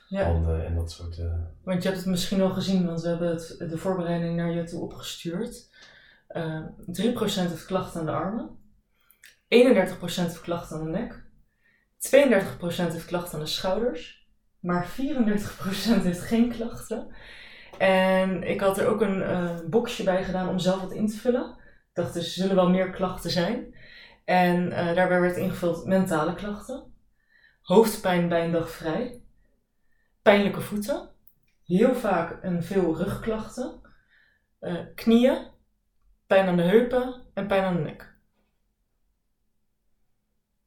ja. 0.08 0.24
handen 0.24 0.66
en 0.66 0.74
dat 0.74 0.90
soort. 0.90 1.18
eh, 1.18 1.24
Want 1.64 1.82
je 1.82 1.88
hebt 1.88 2.00
het 2.00 2.10
misschien 2.10 2.42
al 2.42 2.50
gezien, 2.50 2.86
want 2.86 3.02
we 3.02 3.08
hebben 3.08 3.28
het, 3.28 3.56
de 3.70 3.78
voorbereiding 3.78 4.36
naar 4.36 4.50
je 4.50 4.64
toe 4.64 4.80
opgestuurd. 4.82 5.68
Eh 6.34 6.60
3% 6.86 7.48
heeft 7.48 7.66
klachten 7.66 8.00
aan 8.00 8.06
de 8.06 8.12
armen. 8.12 8.58
31% 9.48 10.14
heeft 10.14 10.40
klachten 10.40 10.76
aan 10.76 10.84
de 10.84 10.90
nek. 10.90 11.22
32% 11.98 12.92
heeft 12.92 13.04
klachten 13.04 13.38
aan 13.38 13.44
de 13.44 13.50
schouders. 13.50 14.28
Maar 14.60 14.86
34% 14.86 16.02
heeft 16.02 16.20
geen 16.20 16.50
klachten. 16.50 17.14
En 17.78 18.42
ik 18.42 18.60
had 18.60 18.78
er 18.78 18.86
ook 18.86 19.00
een 19.00 19.22
eh, 19.22 19.58
boxje 19.66 20.04
bij 20.04 20.24
gedaan 20.24 20.48
om 20.48 20.58
zelf 20.58 20.80
wat 20.80 20.92
in 20.92 21.06
te 21.06 21.16
vullen. 21.16 21.50
Ik 21.58 21.90
dacht, 21.92 22.14
dus 22.14 22.24
er 22.24 22.30
zullen 22.32 22.56
wel 22.56 22.70
meer 22.70 22.90
klachten 22.90 23.30
zijn. 23.30 23.74
En 24.24 24.72
eh, 24.72 24.94
daarbij 24.94 25.20
werd 25.20 25.36
ingevuld 25.36 25.86
mentale 25.86 26.34
klachten. 26.34 26.94
Hoofdpijn 27.62 28.28
bij 28.28 28.44
een 28.44 28.52
dag 28.52 28.70
vrij. 28.70 29.22
Pijnlijke 30.22 30.60
voeten. 30.60 31.08
Heel 31.64 31.94
vaak 31.94 32.42
en 32.42 32.62
veel 32.62 32.96
rugklachten. 32.96 33.80
eh, 34.58 34.76
knieën. 34.94 35.52
Pijn 36.26 36.48
aan 36.48 36.56
de 36.56 36.62
heupen 36.62 37.22
en 37.34 37.46
pijn 37.46 37.64
aan 37.64 37.76
de 37.76 37.82
nek. 37.82 38.14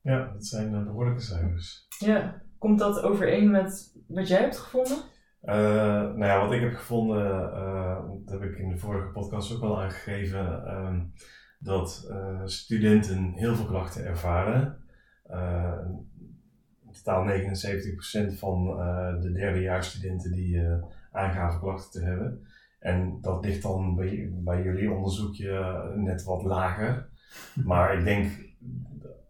ja, 0.08 0.32
dat 0.34 0.46
zijn 0.46 0.76
eh, 0.76 0.84
behoorlijke 0.84 1.22
cijfers. 1.22 1.88
Ja, 2.00 2.42
komt 2.58 2.80
dat 2.80 3.02
overeen 3.02 3.52
met 3.52 3.98
wat 4.08 4.28
jij 4.28 4.40
hebt 4.40 4.58
gevonden? 4.58 4.98
Eh, 5.42 5.56
nou 6.02 6.26
ja, 6.26 6.42
wat 6.42 6.52
ik 6.52 6.62
heb 6.62 6.76
gevonden, 6.76 7.54
eh, 7.54 8.00
dat 8.26 8.40
heb 8.40 8.50
ik 8.50 8.58
in 8.58 8.70
de 8.70 8.78
vorige 8.78 9.08
podcast 9.08 9.56
ook 9.56 9.62
al 9.62 9.82
aangegeven, 9.82 10.66
ehm, 10.66 11.02
dat 11.60 12.12
studenten 12.46 13.34
heel 13.34 13.56
veel 13.56 13.66
klachten 13.66 14.06
ervaren. 14.06 14.78
In 16.86 16.94
totaal 16.94 17.24
79% 17.24 18.40
van 18.40 18.66
de 19.22 19.32
derdejaarsstudenten 19.32 20.32
die 20.32 20.62
aangaven 21.12 21.60
klachten 21.60 22.02
te 22.02 22.08
hebben. 22.08 22.48
En 22.80 23.18
dat 23.22 23.46
ligt 23.46 23.62
dan 23.62 23.96
bij, 23.96 24.30
bij 24.34 24.64
jullie 24.64 24.92
onderzoekje 24.92 25.84
net 25.96 26.24
wat 26.24 26.44
lager. 26.44 27.10
Maar 27.66 27.98
ik 27.98 28.04
denk 28.04 28.32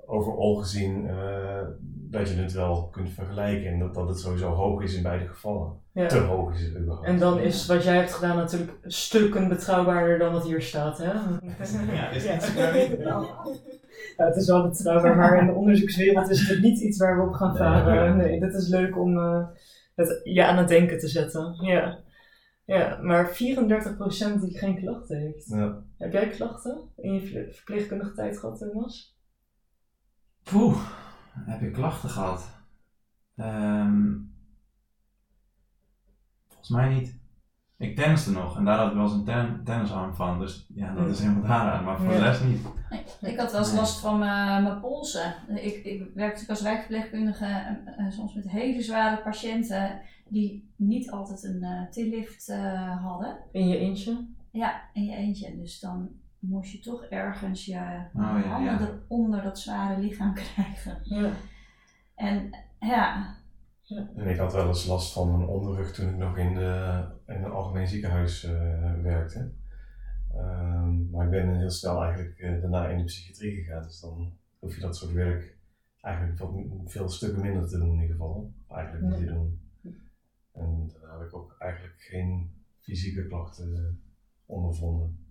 overal 0.06 0.56
gezien 0.56 1.08
eh, 1.08 1.62
dat 2.10 2.30
je 2.30 2.36
het 2.36 2.54
wel 2.54 2.88
kunt 2.92 3.10
vergelijken 3.10 3.72
en 3.72 3.80
dat, 3.80 3.94
dat 3.94 4.08
het 4.08 4.20
sowieso 4.20 4.50
hoog 4.50 4.82
is 4.84 4.96
in 4.96 5.04
beide 5.04 5.28
gevallen. 5.28 5.74
Ja. 5.94 6.08
Te 6.08 6.18
hoog 6.18 6.54
is 6.54 6.62
het 6.62 6.78
überhaupt. 6.78 7.08
En 7.08 7.20
dan 7.20 7.40
is 7.40 7.66
wat 7.66 7.84
jij 7.84 7.96
hebt 7.96 8.14
gedaan 8.14 8.36
natuurlijk 8.36 8.78
stukken 8.84 9.48
betrouwbaarder 9.48 10.18
dan 10.18 10.34
wat 10.34 10.46
hier 10.46 10.62
staat, 10.62 10.98
hè? 10.98 11.12
Ja, 11.94 12.10
is 12.10 12.26
iets 12.26 12.56
Ja, 14.18 14.26
het 14.26 14.36
is 14.36 14.48
wel 14.48 14.70
betrouwbaar, 14.70 15.16
maar 15.16 15.40
in 15.40 15.46
de 15.46 15.54
onderzoekswereld 15.54 16.30
is 16.30 16.50
het 16.50 16.62
niet 16.62 16.80
iets 16.80 16.98
waar 16.98 17.18
we 17.18 17.28
op 17.28 17.34
gaan 17.34 17.58
varen. 17.58 17.96
ja. 17.96 18.14
Nee, 18.14 18.40
dit 18.40 18.54
is 18.54 18.68
leuk 18.68 18.98
om 18.98 19.18
eh, 19.18 19.46
het 19.96 20.22
je 20.24 20.46
aan 20.46 20.58
het 20.58 20.68
denken 20.68 21.00
te 21.00 21.08
zetten. 21.08 21.56
Ja, 21.62 22.00
ja 22.68 23.00
maar 23.02 23.28
34% 23.30 23.34
die 24.42 24.58
geen 24.58 24.80
klachten 24.80 25.18
heeft. 25.20 25.48
Ja. 25.48 25.82
Heb 25.98 26.12
jij 26.12 26.28
klachten 26.30 26.78
in 26.98 27.14
je 27.14 27.22
ver- 27.22 27.54
verpleegkundige 27.54 28.14
tijd 28.14 28.40
gehad, 28.40 28.58
Thomas? 28.60 29.18
Poeh, 30.44 30.78
heb 31.34 31.62
ik 31.62 31.74
klachten 31.74 32.10
gehad? 32.10 32.50
Ehm, 33.36 34.14
volgens 36.48 36.70
mij 36.70 36.90
niet. 36.94 37.16
Ik 37.78 37.96
tenniste 37.96 38.32
nog 38.32 38.58
en 38.58 38.66
daar 38.66 38.78
had 38.78 38.88
ik 38.88 38.94
wel 38.94 39.04
eens 39.04 39.14
een 39.14 39.24
ten- 39.24 39.62
tennisarm 39.64 40.16
van, 40.16 40.40
dus 40.40 40.66
ja, 40.76 40.94
dat 40.94 41.08
is 41.10 41.20
helemaal 41.20 41.42
daaraan, 41.48 41.84
maar 41.84 41.98
voor 41.98 42.08
de 42.08 42.18
rest 42.20 42.44
niet. 42.44 42.62
Nee, 43.22 43.32
ik 43.32 43.40
had 43.40 43.52
wel 43.52 43.60
eens 43.62 43.74
last 43.74 44.00
van 44.00 44.20
mijn, 44.20 44.64
mijn 44.64 44.80
polsen. 44.80 45.34
Ik, 45.56 45.84
ik 45.86 46.04
werkte 46.14 46.46
als 46.50 46.62
wijkverpleegkundige 46.62 47.46
en, 47.46 47.88
en 47.98 48.12
soms 48.12 48.34
met 48.34 48.50
hele 48.50 48.82
zware 48.82 49.22
patiënten 49.22 50.02
die 50.30 50.72
niet 50.76 51.12
altijd 51.12 51.44
een 51.44 51.64
eh 51.64 51.90
tillift 51.90 52.50
eh, 52.50 53.04
hadden. 53.04 53.38
In 53.52 53.68
je 53.68 53.78
eentje? 53.78 54.28
Ja, 54.52 54.82
in 54.94 55.06
je 55.06 55.16
eentje. 55.16 55.58
Dus 55.58 55.80
dan 55.80 56.10
moest 56.40 56.72
je 56.72 56.80
toch 56.80 57.04
ergens 57.04 57.66
je 57.66 58.06
Oh, 58.14 58.22
ja, 58.22 58.42
handen 58.42 58.88
ja. 58.88 59.00
eronder 59.10 59.44
dat 59.44 59.60
zware 59.60 60.02
lichaam 60.02 60.34
krijgen. 60.44 61.00
Ja. 61.04 61.32
En 62.16 62.50
ja, 62.80 63.36
En 64.16 64.28
ik 64.28 64.38
had 64.38 64.54
wel 64.54 64.68
eens 64.68 64.86
last 64.86 65.14
van 65.14 65.38
mijn 65.38 65.50
onderrug 65.50 65.94
toen 65.94 66.10
ik 66.10 66.18
nog 66.18 66.38
in, 66.38 66.54
de, 66.54 67.04
in 67.28 67.44
een 67.44 67.52
algemeen 67.52 67.88
ziekenhuis 67.88 68.44
eh, 68.44 68.94
werkte. 69.02 69.52
Ehm, 70.34 71.10
maar 71.10 71.26
ik 71.26 71.32
ben 71.32 71.58
heel 71.58 71.70
snel 71.70 72.04
eigenlijk 72.04 72.62
daarna 72.62 72.88
in 72.88 72.98
de 72.98 73.04
psychiatrie 73.04 73.56
gegaan. 73.56 73.84
Dus 73.84 74.00
dan 74.00 74.34
hoef 74.60 74.76
je 74.76 74.82
dat 74.82 74.98
soort 74.98 75.12
werk 75.12 75.58
eigenlijk 76.02 76.40
wat, 76.40 76.52
veel 76.86 77.10
stukken 77.10 77.42
minder 77.42 77.68
te 77.68 77.78
doen 77.78 77.88
in 77.88 78.02
ieder 78.02 78.16
geval. 78.16 78.54
Eigenlijk 78.70 79.06
niet 79.06 79.18
te 79.18 79.34
doen. 79.34 79.60
En 80.58 80.92
daarna 80.94 81.18
heb 81.18 81.28
ik 81.28 81.36
ook 81.36 81.56
eigenlijk 81.60 81.96
geen 81.98 82.52
fysieke 82.80 83.28
klachten 83.28 84.02
ondervonden. 84.46 85.26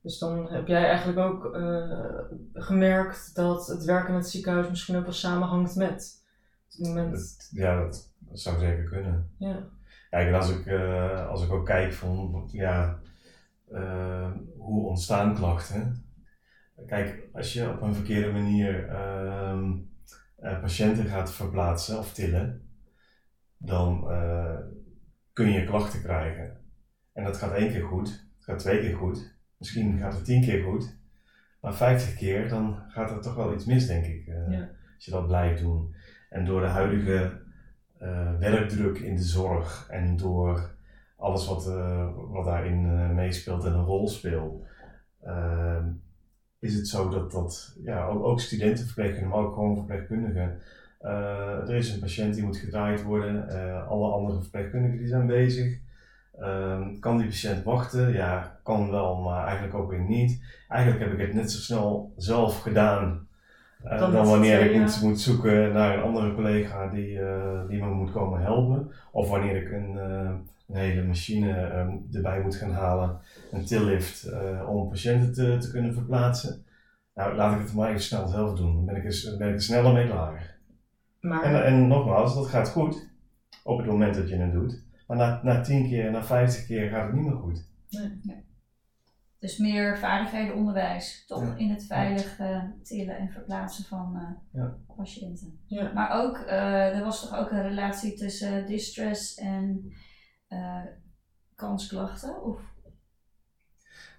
Dus 0.00 0.18
dan 0.18 0.50
heb 0.50 0.66
jij 0.66 0.86
eigenlijk 0.86 1.18
ook 1.18 1.54
eh, 1.54 2.18
gemerkt 2.52 3.34
dat 3.34 3.66
het 3.66 3.84
werken 3.84 4.08
in 4.08 4.14
het 4.14 4.28
ziekenhuis 4.28 4.68
misschien 4.68 4.96
ook 4.96 5.04
wel 5.04 5.12
samenhangt 5.12 5.76
met. 5.76 6.22
Het 6.70 6.86
moment. 6.86 7.48
Ja, 7.52 7.82
dat, 7.82 8.10
zou 8.32 8.58
zeker 8.58 8.84
kunnen. 8.84 9.30
Ja. 9.36 9.68
Kijk, 10.10 10.28
en 10.28 10.34
als 10.34 10.50
ik, 10.50 10.66
eh, 10.66 11.28
als 11.28 11.44
ik 11.44 11.52
ook 11.52 11.66
kijk 11.66 11.92
van, 11.92 12.48
ja, 12.52 12.98
eh, 13.70 14.30
hoe 14.56 14.86
ontstaan 14.88 15.34
klachten. 15.34 16.04
Kijk, 16.86 17.28
als 17.32 17.52
je 17.52 17.68
op 17.68 17.82
een 17.82 17.94
verkeerde 17.94 18.32
manier 18.32 18.88
ehm, 18.88 19.72
eh, 20.36 20.60
patiënten 20.60 21.06
gaat 21.06 21.32
verplaatsen 21.32 21.98
of 21.98 22.12
tillen, 22.12 22.62
dan 23.64 24.10
eh, 24.10 24.56
kun 25.32 25.50
je 25.50 25.64
klachten 25.64 26.02
krijgen. 26.02 26.56
En 27.12 27.24
dat 27.24 27.36
gaat 27.36 27.52
één 27.52 27.70
keer 27.70 27.84
goed, 27.84 28.08
het 28.08 28.44
gaat 28.44 28.58
twee 28.58 28.80
keer 28.80 28.96
goed, 28.96 29.34
misschien 29.56 29.98
gaat 29.98 30.14
het 30.14 30.24
tien 30.24 30.42
keer 30.42 30.62
goed, 30.62 30.96
maar 31.60 31.74
vijftig 31.74 32.14
keer, 32.14 32.48
dan 32.48 32.82
gaat 32.88 33.10
er 33.10 33.20
toch 33.20 33.34
wel 33.34 33.54
iets 33.54 33.64
mis, 33.64 33.86
denk 33.86 34.04
ik, 34.06 34.26
eh, 34.26 34.50
Ja. 34.50 34.68
als 34.94 35.04
je 35.04 35.10
dat 35.10 35.26
blijft 35.26 35.62
doen. 35.62 35.94
En 36.30 36.44
door 36.44 36.60
de 36.60 36.66
huidige 36.66 37.40
eh, 37.98 38.38
werkdruk 38.38 38.98
in 38.98 39.14
de 39.16 39.22
zorg 39.22 39.86
en 39.90 40.16
door 40.16 40.74
alles 41.16 41.46
wat, 41.46 41.64
wat 42.14 42.44
daarin 42.44 43.14
meespeelt 43.14 43.64
en 43.64 43.72
een 43.72 43.84
rol 43.84 44.08
speelt, 44.08 44.64
is 46.58 46.74
het 46.74 46.88
zo 46.88 47.08
dat, 47.08 47.30
dat 47.32 47.76
ja, 47.82 48.06
ook, 48.06 48.24
ook 48.24 48.40
studentenverpleegkundigen, 48.40 49.36
maar 49.36 49.46
ook 49.46 49.54
gewoon 49.54 49.76
verpleegkundigen, 49.76 50.60
er 51.68 51.74
is 51.74 51.92
een 51.92 52.00
patiënt 52.00 52.34
die 52.34 52.44
moet 52.44 52.56
gedraaid 52.56 53.02
worden, 53.02 53.48
eh, 53.48 53.88
alle 53.88 54.12
andere 54.12 54.40
verpleegkundigen 54.40 54.98
die 54.98 55.06
zijn 55.08 55.26
bezig. 55.26 55.78
Ehm, 56.40 56.98
kan 56.98 57.16
die 57.16 57.26
patiënt 57.26 57.64
wachten? 57.64 58.12
Ja, 58.12 58.58
kan 58.62 58.90
wel, 58.90 59.16
maar 59.20 59.44
eigenlijk 59.46 59.74
ook 59.74 59.90
weer 59.90 60.00
niet. 60.08 60.42
Eigenlijk 60.68 61.02
heb 61.04 61.12
ik 61.12 61.26
het 61.26 61.34
net 61.34 61.50
zo 61.50 61.58
snel 61.58 62.12
zelf 62.16 62.60
gedaan 62.60 63.26
eh, 63.84 63.98
Dan 63.98 64.12
wanneer 64.26 64.60
ik 64.60 64.66
tweeën. 64.66 64.80
moet, 64.80 65.00
moet 65.02 65.20
zoeken 65.20 65.72
naar 65.72 65.96
een 65.96 66.02
andere 66.02 66.34
collega 66.34 66.86
die, 66.88 67.20
eh, 67.20 67.68
die 67.68 67.82
me 67.82 67.90
moet 67.90 68.12
komen 68.12 68.40
helpen. 68.40 68.90
Of 69.12 69.28
wanneer 69.28 69.56
ik 69.56 69.72
een, 69.72 69.98
eh, 69.98 70.30
een 70.68 70.76
hele 70.76 71.02
machine 71.02 71.52
ehm, 71.52 71.90
erbij 72.12 72.40
moet 72.42 72.56
gaan 72.56 72.72
halen, 72.72 73.18
een 73.52 73.64
tillift, 73.64 74.24
eh, 74.24 74.68
om 74.68 74.88
patiënten 74.88 75.32
te, 75.32 75.56
te 75.58 75.70
kunnen 75.70 75.94
verplaatsen. 75.94 76.64
Nou, 77.14 77.34
laat 77.34 77.54
ik 77.54 77.62
het 77.62 77.74
maar 77.74 77.88
even 77.88 78.00
snel 78.00 78.26
zelf 78.28 78.56
doen. 78.56 78.74
Dan 78.74 78.84
ben 78.84 78.96
ik 78.96 79.04
er, 79.04 79.36
ben 79.38 79.48
ik 79.48 79.54
er 79.54 79.62
sneller 79.62 79.92
mee 79.92 80.06
klaar. 80.06 80.56
Maar 81.22 81.42
En, 81.42 81.64
en 81.64 81.86
nogmaals, 81.88 82.34
dat 82.34 82.46
gaat 82.46 82.68
goed 82.68 83.10
op 83.64 83.78
het 83.78 83.86
moment 83.86 84.14
dat 84.14 84.28
je 84.28 84.36
het 84.36 84.52
doet. 84.52 84.82
Maar 85.06 85.16
na, 85.16 85.40
na 85.42 85.60
10 85.60 85.88
keer, 85.88 86.10
na 86.10 86.24
50 86.24 86.66
keer 86.66 86.90
gaat 86.90 87.04
het 87.06 87.12
niet 87.14 87.24
meer 87.24 87.36
goed. 87.36 87.64
dus 89.38 89.58
meer 89.58 89.98
vaardighedenonderwijs, 89.98 91.24
toch 91.26 91.42
Ja. 91.42 91.54
in 91.56 91.70
het 91.70 91.84
veilig 91.86 92.38
eh, 92.38 92.62
tillen 92.82 93.16
en 93.18 93.28
verplaatsen 93.30 93.84
van 93.84 94.16
eh, 94.16 94.60
Ja. 94.62 94.76
patiënten. 94.96 95.58
Ja. 95.66 95.92
Maar 95.92 96.10
ook, 96.22 96.36
eh, 96.38 96.96
er 96.96 97.04
was 97.04 97.20
toch 97.28 97.38
ook 97.38 97.50
een 97.50 97.62
relatie 97.62 98.14
tussen 98.14 98.66
distress 98.66 99.34
en 99.34 99.92
eh, 100.48 100.80
kansklachten? 101.54 102.42
Of 102.42 102.60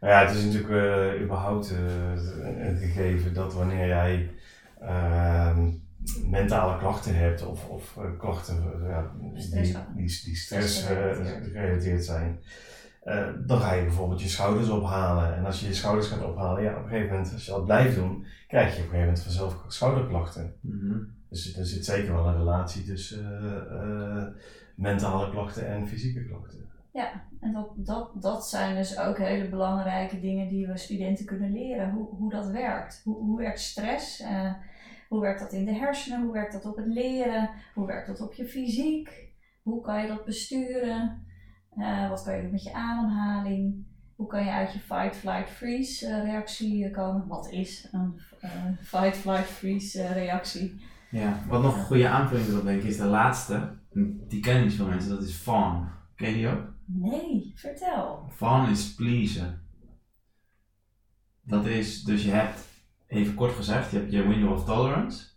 Nou 0.01 0.13
ja, 0.13 0.25
het 0.25 0.35
is 0.35 0.43
natuurlijk 0.45 0.71
eh, 1.15 1.21
überhaupt 1.23 1.71
eh, 1.71 2.11
een 2.67 2.77
gegeven 2.77 3.33
dat 3.33 3.53
wanneer 3.53 3.87
jij 3.87 4.29
ehm, 4.79 5.71
mentale 6.29 6.77
klachten 6.77 7.15
hebt 7.15 7.45
of, 7.45 7.69
of 7.69 7.97
eh, 7.97 8.03
klachten 8.17 8.63
ja, 8.87 9.11
die, 9.19 9.41
Stress. 9.41 9.71
die, 9.71 10.21
die 10.23 10.35
stress 10.35 10.81
eh, 10.81 10.97
gerelateerd 11.51 12.05
zijn, 12.05 12.39
eh, 13.03 13.27
dan 13.45 13.59
ga 13.59 13.73
je 13.73 13.83
bijvoorbeeld 13.83 14.21
je 14.21 14.27
schouders 14.27 14.69
ophalen. 14.69 15.35
En 15.35 15.45
als 15.45 15.59
je 15.59 15.67
je 15.67 15.73
schouders 15.73 16.07
gaat 16.07 16.23
ophalen, 16.23 16.63
ja, 16.63 16.71
op 16.71 16.83
een 16.83 16.89
gegeven 16.89 17.11
moment, 17.11 17.33
als 17.33 17.45
je 17.45 17.51
dat 17.51 17.65
blijft 17.65 17.95
doen, 17.95 18.25
krijg 18.47 18.67
je 18.67 18.71
op 18.71 18.77
een 18.77 18.83
gegeven 18.83 19.05
moment 19.05 19.23
vanzelf 19.23 19.63
schouderklachten. 19.67 20.53
Mhm. 20.61 20.97
Dus 21.29 21.57
er 21.57 21.65
zit 21.65 21.85
zeker 21.85 22.13
wel 22.13 22.27
een 22.27 22.37
relatie 22.37 22.83
tussen 22.83 23.41
eh, 23.41 24.17
eh, 24.17 24.27
mentale 24.75 25.29
klachten 25.29 25.67
en 25.67 25.87
fysieke 25.87 26.25
klachten. 26.25 26.61
En 27.39 27.53
dat, 27.53 27.67
dat, 27.75 28.09
dat 28.21 28.47
zijn 28.47 28.75
dus 28.75 28.99
ook 28.99 29.17
hele 29.17 29.49
belangrijke 29.49 30.19
dingen 30.19 30.47
die 30.47 30.67
we 30.67 30.77
studenten 30.77 31.25
kunnen 31.25 31.51
leren. 31.51 31.91
Hoe, 31.91 32.07
hoe 32.09 32.29
dat 32.29 32.47
werkt. 32.47 33.01
Hoe, 33.03 33.15
hoe 33.15 33.37
werkt 33.37 33.59
stress? 33.59 34.23
Hoe 35.13 35.21
werkt 35.21 35.39
dat 35.39 35.53
in 35.53 35.65
de 35.65 35.73
hersenen? 35.73 36.21
Hoe 36.23 36.33
werkt 36.33 36.53
dat 36.53 36.65
op 36.65 36.75
het 36.75 36.87
leren? 36.87 37.49
Hoe 37.73 37.87
werkt 37.87 38.07
dat 38.07 38.21
op 38.21 38.33
je 38.33 38.45
fysiek? 38.45 39.31
Hoe 39.61 39.81
kan 39.81 40.01
je 40.01 40.07
dat 40.07 40.25
besturen? 40.25 41.25
Eh, 41.69 42.09
wat 42.09 42.23
kan 42.23 42.35
je 42.35 42.41
doen 42.41 42.51
met 42.51 42.63
je 42.63 42.73
ademhaling? 42.73 43.85
Hoe 44.15 44.27
kan 44.27 44.45
je 44.45 44.51
uit 44.51 44.73
je 44.73 44.79
fight, 44.79 45.15
flight, 45.15 45.49
freeze 45.49 46.07
eh, 46.07 46.23
reactie 46.23 46.91
komen? 46.91 47.27
Wat 47.27 47.51
is 47.51 47.87
een 47.91 48.19
eh, 48.39 48.51
fight, 48.81 49.17
flight, 49.17 49.47
freeze 49.47 50.07
reactie? 50.07 50.81
Ja, 51.11 51.39
wat 51.47 51.61
nog 51.61 51.75
een 51.75 51.83
goede 51.83 52.07
aanvulling 52.07 52.47
erop 52.47 52.63
denk 52.63 52.81
ik 52.81 52.87
is 52.87 52.97
de 52.97 53.05
laatste. 53.05 53.77
Die 54.27 54.39
kennen 54.39 54.63
niet 54.63 54.73
veel 54.73 54.87
mensen, 54.87 55.09
dat 55.09 55.23
is 55.23 55.35
fawn. 55.35 55.87
Ken 56.15 56.29
je 56.29 56.35
die 56.35 56.47
ook? 56.47 56.73
Nee, 56.85 57.51
vertel. 57.55 58.29
Fawn 58.29 58.69
is 58.69 58.93
pleasen. 58.95 59.61
Dat 61.41 61.65
is, 61.65 62.03
dus 62.03 62.23
je 62.23 62.31
hebt, 62.31 62.71
even 63.13 63.35
kort 63.35 63.51
gezegd, 63.51 63.91
je 63.91 63.97
hebt 63.97 64.11
je 64.11 64.27
window 64.27 64.51
of 64.51 64.65
tolerance. 64.65 65.31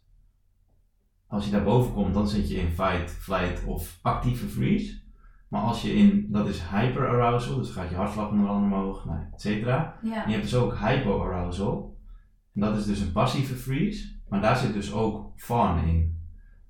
Als 1.26 1.44
je 1.44 1.50
daarboven 1.50 1.92
komt, 1.92 2.14
dan 2.14 2.28
zit 2.28 2.48
je 2.48 2.56
in 2.56 2.70
fight, 2.70 3.10
flight 3.10 3.64
of 3.64 3.98
actieve 4.02 4.46
freeze. 4.46 5.00
Maar 5.48 5.62
als 5.62 5.82
je 5.82 5.94
in, 5.94 6.26
dat 6.30 6.48
is 6.48 6.62
hyperarousal, 6.62 7.56
dus 7.56 7.70
gaat 7.70 7.90
je 7.90 7.96
hartslag 7.96 8.30
onder 8.30 8.48
andere 8.48 8.74
omhoog, 8.74 9.04
nou, 9.04 9.18
et 9.32 9.40
cetera. 9.40 9.98
Ja. 10.02 10.22
En 10.22 10.30
je 10.30 10.36
hebt 10.36 10.50
dus 10.50 10.60
ook 10.60 10.78
hypoarousal. 10.78 11.98
En 12.54 12.60
dat 12.60 12.76
is 12.76 12.84
dus 12.84 13.00
een 13.00 13.12
passieve 13.12 13.54
freeze. 13.54 14.14
Maar 14.28 14.40
daar 14.40 14.56
zit 14.56 14.72
dus 14.72 14.92
ook 14.92 15.32
fawn 15.36 15.86
in. 15.86 16.20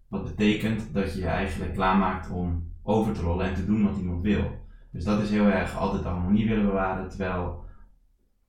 Wat 0.09 0.25
betekent 0.25 0.95
dat 0.95 1.14
je 1.14 1.21
je 1.21 1.27
eigenlijk 1.27 1.75
klaarmaakt 1.75 2.31
om 2.31 2.73
over 2.83 3.12
te 3.12 3.21
rollen 3.21 3.47
en 3.47 3.55
te 3.55 3.66
doen 3.66 3.85
wat 3.85 3.97
iemand 3.97 4.23
wil. 4.23 4.64
Dus 4.92 5.05
dat 5.05 5.21
is 5.21 5.31
heel 5.31 5.47
erg 5.47 5.77
altijd 5.77 6.03
de 6.03 6.09
harmonie 6.09 6.49
willen 6.49 6.64
bewaren. 6.64 7.09
Terwijl 7.09 7.64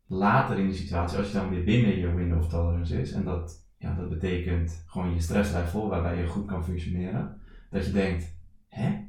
later 0.08 0.58
in 0.58 0.68
de 0.68 0.76
situatie, 0.76 1.18
als 1.18 1.28
je 1.28 1.34
dan 1.34 1.50
weer 1.50 1.64
binnen 1.64 1.98
je 1.98 2.14
window 2.14 2.40
of 2.40 2.48
tolerance 2.48 3.02
is. 3.02 3.12
En 3.12 3.24
dat, 3.24 3.66
ja, 3.78 3.96
dat 3.96 4.10
betekent 4.10 4.84
gewoon 4.88 5.14
je 5.14 5.22
stresslevel 5.22 5.88
waarbij 5.88 6.18
je 6.18 6.28
goed 6.28 6.46
kan 6.46 6.64
functioneren. 6.64 7.42
Dat 7.70 7.86
je 7.86 7.92
denkt, 7.92 8.36
hè? 8.68 9.06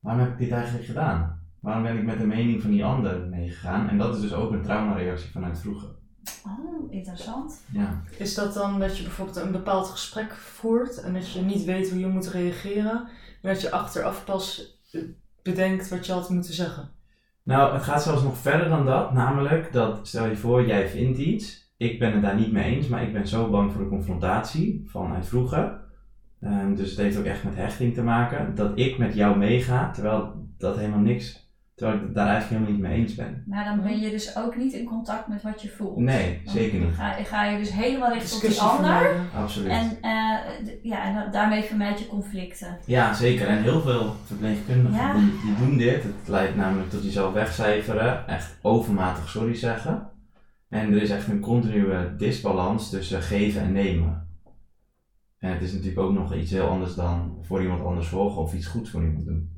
Waarom 0.00 0.22
heb 0.22 0.32
ik 0.32 0.38
dit 0.38 0.50
eigenlijk 0.50 0.86
gedaan? 0.86 1.40
Waarom 1.60 1.82
ben 1.82 1.96
ik 1.96 2.04
met 2.04 2.18
de 2.18 2.26
mening 2.26 2.62
van 2.62 2.70
die 2.70 2.84
ander 2.84 3.28
meegegaan? 3.28 3.88
En 3.88 3.98
dat 3.98 4.14
is 4.14 4.20
dus 4.20 4.32
ook 4.32 4.52
een 4.52 4.62
traumareactie 4.62 5.30
vanuit 5.30 5.58
vroeger. 5.58 5.88
Oh, 6.46 6.92
interessant. 6.92 7.64
Ja. 7.72 8.02
Is 8.18 8.34
dat 8.34 8.54
dan 8.54 8.80
dat 8.80 8.96
je 8.96 9.02
bijvoorbeeld 9.02 9.36
een 9.36 9.52
bepaald 9.52 9.88
gesprek 9.88 10.34
voert 10.34 11.00
en 11.00 11.12
dat 11.12 11.32
je 11.32 11.40
niet 11.40 11.64
weet 11.64 11.90
hoe 11.90 11.98
je 11.98 12.06
moet 12.06 12.28
reageren, 12.28 13.08
maar 13.42 13.52
dat 13.52 13.60
je 13.60 13.70
achteraf 13.70 14.24
pas 14.24 14.78
eh, 14.92 15.02
bedenkt 15.42 15.88
wat 15.88 16.06
je 16.06 16.12
had 16.12 16.30
moeten 16.30 16.54
zeggen? 16.54 16.90
Nou, 17.50 17.74
het 17.74 17.82
gaat 17.82 18.02
zelfs 18.02 18.22
nog 18.22 18.36
verder 18.36 18.68
dan 18.68 18.86
dat. 18.86 19.12
Namelijk 19.12 19.72
dat, 19.72 20.08
stel 20.08 20.26
je 20.26 20.36
voor, 20.36 20.66
jij 20.66 20.88
vindt 20.88 21.18
iets. 21.18 21.72
Ik 21.76 21.98
ben 21.98 22.12
het 22.12 22.22
daar 22.22 22.36
niet 22.36 22.52
mee 22.52 22.74
eens, 22.74 22.88
maar 22.88 23.02
ik 23.02 23.12
ben 23.12 23.28
zo 23.28 23.50
bang 23.50 23.72
voor 23.72 23.82
de 23.82 23.88
confrontatie 23.88 24.84
vanuit 24.86 25.26
vroeger. 25.26 25.80
Ehm, 26.40 26.74
dus 26.74 26.90
het 26.90 26.98
heeft 26.98 27.18
ook 27.18 27.24
echt 27.24 27.44
met 27.44 27.56
hechting 27.56 27.94
te 27.94 28.02
maken. 28.02 28.54
Dat 28.54 28.78
ik 28.78 28.98
met 28.98 29.14
jou 29.14 29.38
meega, 29.38 29.90
terwijl 29.90 30.48
dat 30.58 30.76
helemaal 30.76 30.98
niks, 31.00 31.39
terwijl 31.80 32.00
ik 32.00 32.06
het 32.06 32.14
daar 32.14 32.28
eigenlijk 32.28 32.62
helemaal 32.62 32.80
niet 32.80 32.90
mee 32.90 33.00
eens 33.06 33.14
ben. 33.14 33.42
Maar 33.46 33.64
dan 33.64 33.82
ben 33.82 33.98
je 34.00 34.10
dus 34.10 34.36
ook 34.36 34.56
niet 34.56 34.72
in 34.72 34.84
contact 34.86 35.28
met 35.28 35.42
wat 35.42 35.62
je 35.62 35.68
voelt. 35.68 35.96
Nee, 35.96 36.40
zeker 36.44 36.78
niet. 36.78 36.94
ga, 36.94 37.12
ga 37.12 37.44
je 37.44 37.58
dus 37.58 37.72
helemaal 37.72 38.12
richten 38.12 38.36
op 38.36 38.42
die 38.42 38.60
ander. 38.60 39.16
Absoluut. 39.36 39.68
En, 39.70 39.90
eh, 40.00 40.82
ja, 40.82 41.04
en 41.04 41.14
da- 41.14 41.26
daarmee 41.30 41.62
vermijd 41.62 41.98
je 41.98 42.06
conflicten. 42.06 42.78
Ja, 42.86 43.14
zeker. 43.14 43.46
En 43.48 43.62
heel 43.62 43.80
veel 43.80 44.14
verpleegkundigen 44.24 44.96
Ja. 44.98 45.14
die, 45.14 45.30
die 45.44 45.66
doen 45.66 45.76
dit. 45.76 46.02
Het 46.02 46.28
leidt 46.28 46.56
namelijk 46.56 46.90
tot 46.90 47.04
jezelf 47.04 47.32
wegcijferen, 47.32 48.28
echt 48.28 48.56
overmatig 48.62 49.28
sorry 49.28 49.54
zeggen. 49.54 50.08
En 50.68 50.92
er 50.92 51.02
is 51.02 51.10
echt 51.10 51.28
een 51.28 51.40
continue 51.40 52.16
disbalans 52.16 52.90
tussen 52.90 53.22
geven 53.22 53.62
en 53.62 53.72
nemen. 53.72 54.28
En 55.38 55.52
het 55.52 55.62
is 55.62 55.72
natuurlijk 55.72 56.00
ook 56.00 56.12
nog 56.12 56.34
iets 56.34 56.50
heel 56.50 56.68
anders 56.68 56.94
dan 56.94 57.38
voor 57.42 57.62
iemand 57.62 57.84
anders 57.84 58.08
zorgen 58.08 58.42
of 58.42 58.54
iets 58.54 58.66
goeds 58.66 58.90
voor 58.90 59.02
iemand 59.02 59.24
doen. 59.26 59.50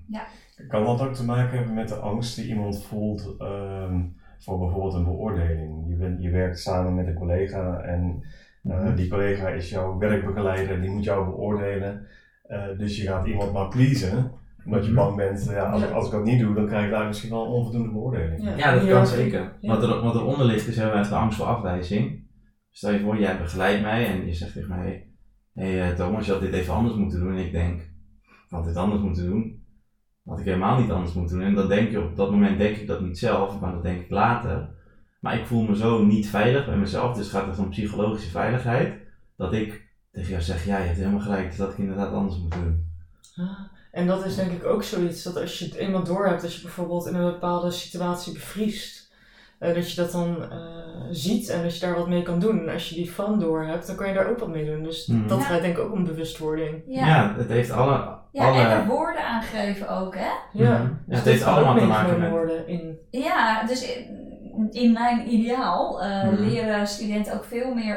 Kan 0.68 0.84
dat 0.84 1.00
ook 1.00 1.14
te 1.14 1.24
maken 1.24 1.56
hebben 1.56 1.74
met 1.74 1.88
de 1.88 1.94
angst 1.94 2.36
die 2.36 2.46
iemand 2.48 2.84
voelt 2.84 3.34
ehm, 3.38 4.00
voor 4.38 4.58
bijvoorbeeld 4.58 4.94
een 4.94 5.04
beoordeling? 5.04 5.88
Je, 5.88 5.94
bent, 5.94 6.22
je 6.22 6.30
werkt 6.30 6.58
samen 6.58 6.94
met 6.94 7.06
een 7.06 7.14
collega 7.14 7.80
en 7.80 8.22
eh, 8.62 8.82
Mhm. 8.84 8.94
die 8.94 9.08
collega 9.08 9.48
is 9.48 9.70
jouw 9.70 9.98
werkbegeleider, 9.98 10.80
die 10.80 10.90
moet 10.90 11.04
jou 11.04 11.24
beoordelen. 11.24 12.06
Eh, 12.42 12.78
dus 12.78 12.96
je 12.96 13.02
gaat 13.06 13.26
iemand 13.26 13.52
maar 13.52 13.68
pleasen, 13.68 14.30
omdat 14.64 14.84
je 14.84 14.90
Mhm. 14.92 15.00
bang 15.00 15.16
bent, 15.16 15.44
ja, 15.50 15.70
als, 15.70 15.80
Ja. 15.82 15.88
als 15.88 16.04
ik 16.06 16.12
dat 16.12 16.24
niet 16.24 16.40
doe, 16.40 16.54
dan 16.54 16.66
krijg 16.66 16.84
ik 16.84 16.90
daar 16.90 17.06
misschien 17.06 17.30
wel 17.30 17.44
een 17.44 17.50
onvoldoende 17.52 17.90
beoordeling. 17.92 18.42
Ja, 18.42 18.50
dat 18.50 18.58
Ja, 18.58 18.72
kan 18.72 18.86
ja. 18.86 19.04
zeker. 19.04 19.52
Ja. 19.60 19.74
Wat, 19.74 19.82
er, 19.82 20.00
wat 20.02 20.14
eronder 20.14 20.46
ligt 20.46 20.66
is 20.68 20.76
heel 20.76 20.92
erg 20.92 21.08
de 21.08 21.14
angst 21.14 21.36
voor 21.38 21.46
afwijzing. 21.46 22.20
Stel 22.70 22.92
je 22.92 23.00
voor, 23.00 23.18
jij 23.18 23.38
begeleidt 23.38 23.82
mij 23.82 24.06
en 24.06 24.26
je 24.26 24.34
zegt 24.34 24.52
tegen 24.52 24.68
mij: 24.68 25.06
Hé 25.52 25.70
hey, 25.78 25.94
Thomas, 25.94 26.26
je 26.26 26.32
had 26.32 26.40
dit 26.40 26.52
even 26.52 26.74
anders 26.74 26.96
moeten 26.96 27.20
doen. 27.20 27.32
En 27.36 27.44
ik 27.46 27.52
denk: 27.52 27.80
Ik 27.80 28.46
had 28.48 28.64
dit 28.64 28.76
anders 28.76 29.00
moeten 29.02 29.24
doen. 29.26 29.61
Had 30.24 30.38
ik 30.38 30.44
helemaal 30.44 30.80
niet 30.80 30.90
anders 30.90 31.12
moeten 31.12 31.36
doen. 31.36 31.46
En 31.46 31.54
dat 31.54 31.68
denk 31.68 31.90
je 31.90 32.02
op 32.02 32.16
dat 32.16 32.30
moment 32.30 32.58
denk 32.58 32.76
ik 32.76 32.86
dat 32.86 33.00
niet 33.00 33.18
zelf, 33.18 33.60
maar 33.60 33.72
dat 33.72 33.82
denk 33.82 34.00
ik 34.00 34.10
later. 34.10 34.68
Maar 35.20 35.38
ik 35.38 35.46
voel 35.46 35.62
me 35.62 35.76
zo 35.76 36.04
niet 36.04 36.28
veilig 36.28 36.66
bij 36.66 36.76
mezelf, 36.76 37.16
dus 37.16 37.28
gaat 37.28 37.46
het 37.46 37.58
om 37.58 37.68
psychologische 37.68 38.30
veiligheid. 38.30 38.94
Dat 39.36 39.52
ik 39.52 39.88
tegen 40.12 40.30
jou 40.30 40.42
zeg: 40.42 40.64
Ja, 40.64 40.78
je 40.78 40.84
hebt 40.84 40.98
helemaal 40.98 41.20
gelijk, 41.20 41.50
dit 41.50 41.58
had 41.58 41.72
ik 41.72 41.78
inderdaad 41.78 42.12
anders 42.12 42.38
moeten 42.40 42.60
doen. 42.60 42.86
Ah, 43.36 43.60
En 43.92 44.06
dat 44.06 44.24
is 44.24 44.34
denk 44.36 44.52
ik 44.52 44.64
ook 44.64 44.82
zoiets 44.82 45.22
dat 45.22 45.36
als 45.36 45.58
je 45.58 45.64
het 45.64 45.74
eenmaal 45.74 46.04
door 46.04 46.26
hebt, 46.26 46.42
als 46.42 46.56
je 46.56 46.62
bijvoorbeeld 46.62 47.06
in 47.06 47.14
een 47.14 47.32
bepaalde 47.32 47.70
situatie 47.70 48.32
bevriest, 48.32 49.01
eh, 49.62 49.74
dat 49.74 49.90
je 49.90 49.96
dat 50.00 50.12
dan 50.12 50.36
eh, 50.50 50.58
ziet 51.10 51.48
en 51.48 51.62
dat 51.62 51.74
je 51.78 51.86
daar 51.86 51.94
wat 51.96 52.08
mee 52.08 52.22
kan 52.22 52.38
doen. 52.38 52.60
En 52.60 52.72
als 52.72 52.88
je 52.88 52.94
die 52.94 53.12
van 53.12 53.40
door 53.40 53.64
hebt, 53.64 53.86
dan 53.86 53.96
kan 53.96 54.08
je 54.08 54.14
daar 54.14 54.30
ook 54.30 54.38
wat 54.38 54.48
mee 54.48 54.66
doen. 54.66 54.82
Dus 54.82 55.06
Mhm. 55.06 55.28
dat 55.28 55.38
Ja. 55.38 55.44
gaat 55.44 55.62
denk 55.62 55.76
ik 55.76 55.82
ook 55.84 55.92
om 55.92 56.04
bewustwording. 56.04 56.82
Ja, 56.86 57.06
Ja, 57.06 57.34
het 57.36 57.48
heeft 57.48 57.70
alle. 57.70 58.18
ja 58.32 58.48
alle... 58.48 58.60
en 58.60 58.70
er 58.70 58.86
woorden 58.86 59.24
aangeven 59.26 59.88
ook, 59.88 60.14
hè? 60.16 60.30
Ja, 60.52 60.78
Mhm. 60.78 60.92
dus 61.06 61.16
het 61.18 61.26
heeft 61.26 61.44
allemaal 61.44 61.76
te 61.78 61.84
maken 61.84 62.20
met. 62.20 62.30
worden 62.30 62.66
in. 62.68 62.98
Ja, 63.10 63.62
dus 63.66 63.94
in, 63.96 64.20
in 64.70 64.92
mijn 64.92 65.32
ideaal 65.32 66.02
eh, 66.02 66.22
Mhm. 66.24 66.42
leren 66.42 66.86
studenten 66.86 67.34
ook 67.34 67.44
veel 67.44 67.74
meer 67.74 67.96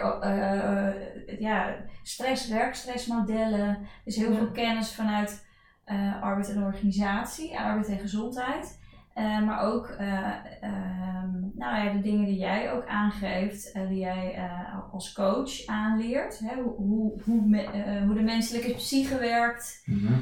ja, 1.39 1.75
stress, 2.03 2.47
werkstressmodellen. 2.49 3.77
Dus 4.05 4.15
heel 4.15 4.31
Ja. 4.31 4.37
veel 4.37 4.51
kennis 4.51 4.91
vanuit 4.93 5.43
eh, 5.85 6.21
arbeid 6.23 6.49
en 6.55 6.63
organisatie, 6.63 7.57
arbeid 7.59 7.87
en 7.87 7.99
gezondheid. 7.99 8.79
Eh, 9.15 9.41
maar 9.45 9.59
ook 9.61 9.87
eh, 9.87 10.29
ehm, 10.61 11.31
nou 11.53 11.85
ja, 11.85 11.91
de 11.93 12.01
dingen 12.01 12.25
die 12.25 12.37
jij 12.37 12.71
ook 12.71 12.85
aangeeft, 12.87 13.71
eh, 13.71 13.87
die 13.87 13.97
jij 13.99 14.49
als 14.91 15.13
coach 15.13 15.65
aanleert. 15.65 16.39
Hè? 16.39 16.55
Hoe, 16.61 16.73
hoe, 16.75 17.21
hoe, 17.23 17.41
me- 17.47 18.01
hoe 18.05 18.13
de 18.15 18.21
menselijke 18.21 18.73
psyche 18.73 19.17
werkt. 19.17 19.81
Mhm. 19.85 20.13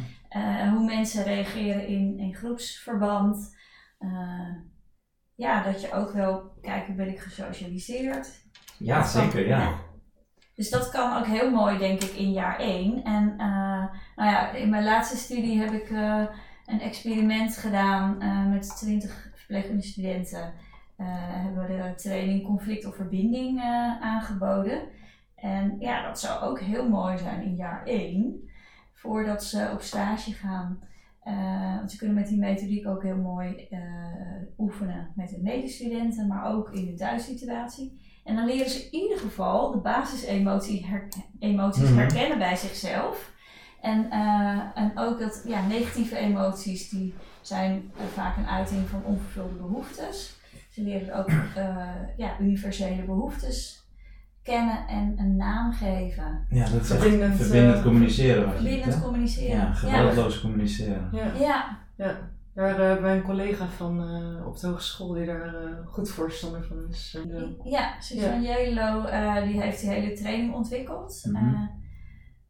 Hoe 0.69 0.86
mensen 0.86 1.23
reageren 1.23 1.88
in, 1.88 2.19
in 2.19 2.36
groepsverband. 2.36 3.56
Ja, 5.36 5.63
dat 5.63 5.82
je 5.82 5.91
ook 5.93 6.12
wel 6.12 6.51
kijkt 6.62 6.88
hoe 6.88 6.95
ben 6.95 7.08
ik 7.08 7.19
gesocialiseerd. 7.19 8.41
Ja, 8.77 9.01
Dat 9.01 9.12
kan- 9.12 9.21
zeker, 9.21 9.47
ja. 9.47 9.73
Dus 10.56 10.69
dat 10.69 10.89
kan 10.89 11.17
ook 11.17 11.25
heel 11.25 11.51
mooi, 11.51 11.77
denk 11.77 12.03
ik, 12.03 12.12
in 12.12 12.32
jaar 12.32 12.60
1. 12.60 13.03
En 13.03 13.34
nou 14.15 14.29
ja, 14.29 14.49
in 14.51 14.69
mijn 14.69 14.84
laatste 14.84 15.17
studie 15.17 15.60
heb 15.60 15.71
ik 15.71 15.89
een 16.65 16.82
experiment 16.82 17.58
gedaan 17.58 18.21
eh, 18.21 18.49
met 18.49 18.76
20 18.78 19.32
verpleegkundige 19.36 19.88
studenten. 19.88 20.54
Eh, 20.95 21.06
hebben 21.08 21.67
we 21.67 21.67
de 21.67 21.93
training 21.95 22.43
conflict 22.43 22.86
of 22.86 22.95
verbinding 22.95 23.60
eh, 23.60 24.02
aangeboden. 24.02 24.82
En 25.36 25.76
ja, 25.80 26.08
dat 26.08 26.19
zou 26.19 26.43
ook 26.43 26.60
heel 26.60 26.89
mooi 26.89 27.17
zijn 27.17 27.41
in 27.43 27.56
jaar 27.56 27.82
1, 27.86 28.49
voordat 28.93 29.43
ze 29.43 29.69
op 29.73 29.82
stage 29.82 30.32
gaan. 30.32 30.80
Want 31.78 31.91
ze 31.91 31.97
kunnen 31.97 32.15
met 32.15 32.28
die 32.28 32.38
methodiek 32.39 32.88
ook 32.88 33.04
heel 33.04 33.17
mooi 33.17 33.67
oefenen 34.58 35.12
met 35.15 35.30
de 35.30 35.41
medestudenten, 35.41 36.28
maar 36.28 36.45
ook 36.45 36.71
in 36.73 36.86
de 36.86 36.93
thuissituatie. 36.93 37.99
En 38.23 38.36
dan 38.36 38.45
leren 38.45 38.69
ze 38.69 38.89
in 38.91 39.02
ieder 39.02 39.17
geval 39.17 39.71
de 39.71 39.78
basisemoties 39.78 40.86
her 40.86 41.08
emoties 41.39 41.89
Mhm. 41.89 41.97
herkennen 41.97 42.38
bij 42.38 42.56
zichzelf. 42.56 43.33
En, 43.84 44.12
eh, 44.12 44.60
en 44.76 44.91
ook 44.96 45.19
dat 45.19 45.43
ja, 45.48 45.65
negatieve 45.67 46.17
emoties, 46.17 46.89
die 46.89 47.13
zijn 47.41 47.91
vaak 48.13 48.38
een 48.38 48.48
uiting 48.48 48.88
van 48.88 49.04
onvervulde 49.04 49.56
behoeftes. 49.56 50.36
Ze 50.69 50.82
leren 50.82 51.15
ook 51.15 51.30
eh, 51.56 51.78
ja, 52.17 52.39
universele 52.39 53.04
behoeftes 53.04 53.88
kennen 54.43 54.88
en 54.88 55.15
een 55.17 55.36
naam 55.36 55.74
geven. 55.74 56.46
Ja, 56.50 56.69
dat 56.69 56.82
is 56.82 56.89
echt 56.89 57.02
Verbindend, 57.02 57.36
verbindend 57.36 57.76
eh, 57.78 57.84
communiceren. 57.84 58.54
Verbindend 58.54 59.02
communiceren. 59.02 59.58
Ja, 59.58 59.74
geweldloos 59.74 60.41
communiceren. 60.41 61.10
Ja. 61.12 61.32
Ja. 61.39 61.80
Ja. 61.96 62.17
Daar 62.54 62.69
eh, 62.69 62.78
hebben 62.78 63.02
wij 63.02 63.15
een 63.15 63.24
collega 63.24 63.67
van 63.67 64.02
eh, 64.02 64.48
op 64.48 64.60
de 64.60 64.67
hogeschool 64.67 65.13
die 65.13 65.26
daar 65.26 65.56
eh, 65.56 65.72
goed 65.86 66.10
voorstander 66.10 66.63
van 66.63 66.78
is. 66.89 67.17
Ja, 67.63 68.02
Suzanne 68.02 68.41
Jelo 68.41 69.06
eh, 69.06 69.43
die 69.43 69.62
heeft 69.62 69.80
die 69.80 69.89
hele 69.89 70.13
training 70.13 70.54
ontwikkeld. 70.54 71.26
Mhm. 71.32 71.36
Eh, 71.54 71.62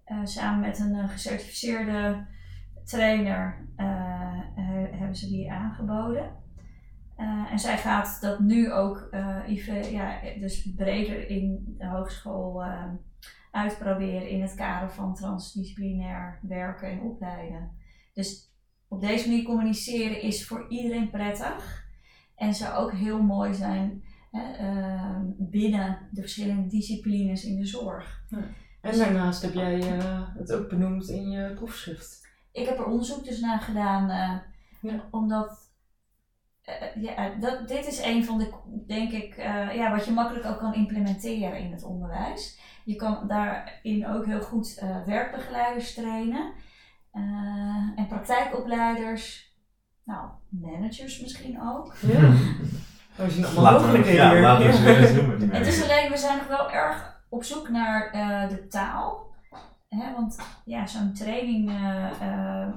eh, 0.04 0.20
samen 0.24 0.60
met 0.60 0.80
een 0.80 0.96
eh, 0.96 1.10
gecertificeerde 1.10 2.26
trainer 2.84 3.68
eh, 3.76 3.86
hebben 4.92 5.16
ze 5.16 5.28
die 5.28 5.52
aangeboden. 5.52 6.42
En 7.52 7.60
zij 7.60 7.78
gaat 7.78 8.22
dat 8.22 8.39
nu 8.39 8.72
ook 8.72 9.10
even, 9.48 9.92
ja, 9.92 10.20
dus 10.39 10.74
breder 10.76 11.30
in 11.30 11.76
de 11.78 11.88
hogeschool 11.88 12.63
uitproberen 13.52 14.30
in 14.30 14.42
het 14.42 14.56
kader 14.56 14.92
van 14.92 15.16
transdisciplinair 15.16 16.39
werken 16.42 16.92
en 16.92 17.02
opleiden. 17.02 17.72
Dus 18.13 18.56
op 18.88 19.02
deze 19.02 19.30
manier 19.30 19.44
communiceren 19.44 20.22
is 20.22 20.48
voor 20.48 20.66
iedereen 20.70 21.10
prettig 21.10 21.88
en 22.36 22.54
zou 22.54 22.76
ook 22.76 22.92
heel 22.92 23.22
mooi 23.22 23.54
zijn 23.54 24.04
hè, 24.32 24.44
binnen 25.38 25.98
de 26.12 26.22
verschillende 26.22 26.68
disciplines 26.68 27.44
in 27.46 27.56
de 27.56 27.66
zorg. 27.66 28.26
En 28.84 28.98
daarnaast 28.98 29.41
heb 29.41 29.54
jij 29.54 29.80
eh, 29.98 30.22
het 30.38 30.54
ook 30.54 30.69
benoemd 30.69 31.10
in 31.10 31.30
je 31.30 31.54
proefschrift. 31.54 32.28
Ik 32.52 32.65
heb 32.65 32.78
er 32.80 32.86
onderzoek 32.86 33.24
dus 33.26 33.39
naar 33.39 33.60
gedaan, 33.60 34.10
eh, 34.10 34.38
Ja. 34.91 35.08
omdat 35.12 35.72
eh, 36.62 37.04
ja, 37.04 37.30
dat, 37.39 37.67
dit 37.67 37.88
is 37.88 38.02
een 38.04 38.26
van 38.26 38.38
de, 38.38 38.54
denk 38.88 39.12
ik, 39.12 39.36
eh, 39.36 39.76
ja, 39.76 39.91
wat 39.91 40.06
je 40.06 40.12
makkelijk 40.12 40.46
ook 40.46 40.60
kan 40.60 40.74
implementeren 40.74 41.60
in 41.60 41.72
het 41.72 41.84
onderwijs. 41.84 42.60
Je 42.86 42.96
kan 42.96 43.28
daarin 43.28 44.08
ook 44.08 44.26
heel 44.26 44.41
goed 44.41 44.78
eh, 44.78 45.04
werkbegeleiders 45.06 45.93
trainen 45.93 46.54
eh, 47.12 47.22
en 47.96 48.08
praktijkopleiders, 48.08 49.54
nou, 50.04 50.30
managers 50.50 51.22
misschien 51.22 51.62
ook. 51.62 51.93
Ja. 52.02 52.19
Mogelijkheden 53.56 54.36
ja, 54.36 54.39
laten 54.39 54.84
we 54.84 55.22
noemen. 55.22 55.50
Het 55.50 55.67
is 55.67 55.84
alleen, 55.84 56.12
we 56.12 56.17
zijn 56.17 56.38
nog 56.38 56.48
wel 56.48 56.72
erg 56.72 57.12
op 57.34 57.43
zoek 57.43 57.69
naar 57.69 58.12
eh, 58.12 58.50
de 58.50 58.67
taal. 58.67 59.32
Hè, 59.88 60.13
want 60.13 60.38
ja, 60.65 60.88
zo'n 60.88 61.13
training, 61.13 61.69
eh, 61.69 62.67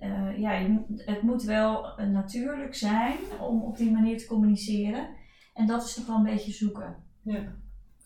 eh, 0.00 0.38
ja, 0.38 0.52
je 0.52 0.84
het 0.96 1.22
moet 1.22 1.42
wel 1.42 1.96
natuurlijk 1.96 2.74
zijn 2.74 3.16
om 3.40 3.62
op 3.62 3.76
die 3.76 3.90
manier 3.90 4.18
te 4.18 4.26
communiceren. 4.26 5.08
En 5.54 5.66
dat 5.66 5.84
is 5.84 5.96
nog 5.96 6.06
wel 6.06 6.16
een 6.16 6.22
beetje 6.22 6.52
zoeken. 6.52 6.96
Ja. 7.22 7.42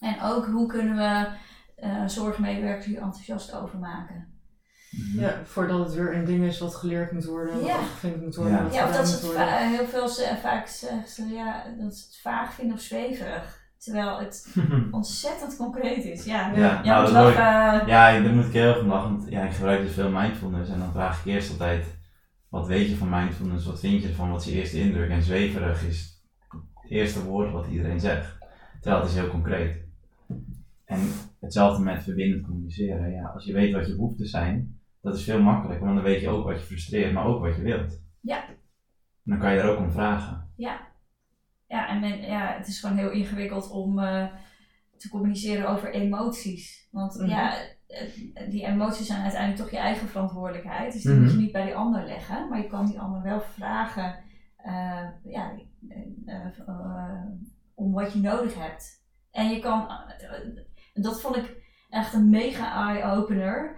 En 0.00 0.20
ook 0.22 0.46
hoe 0.46 0.66
kunnen 0.66 0.96
we 0.96 1.28
eh, 1.76 2.06
zorgmedewerkers 2.06 2.86
hier 2.86 3.00
enthousiast 3.00 3.54
over 3.54 3.78
maken. 3.78 4.28
Mhm. 4.90 5.20
Ja, 5.20 5.44
voordat 5.44 5.78
het 5.78 5.94
weer 5.94 6.14
een 6.14 6.24
ding 6.24 6.44
is 6.44 6.58
wat 6.58 6.74
geleerd 6.74 7.12
moet 7.12 7.24
worden, 7.24 7.54
wat 7.54 7.66
Ja. 7.66 7.76
afgevinkt 7.76 8.20
moet 8.20 8.36
worden. 8.36 8.54
Ja. 8.54 8.62
wat 8.62 8.74
Ja, 8.74 8.88
of 8.88 8.96
dat 8.96 9.08
ze 9.08 9.26
moet 9.26 9.36
het 9.36 9.48
heel 9.48 9.86
veel 9.86 10.08
ze, 10.08 10.38
vaak 10.42 10.66
zeggen 10.66 11.08
ze 11.08 11.28
ja, 11.28 11.64
dat 11.78 11.96
ze 11.96 12.04
het 12.04 12.18
vaag 12.22 12.52
vinden 12.54 12.76
of 12.76 12.82
zweverig. 12.82 13.59
Terwijl 13.80 14.18
het 14.18 14.56
ontzettend 14.90 15.56
concreet 15.56 16.04
is. 16.04 16.24
Ja, 16.24 16.52
Ja, 16.52 16.56
ja, 16.56 16.82
nou, 16.82 17.04
dat 17.04 17.14
hoor 17.14 17.30
ik. 17.30 17.36
lachen. 17.36 17.86
Ja, 17.86 18.20
daar 18.20 18.34
moet 18.34 18.46
ik 18.46 18.52
heel 18.52 18.68
erg 18.68 18.80
om 18.80 18.88
lachen. 18.88 19.16
Want 19.16 19.30
ja, 19.30 19.42
ik 19.42 19.52
gebruik 19.52 19.82
dus 19.82 19.92
veel 19.94 20.10
mindfulness 20.10 20.70
en 20.70 20.78
dan 20.78 20.92
vraag 20.92 21.18
ik 21.18 21.32
eerst 21.32 21.50
altijd: 21.50 21.98
wat 22.48 22.66
weet 22.66 22.88
je 22.88 22.96
van 22.96 23.08
mindfulness? 23.08 23.66
Wat 23.66 23.80
vind 23.80 24.02
je 24.02 24.08
ervan? 24.08 24.30
Wat 24.30 24.40
is 24.40 24.46
je 24.52 24.58
eerste 24.58 24.80
indruk? 24.80 25.10
En 25.10 25.22
zweverig 25.22 25.86
is 25.86 26.22
het 26.50 26.90
eerste 26.90 27.24
woord 27.24 27.52
wat 27.52 27.66
iedereen 27.66 28.00
zegt. 28.00 28.38
Terwijl 28.80 29.02
het 29.02 29.10
is 29.10 29.16
heel 29.18 29.28
concreet. 29.30 29.76
En 30.84 31.00
hetzelfde 31.40 31.82
met 31.82 32.02
verbindend 32.02 32.46
communiceren. 32.46 33.10
Ja, 33.12 33.28
als 33.28 33.44
je 33.44 33.52
weet 33.52 33.72
wat 33.72 33.86
je 33.86 33.96
behoeften 33.96 34.26
zijn, 34.26 34.80
dat 35.00 35.14
is 35.16 35.24
veel 35.24 35.40
makkelijker, 35.40 35.84
want 35.84 35.96
dan 35.96 36.04
weet 36.06 36.20
je 36.20 36.28
ook 36.28 36.44
wat 36.44 36.58
je 36.58 36.66
frustreert, 36.66 37.12
maar 37.12 37.24
ook 37.24 37.40
wat 37.40 37.56
je 37.56 37.62
wilt. 37.62 38.02
Ja. 38.20 38.44
En 38.48 38.56
dan 39.24 39.38
kan 39.38 39.52
je 39.52 39.58
daar 39.58 39.70
ook 39.70 39.78
om 39.78 39.90
vragen. 39.90 40.48
Ja, 40.56 40.80
en 41.70 42.00
men, 42.00 42.20
ja, 42.20 42.54
het 42.56 42.66
is 42.66 42.80
gewoon 42.80 42.96
heel 42.96 43.10
ingewikkeld 43.10 43.70
om 43.70 43.98
eh, 43.98 44.26
te 44.96 45.08
communiceren 45.08 45.68
over 45.68 45.92
emoties. 45.92 46.88
Want 46.90 47.14
Mhm. 47.18 47.28
ja, 47.28 47.54
eh, 47.86 48.50
die 48.50 48.66
emoties 48.66 49.06
zijn 49.06 49.22
uiteindelijk 49.22 49.60
toch 49.62 49.70
je 49.70 49.78
eigen 49.78 50.08
verantwoordelijkheid. 50.08 50.92
Dus 50.92 51.02
die 51.02 51.12
Mhm. 51.12 51.22
moet 51.22 51.30
je 51.32 51.38
niet 51.38 51.52
bij 51.52 51.64
die 51.64 51.74
ander 51.74 52.04
leggen. 52.04 52.48
Maar 52.48 52.58
je 52.58 52.66
kan 52.66 52.86
die 52.86 53.00
ander 53.00 53.22
wel 53.22 53.40
vragen 53.40 54.28
eh, 54.56 55.08
ja, 55.24 55.52
om 57.74 57.92
wat 57.92 58.12
je 58.12 58.20
nodig 58.20 58.54
hebt. 58.54 59.04
En 59.30 59.48
je 59.48 59.58
kan, 59.58 59.88
dat 60.94 61.20
vond 61.20 61.36
ik 61.36 61.56
echt 61.90 62.14
een 62.14 62.30
mega 62.30 62.88
eye-opener. 62.88 63.76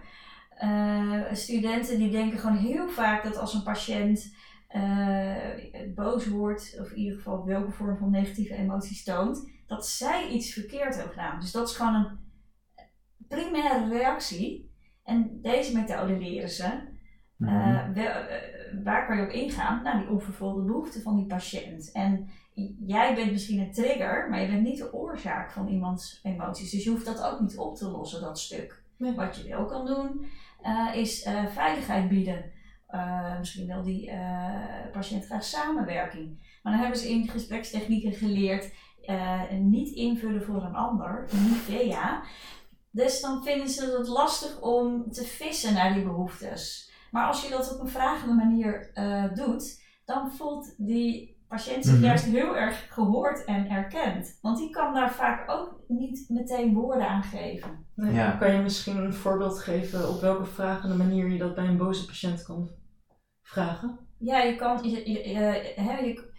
Studenten 1.32 1.98
die 1.98 2.10
denken 2.10 2.38
gewoon 2.38 2.56
heel 2.56 2.88
vaak 2.88 3.22
dat 3.22 3.36
als 3.36 3.54
een 3.54 3.62
patiënt 3.62 4.36
eh, 4.72 5.94
boos 5.94 6.26
wordt, 6.26 6.76
of 6.80 6.90
in 6.90 6.96
ieder 6.98 7.16
geval 7.16 7.44
welke 7.44 7.70
vorm 7.70 7.96
van 7.98 8.10
negatieve 8.10 8.54
emoties 8.54 9.04
toont, 9.04 9.50
dat 9.66 9.86
zij 9.86 10.28
iets 10.28 10.52
verkeerd 10.52 10.94
hebben 10.94 11.12
gedaan. 11.12 11.40
Dus 11.40 11.50
dat 11.52 11.68
is 11.68 11.76
gewoon 11.76 11.94
een 11.94 12.18
primaire 13.28 13.88
reactie. 13.88 14.70
En 15.04 15.38
deze 15.42 15.76
methode 15.76 16.18
leren 16.18 16.48
ze. 16.50 16.90
Mhm. 17.36 17.50
Eh, 17.50 17.88
wel- 17.94 18.26
eh, 18.26 18.84
waar 18.84 19.06
kan 19.06 19.16
je 19.16 19.22
op 19.22 19.30
ingaan? 19.30 19.82
Nou, 19.82 19.98
die 19.98 20.08
onvervulde 20.10 20.62
behoeften 20.62 21.02
van 21.02 21.16
die 21.16 21.26
patiënt. 21.26 21.90
En 21.92 22.28
jij 22.86 23.14
bent 23.14 23.30
misschien 23.30 23.60
een 23.60 23.72
trigger, 23.72 24.26
maar 24.30 24.40
je 24.40 24.46
bent 24.48 24.62
niet 24.62 24.78
de 24.78 24.92
oorzaak 24.94 25.50
van 25.52 25.68
iemands 25.68 26.20
emoties. 26.22 26.70
Dus 26.70 26.84
je 26.84 26.90
hoeft 26.90 27.06
dat 27.06 27.22
ook 27.22 27.40
niet 27.40 27.58
op 27.58 27.76
te 27.76 27.88
lossen, 27.88 28.20
dat 28.20 28.38
stuk. 28.38 28.82
Nee. 28.96 29.14
Wat 29.14 29.36
je 29.36 29.48
wel 29.48 29.64
kan 29.64 29.86
doen, 29.86 30.24
eh, 30.62 30.88
is 30.94 31.22
eh, 31.22 31.46
veiligheid 31.46 32.08
bieden. 32.08 32.44
Eh, 32.92 33.38
misschien 33.38 33.66
wil 33.66 33.82
die 33.82 34.10
eh, 34.10 34.90
patiënt 34.92 35.24
graag 35.26 35.44
samenwerking. 35.44 36.58
Maar 36.62 36.72
dan 36.72 36.82
hebben 36.82 37.00
ze 37.00 37.10
in 37.10 37.28
gesprekstechnieken 37.28 38.12
geleerd 38.12 38.72
eh, 39.02 39.40
niet 39.60 39.94
invullen 39.94 40.42
voor 40.42 40.62
een 40.64 40.74
ander, 40.74 41.28
niet 41.32 41.56
via. 41.56 42.22
Dus 42.90 43.20
dan 43.20 43.42
vinden 43.42 43.68
ze 43.68 43.96
het 43.98 44.08
lastig 44.08 44.60
om 44.60 45.10
te 45.12 45.24
vissen 45.24 45.74
naar 45.74 45.94
die 45.94 46.02
behoeftes. 46.04 46.90
Maar 47.10 47.26
als 47.26 47.42
je 47.44 47.50
dat 47.50 47.74
op 47.74 47.80
een 47.80 47.88
vragende 47.88 48.34
manier 48.34 48.90
eh, 48.94 49.24
doet, 49.34 49.82
dan 50.04 50.32
voelt 50.32 50.74
die 50.78 51.40
patiënt 51.48 51.84
zich 51.84 51.94
Mhm. 51.94 52.04
juist 52.04 52.24
heel 52.24 52.56
erg 52.56 52.86
gehoord 52.94 53.44
en 53.44 53.70
erkend. 53.70 54.38
Want 54.42 54.58
die 54.58 54.70
kan 54.70 54.94
daar 54.94 55.12
vaak 55.12 55.50
ook 55.50 55.80
niet 55.88 56.24
meteen 56.28 56.74
woorden 56.74 57.08
aan 57.08 57.22
geven. 57.22 57.86
Nee, 57.94 58.12
Ja. 58.14 58.30
Kan 58.30 58.52
je 58.52 58.60
misschien 58.62 58.96
een 58.96 59.14
voorbeeld 59.14 59.58
geven 59.58 60.08
op 60.08 60.20
welke 60.20 60.44
vragende 60.44 60.96
manier 60.96 61.28
je 61.30 61.38
dat 61.38 61.54
bij 61.54 61.64
een 61.66 61.76
boze 61.76 62.06
patiënt 62.06 62.42
kan 62.42 62.68
vragen? 63.52 63.98
Ja, 64.18 64.38
je 64.42 64.56
kan. 64.56 64.78
Je, 64.90 65.10
je, 65.12 65.28
je- 65.28 65.72
hè, 65.76 65.98
je- 65.98 66.30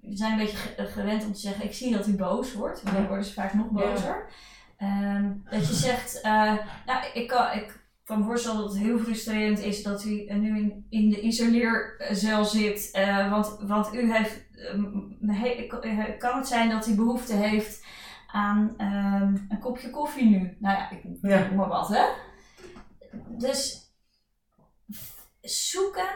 we 0.00 0.16
zijn 0.16 0.32
een 0.32 0.38
beetje 0.38 0.56
ge- 0.56 0.86
gewend 0.86 1.24
om 1.26 1.32
te 1.32 1.38
zeggen: 1.40 1.64
Ik 1.64 1.74
zie 1.74 1.92
dat 1.96 2.06
u 2.06 2.16
boos 2.16 2.54
wordt. 2.54 2.84
Dan 2.84 3.02
Ja. 3.02 3.06
worden 3.08 3.24
ze 3.24 3.32
vaak 3.32 3.54
nog 3.54 3.66
Ja. 3.66 3.90
bozer. 3.90 4.28
Ehm, 4.76 5.32
dat 5.50 5.68
je 5.68 5.74
zegt: 5.74 6.20
eh, 6.20 6.52
Nou, 6.86 7.04
ik 7.14 7.28
kan, 7.28 7.52
ik 7.52 7.82
kan 8.04 8.18
me 8.18 8.24
voorstellen 8.24 8.60
dat 8.60 8.72
het 8.72 8.82
heel 8.82 8.98
frustrerend 8.98 9.58
is 9.58 9.82
dat 9.82 10.04
u 10.04 10.24
eh, 10.26 10.36
nu 10.36 10.58
in, 10.58 10.86
in 10.90 11.10
de 11.10 11.20
isoleercel 11.20 12.44
zit. 12.44 12.90
eh, 12.92 13.30
want, 13.30 13.56
want 13.60 13.94
u 13.94 14.12
heeft. 14.12 14.44
ehm, 14.56 14.84
he- 15.32 15.66
eh, 15.80 16.18
kan 16.18 16.36
het 16.38 16.46
zijn 16.48 16.68
dat 16.70 16.86
u 16.86 16.94
behoefte 16.94 17.34
heeft 17.34 17.84
aan 18.26 18.74
ehm, 18.76 19.36
een 19.48 19.58
kopje 19.60 19.90
koffie 19.90 20.24
nu? 20.28 20.56
Nou 20.58 20.76
ja, 20.78 20.90
ik 20.90 21.02
Ja. 21.22 21.46
noem 21.46 21.56
maar 21.56 21.68
wat, 21.68 21.88
hè? 21.88 22.04
Dus 23.38 23.83
zoeken 25.44 26.08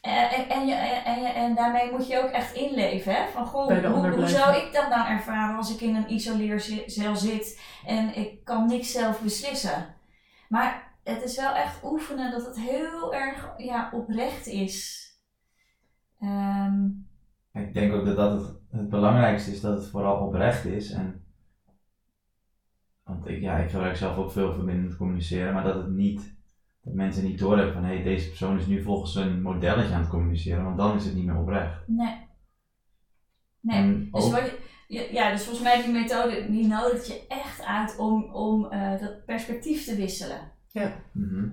eh, 0.00 0.38
en, 0.38 0.48
en, 0.48 0.66
je, 0.66 0.74
en, 0.74 1.20
je, 1.22 1.28
en 1.28 1.54
daarmee 1.54 1.90
moet 1.90 2.06
je 2.06 2.22
ook 2.22 2.30
echt 2.30 2.54
inleven. 2.54 3.14
Hè? 3.14 3.28
Van, 3.28 3.46
goh, 3.46 3.66
hoe, 3.66 4.10
hoe 4.10 4.28
zou 4.28 4.56
ik 4.56 4.72
dat 4.72 4.88
nou 4.88 5.08
ervaren 5.08 5.56
als 5.56 5.74
ik 5.74 5.80
in 5.80 5.94
een 5.94 6.12
isoleercel 6.12 7.16
zit 7.16 7.60
en 7.86 8.16
ik 8.16 8.44
kan 8.44 8.66
niks 8.66 8.92
zelf 8.92 9.22
beslissen? 9.22 9.94
Maar 10.48 10.90
het 11.04 11.22
is 11.22 11.36
wel 11.36 11.54
echt 11.54 11.84
oefenen 11.84 12.30
dat 12.30 12.46
het 12.46 12.60
heel 12.60 13.14
erg 13.14 13.54
ja, 13.56 13.90
oprecht 13.92 14.46
is. 14.46 15.08
Ehm, 16.20 16.84
Ik 17.52 17.74
denk 17.74 17.92
ook 17.92 18.04
dat 18.04 18.16
dat 18.16 18.32
het, 18.32 18.56
het 18.70 18.88
belangrijkste 18.88 19.50
is, 19.50 19.60
dat 19.60 19.78
het 19.78 19.90
vooral 19.90 20.26
oprecht 20.26 20.64
is. 20.64 20.90
En, 20.90 21.24
want 23.04 23.26
ik, 23.28 23.40
ja, 23.40 23.56
ik 23.56 23.70
gebruik 23.70 23.96
zelf 23.96 24.16
ook 24.16 24.32
veel 24.32 24.52
verbindend 24.52 24.96
communiceren, 24.96 25.54
maar 25.54 25.64
dat 25.64 25.74
het 25.74 25.90
niet, 25.90 26.38
dat 26.82 26.94
mensen 26.94 27.24
niet 27.24 27.38
doorhebben 27.38 27.74
van 27.74 27.84
hé, 27.84 27.94
hey, 27.94 28.02
deze 28.02 28.28
persoon 28.28 28.58
is 28.58 28.66
nu 28.66 28.82
volgens 28.82 29.14
een 29.14 29.42
modelletje 29.42 29.94
aan 29.94 30.00
het 30.00 30.10
communiceren, 30.10 30.64
want 30.64 30.76
dan 30.76 30.96
is 30.96 31.04
het 31.04 31.14
niet 31.14 31.24
meer 31.26 31.38
oprecht. 31.38 31.82
nee. 31.86 32.28
Nee. 33.60 34.08
Dus, 34.12 34.24
ook- 34.24 34.30
wat 34.30 34.50
je, 34.88 35.08
ja, 35.12 35.30
dus 35.30 35.42
volgens 35.44 35.64
mij 35.64 35.82
die 35.82 35.92
methode 35.92 36.46
die 36.50 36.66
nodigt 36.66 37.06
je 37.06 37.26
echt 37.28 37.64
uit 37.64 37.98
om, 37.98 38.24
om 38.24 38.66
eh, 38.70 39.00
dat 39.00 39.24
perspectief 39.24 39.84
te 39.84 39.96
wisselen. 39.96 40.40
Mhm. 41.12 41.48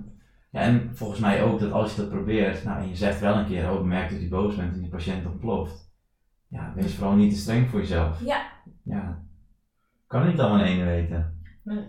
Ja, 0.51 0.61
en 0.61 0.95
volgens 0.95 1.19
mij 1.19 1.43
ook 1.43 1.59
dat 1.59 1.71
als 1.71 1.95
je 1.95 2.01
dat 2.01 2.09
probeert, 2.09 2.63
nou, 2.63 2.81
en 2.81 2.89
je 2.89 2.95
zegt 2.95 3.19
wel 3.19 3.35
een 3.37 3.45
keer, 3.45 3.71
oh, 3.71 3.79
ik 3.79 3.85
merk 3.85 4.09
dat 4.09 4.21
je 4.21 4.27
boos 4.27 4.55
bent 4.55 4.73
en 4.73 4.79
die 4.81 4.89
patiënt 4.89 5.25
ontploft. 5.25 5.91
Ja, 6.47 6.73
wees 6.75 6.95
vooral 6.95 7.15
niet 7.15 7.31
te 7.33 7.39
streng 7.39 7.69
voor 7.69 7.79
jezelf. 7.79 8.21
Ja. 8.25 8.51
Ja. 8.83 9.23
Kan 10.07 10.27
niet 10.27 10.39
allemaal 10.39 10.65
in 10.65 10.71
ene 10.71 10.85
weten. 10.85 11.41
Nee. 11.63 11.85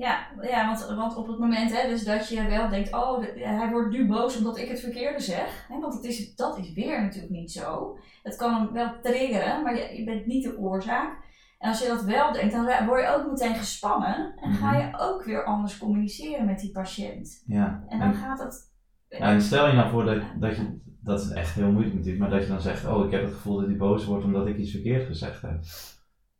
Ja, 0.00 0.26
ja 0.40 0.66
want, 0.66 0.96
want 0.96 1.16
op 1.16 1.26
het 1.26 1.38
moment 1.38 1.76
hè, 1.76 1.88
dus 1.88 2.04
dat 2.04 2.28
je 2.28 2.46
wel 2.46 2.68
denkt, 2.68 2.92
oh, 2.94 3.20
de- 3.20 3.40
hij 3.44 3.70
wordt 3.70 3.90
nu 3.90 4.06
boos 4.06 4.36
omdat 4.38 4.58
ik 4.58 4.68
het 4.68 4.80
verkeerde 4.80 5.20
zeg. 5.20 5.66
Hè, 5.68 5.80
want 5.80 5.94
het 5.94 6.04
is, 6.04 6.34
dat 6.34 6.58
is 6.58 6.72
weer 6.72 7.02
natuurlijk 7.02 7.32
niet 7.32 7.52
zo. 7.52 7.98
Het 8.22 8.36
kan 8.36 8.54
hem 8.54 8.72
wel 8.72 8.90
triggeren, 9.02 9.62
maar 9.62 9.76
je, 9.76 9.98
je 9.98 10.04
bent 10.04 10.26
niet 10.26 10.44
de 10.44 10.58
oorzaak. 10.58 11.28
En 11.58 11.68
als 11.68 11.80
je 11.82 11.88
dat 11.88 12.02
wel 12.02 12.32
denkt, 12.32 12.52
dan 12.52 12.86
word 12.86 13.00
je 13.02 13.08
ook 13.14 13.30
meteen 13.30 13.54
gespannen. 13.54 14.32
En 14.36 14.52
ga 14.52 14.76
je 14.78 14.98
ook 14.98 15.24
weer 15.24 15.44
anders 15.44 15.78
communiceren 15.78 16.46
met 16.46 16.58
die 16.58 16.70
patiënt. 16.72 17.42
Ja. 17.46 17.84
En 17.88 17.98
dan 17.98 18.14
gaat 18.14 18.38
het... 18.38 18.72
Ja, 19.08 19.18
en 19.18 19.42
stel 19.42 19.66
je 19.66 19.72
nou 19.72 19.90
voor 19.90 20.04
dat, 20.04 20.22
dat 20.38 20.56
je, 20.56 20.80
dat 21.02 21.20
is 21.20 21.30
echt 21.30 21.54
heel 21.54 21.70
moeilijk 21.70 21.94
natuurlijk, 21.94 22.20
maar 22.22 22.30
dat 22.30 22.42
je 22.42 22.48
dan 22.48 22.60
zegt, 22.60 22.86
oh 22.86 23.04
ik 23.04 23.10
heb 23.10 23.22
het 23.22 23.32
gevoel 23.32 23.56
dat 23.56 23.66
hij 23.66 23.76
boos 23.76 24.04
wordt 24.04 24.24
omdat 24.24 24.46
ik 24.46 24.56
iets 24.56 24.70
verkeerd 24.70 25.06
gezegd 25.06 25.42
heb. 25.42 25.60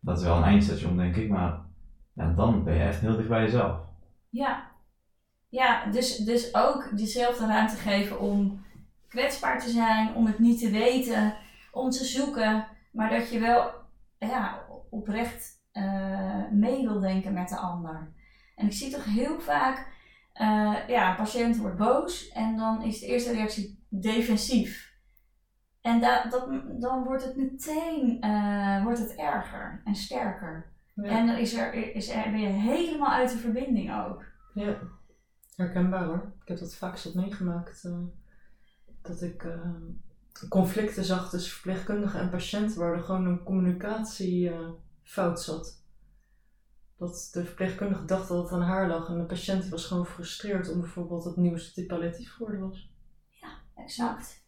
Dat 0.00 0.18
is 0.18 0.24
wel 0.24 0.36
een 0.36 0.42
eindstation 0.42 0.96
denk 0.96 1.16
ik, 1.16 1.28
maar 1.28 1.68
ja, 2.12 2.32
dan 2.32 2.64
ben 2.64 2.74
je 2.74 2.82
echt 2.82 3.00
heel 3.00 3.16
dicht 3.16 3.28
bij 3.28 3.42
jezelf. 3.42 3.78
Ja, 4.28 4.70
ja 5.48 5.90
dus, 5.90 6.16
dus 6.16 6.54
ook 6.54 6.96
dezelfde 6.96 7.46
ruimte 7.46 7.76
geven 7.76 8.20
om 8.20 8.64
kwetsbaar 9.08 9.60
te 9.60 9.70
zijn, 9.70 10.14
om 10.14 10.26
het 10.26 10.38
niet 10.38 10.60
te 10.60 10.70
weten, 10.70 11.36
om 11.72 11.90
te 11.90 12.04
zoeken, 12.04 12.66
maar 12.92 13.10
dat 13.10 13.30
je 13.30 13.38
wel 13.38 13.70
ja, 14.18 14.64
oprecht 14.90 15.62
eh, 15.72 16.48
mee 16.50 16.82
wil 16.82 17.00
denken 17.00 17.32
met 17.32 17.48
de 17.48 17.56
ander. 17.56 18.12
En 18.56 18.66
ik 18.66 18.72
zie 18.72 18.90
toch 18.90 19.04
heel 19.04 19.40
vaak, 19.40 19.86
eh, 20.32 20.76
ja, 20.88 21.14
patiënt 21.14 21.56
wordt 21.56 21.76
boos 21.76 22.28
en 22.28 22.56
dan 22.56 22.82
is 22.82 23.00
de 23.00 23.06
eerste 23.06 23.32
reactie 23.32 23.84
defensief. 23.88 24.88
En 25.80 26.00
da, 26.00 26.24
dat, 26.24 26.48
dan 26.80 27.04
wordt 27.04 27.24
het 27.24 27.36
meteen 27.36 28.20
eh, 28.20 28.82
wordt 28.82 28.98
het 28.98 29.14
erger 29.14 29.82
en 29.84 29.94
sterker. 29.94 30.72
En 31.02 31.26
dan 31.26 31.36
is 31.36 31.54
er, 31.54 31.94
is 31.94 32.08
er, 32.08 32.30
ben 32.30 32.40
je 32.40 32.48
helemaal 32.48 33.10
uit 33.10 33.30
de 33.30 33.38
verbinding 33.38 33.94
ook. 33.94 34.24
Ja, 34.54 34.78
herkenbaar 35.56 36.04
hoor. 36.04 36.32
Ik 36.42 36.48
heb 36.48 36.58
dat 36.58 36.74
vaak 36.74 36.96
zat 36.96 37.14
meegemaakt. 37.14 37.84
eh, 37.84 37.98
dat 39.02 39.22
ik 39.22 39.44
eh, 39.44 39.70
conflicten 40.48 41.04
zag 41.04 41.30
tussen 41.30 41.52
verpleegkundige 41.52 42.18
en 42.18 42.30
patiënt, 42.30 42.74
waar 42.74 42.92
er 42.92 43.02
gewoon 43.02 43.26
een 43.26 43.42
communicatiefout 43.42 45.40
zat. 45.40 45.78
Dat 46.98 47.28
de 47.32 47.44
verpleegkundige 47.44 48.04
dacht 48.04 48.28
dat 48.28 48.42
het 48.42 48.52
aan 48.52 48.62
haar 48.62 48.88
lag 48.88 49.08
en 49.08 49.18
de 49.18 49.24
patiënt 49.24 49.68
was 49.68 49.86
gewoon 49.86 50.06
gefrustreerd 50.06 50.70
om 50.72 50.80
bijvoorbeeld 50.80 51.24
het 51.24 51.36
nieuws 51.36 51.66
dat 51.66 51.74
hij 51.74 51.84
palliatief 51.84 52.32
geworden 52.32 52.68
was. 52.68 52.90
Exact. 53.74 54.44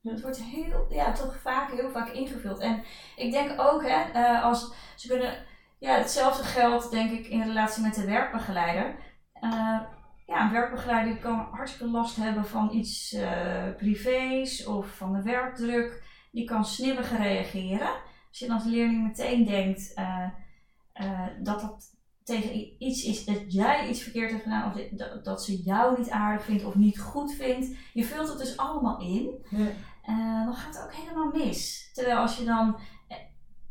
Ja. 0.00 0.10
Het 0.10 0.22
wordt 0.22 0.42
heel, 0.42 0.86
ja, 0.90 1.12
toch 1.12 1.36
vaak, 1.40 1.70
heel 1.70 1.90
vaak 1.90 2.08
ingevuld. 2.08 2.58
En 2.58 2.82
ik 3.16 3.32
denk 3.32 3.60
ook, 3.60 3.82
hè, 3.82 4.10
eh, 4.12 4.44
als 4.44 4.72
ze 4.96 5.08
kunnen, 5.08 5.44
ja, 5.78 5.98
hetzelfde 5.98 6.42
geldt 6.42 6.90
denk 6.90 7.10
ik 7.10 7.26
in 7.26 7.42
relatie 7.42 7.82
met 7.82 7.94
de 7.94 8.04
werkbegeleider. 8.04 8.96
Eh, 9.32 9.80
ja, 10.26 10.44
een 10.44 10.52
werkbegeleider 10.52 11.18
kan 11.18 11.48
hartstikke 11.50 11.92
last 11.92 12.16
hebben 12.16 12.46
van 12.46 12.74
iets 12.74 13.12
eh, 13.12 13.74
privés 13.76 14.66
of 14.66 14.96
van 14.96 15.12
de 15.12 15.22
werkdruk. 15.22 16.04
Die 16.32 16.44
kan 16.44 16.64
snibbiger 16.64 17.18
reageren. 17.18 17.88
Als 18.28 18.38
je 18.38 18.46
dan 18.46 18.56
als 18.56 18.64
leerling 18.64 19.02
meteen 19.02 19.44
denkt 19.44 19.94
eh, 19.94 21.26
dat 21.42 21.60
dat 21.60 21.94
tegen 22.24 22.82
iets 22.82 23.04
is, 23.04 23.24
dat 23.24 23.52
jij 23.52 23.88
iets 23.88 24.02
verkeerd 24.02 24.30
hebt 24.30 24.42
gedaan, 24.42 24.72
of 24.72 24.80
dat, 24.90 25.24
dat 25.24 25.44
ze 25.44 25.62
jou 25.62 25.98
niet 25.98 26.10
aardig 26.10 26.44
vindt 26.44 26.64
of 26.64 26.74
niet 26.74 27.00
goed 27.00 27.32
vindt. 27.32 27.76
Je 27.92 28.04
vult 28.04 28.28
het 28.28 28.38
dus 28.38 28.56
allemaal 28.56 29.00
in. 29.00 29.46
Ja. 29.50 30.44
Dan 30.44 30.54
gaat 30.54 30.74
het 30.74 30.84
ook 30.84 30.94
helemaal 30.94 31.30
mis. 31.32 31.90
Terwijl 31.92 32.16
als 32.16 32.36
je 32.36 32.44
dan 32.44 32.78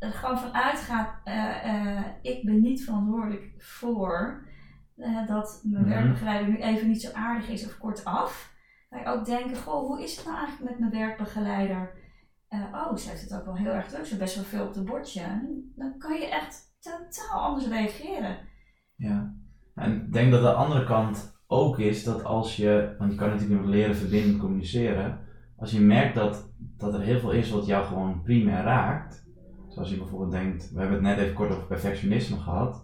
er 0.05 0.13
gewoon 0.13 0.39
vanuit 0.39 0.79
gaat, 0.79 1.09
eh, 1.23 1.95
eh, 1.97 2.05
ik 2.21 2.45
ben 2.45 2.61
niet 2.61 2.83
verantwoordelijk 2.83 3.53
voor 3.57 4.43
eh, 4.97 5.27
dat 5.27 5.61
mijn 5.63 5.83
Mhm. 5.83 5.93
werkbegeleider 5.93 6.49
nu 6.49 6.57
even 6.57 6.87
niet 6.87 7.01
zo 7.01 7.13
aardig 7.13 7.49
is 7.49 7.65
of 7.65 7.77
kortaf. 7.77 8.53
Je 8.89 9.05
ook 9.05 9.25
denken, 9.25 9.57
goh, 9.57 9.87
hoe 9.87 10.03
is 10.03 10.15
het 10.15 10.25
nou 10.25 10.37
eigenlijk 10.37 10.69
met 10.69 10.79
mijn 10.79 10.91
werkbegeleider? 10.91 12.03
Oh, 12.73 12.95
ze 12.95 13.09
heeft 13.09 13.21
het 13.21 13.33
ook 13.39 13.45
wel 13.45 13.55
heel 13.55 13.71
erg 13.71 13.87
druk, 13.87 14.05
ze 14.05 14.17
best 14.17 14.35
wel 14.35 14.43
veel 14.43 14.65
op 14.65 14.73
de 14.73 14.83
bordje. 14.83 15.21
Dan 15.75 15.97
kan 15.97 16.19
je 16.19 16.29
echt 16.29 16.63
totaal 16.79 17.39
anders 17.41 17.67
reageren. 17.67 18.37
Ja. 18.95 19.33
En 19.75 19.95
ik 19.95 20.13
denk 20.13 20.31
dat 20.31 20.41
de 20.41 20.53
andere 20.53 20.83
kant 20.85 21.37
ook 21.47 21.79
is 21.79 22.03
dat 22.03 22.23
als 22.23 22.55
je, 22.55 22.95
want 22.97 23.11
je 23.11 23.17
kan 23.17 23.29
natuurlijk 23.29 23.61
nog 23.61 23.69
leren 23.69 23.95
verbinden, 23.95 24.39
communiceren. 24.39 25.19
Als 25.57 25.71
je 25.71 25.79
merkt 25.79 26.15
dat, 26.15 26.53
dat 26.57 26.93
er 26.93 27.01
heel 27.01 27.19
veel 27.19 27.31
is 27.31 27.49
wat 27.51 27.65
jou 27.65 27.85
gewoon 27.85 28.21
primair 28.21 28.63
raakt. 28.63 29.24
Zoals 29.75 29.89
je 29.89 29.97
bijvoorbeeld 29.97 30.31
denkt, 30.31 30.71
we 30.71 30.79
hebben 30.79 30.95
het 30.95 31.05
net 31.05 31.17
even 31.17 31.33
kort 31.33 31.51
over 31.51 31.67
perfectionisme 31.67 32.37
gehad. 32.37 32.75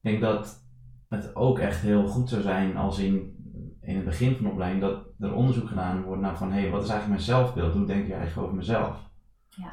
Ik 0.00 0.10
denk 0.10 0.20
dat 0.20 0.64
het 1.08 1.36
ook 1.36 1.58
echt 1.58 1.80
heel 1.80 2.06
goed 2.06 2.28
zou 2.28 2.42
zijn 2.42 2.76
als 2.76 2.98
in, 2.98 3.36
in 3.80 3.96
het 3.96 4.04
begin 4.04 4.34
van 4.34 4.44
de 4.44 4.50
opleiding 4.50 4.82
dat 4.82 5.06
er 5.18 5.34
onderzoek 5.34 5.68
gedaan 5.68 6.02
wordt 6.02 6.22
naar 6.22 6.36
van 6.36 6.52
hé, 6.52 6.60
hey, 6.60 6.70
wat 6.70 6.82
is 6.82 6.88
eigenlijk 6.88 7.20
mijn 7.20 7.38
zelfbeeld? 7.38 7.72
Hoe 7.72 7.86
denk 7.86 8.06
je 8.06 8.14
eigenlijk 8.14 8.46
over 8.46 8.56
mezelf? 8.56 9.10
Ja. 9.48 9.72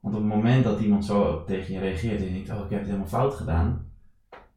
Want 0.00 0.14
op 0.14 0.20
het 0.20 0.30
moment 0.30 0.64
dat 0.64 0.80
iemand 0.80 1.04
zo 1.04 1.44
tegen 1.44 1.74
je 1.74 1.80
reageert 1.80 2.20
en 2.20 2.26
je 2.26 2.32
denkt, 2.32 2.50
oh 2.50 2.64
ik 2.64 2.70
heb 2.70 2.78
het 2.78 2.88
helemaal 2.88 3.06
fout 3.06 3.34
gedaan. 3.34 3.90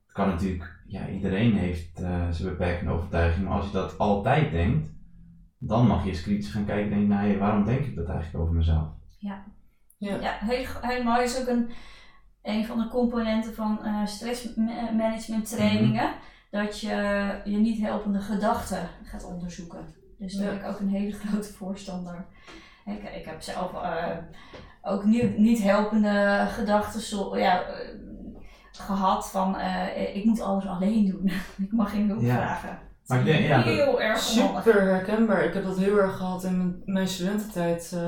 Het 0.06 0.12
kan 0.12 0.28
natuurlijk, 0.28 0.80
ja 0.88 1.10
iedereen 1.10 1.54
heeft 1.54 2.02
eh, 2.02 2.30
zijn 2.30 2.50
beperkende 2.50 2.92
overtuiging, 2.92 3.48
maar 3.48 3.58
als 3.58 3.66
je 3.66 3.72
dat 3.72 3.98
altijd 3.98 4.52
denkt, 4.52 4.94
dan 5.58 5.88
mag 5.88 6.04
je 6.04 6.10
eens 6.10 6.22
kritisch 6.22 6.52
gaan 6.52 6.66
kijken 6.66 6.84
en 6.84 6.90
denken, 6.90 7.08
nou 7.08 7.28
hey, 7.28 7.38
waarom 7.38 7.66
denk 7.66 7.86
ik 7.86 7.96
dat 7.96 8.08
eigenlijk 8.08 8.44
over 8.44 8.56
mezelf? 8.56 8.88
Ja. 9.18 9.44
Ja, 10.10 10.38
heel, 10.40 10.66
heel 10.82 11.04
mooi 11.04 11.24
is 11.24 11.40
ook 11.40 11.48
een, 11.48 11.72
een 12.42 12.66
van 12.66 12.78
de 12.80 12.88
componenten 12.88 13.54
van 13.54 13.86
eh 13.86 14.06
stressmanagement 14.06 15.50
trainingen. 15.50 16.12
Dat 16.52 16.80
je 16.80 16.96
je 17.46 17.58
niet 17.58 17.82
helpende 17.82 18.20
gedachten 18.20 18.90
gaat 19.04 19.24
onderzoeken. 19.26 19.86
Dus 20.20 20.34
daar 20.34 20.44
Ja. 20.46 20.50
ben 20.52 20.60
ik 20.60 20.68
ook 20.74 20.80
een 20.80 20.90
hele 20.90 21.12
grote 21.26 21.54
voorstander. 21.54 22.26
Ik, 22.86 23.04
ik 23.04 23.26
heb 23.26 23.42
zelf 23.42 23.74
eh, 23.74 24.18
ook 24.82 25.04
niet, 25.04 25.38
niet 25.38 25.62
helpende 25.64 26.46
gedachten 26.50 27.02
zo, 27.02 27.38
ja, 27.38 27.62
eh, 27.62 27.88
gehad 28.72 29.30
van 29.32 29.60
ik 30.14 30.26
moet 30.26 30.42
alles 30.42 30.66
alleen 30.66 31.06
doen. 31.12 31.32
ik 31.66 31.72
mag 31.72 31.92
geen 31.92 32.08
hulp 32.08 32.22
Ja. 32.22 32.36
vragen. 32.36 32.80
Maar 33.08 33.20
ik 33.20 33.26
denk, 33.26 33.46
ja, 33.48 33.56
dat- 33.56 33.66
heel 33.74 34.02
erg. 34.02 34.20
Super 34.20 34.82
herkenbaar. 34.82 35.44
Ik 35.46 35.54
heb 35.54 35.64
dat 35.64 35.78
heel 35.78 35.98
erg 35.98 36.18
gehad 36.18 36.44
in 36.44 36.82
mijn- 36.86 37.08
studententijd. 37.08 37.92
Eh, 37.94 38.02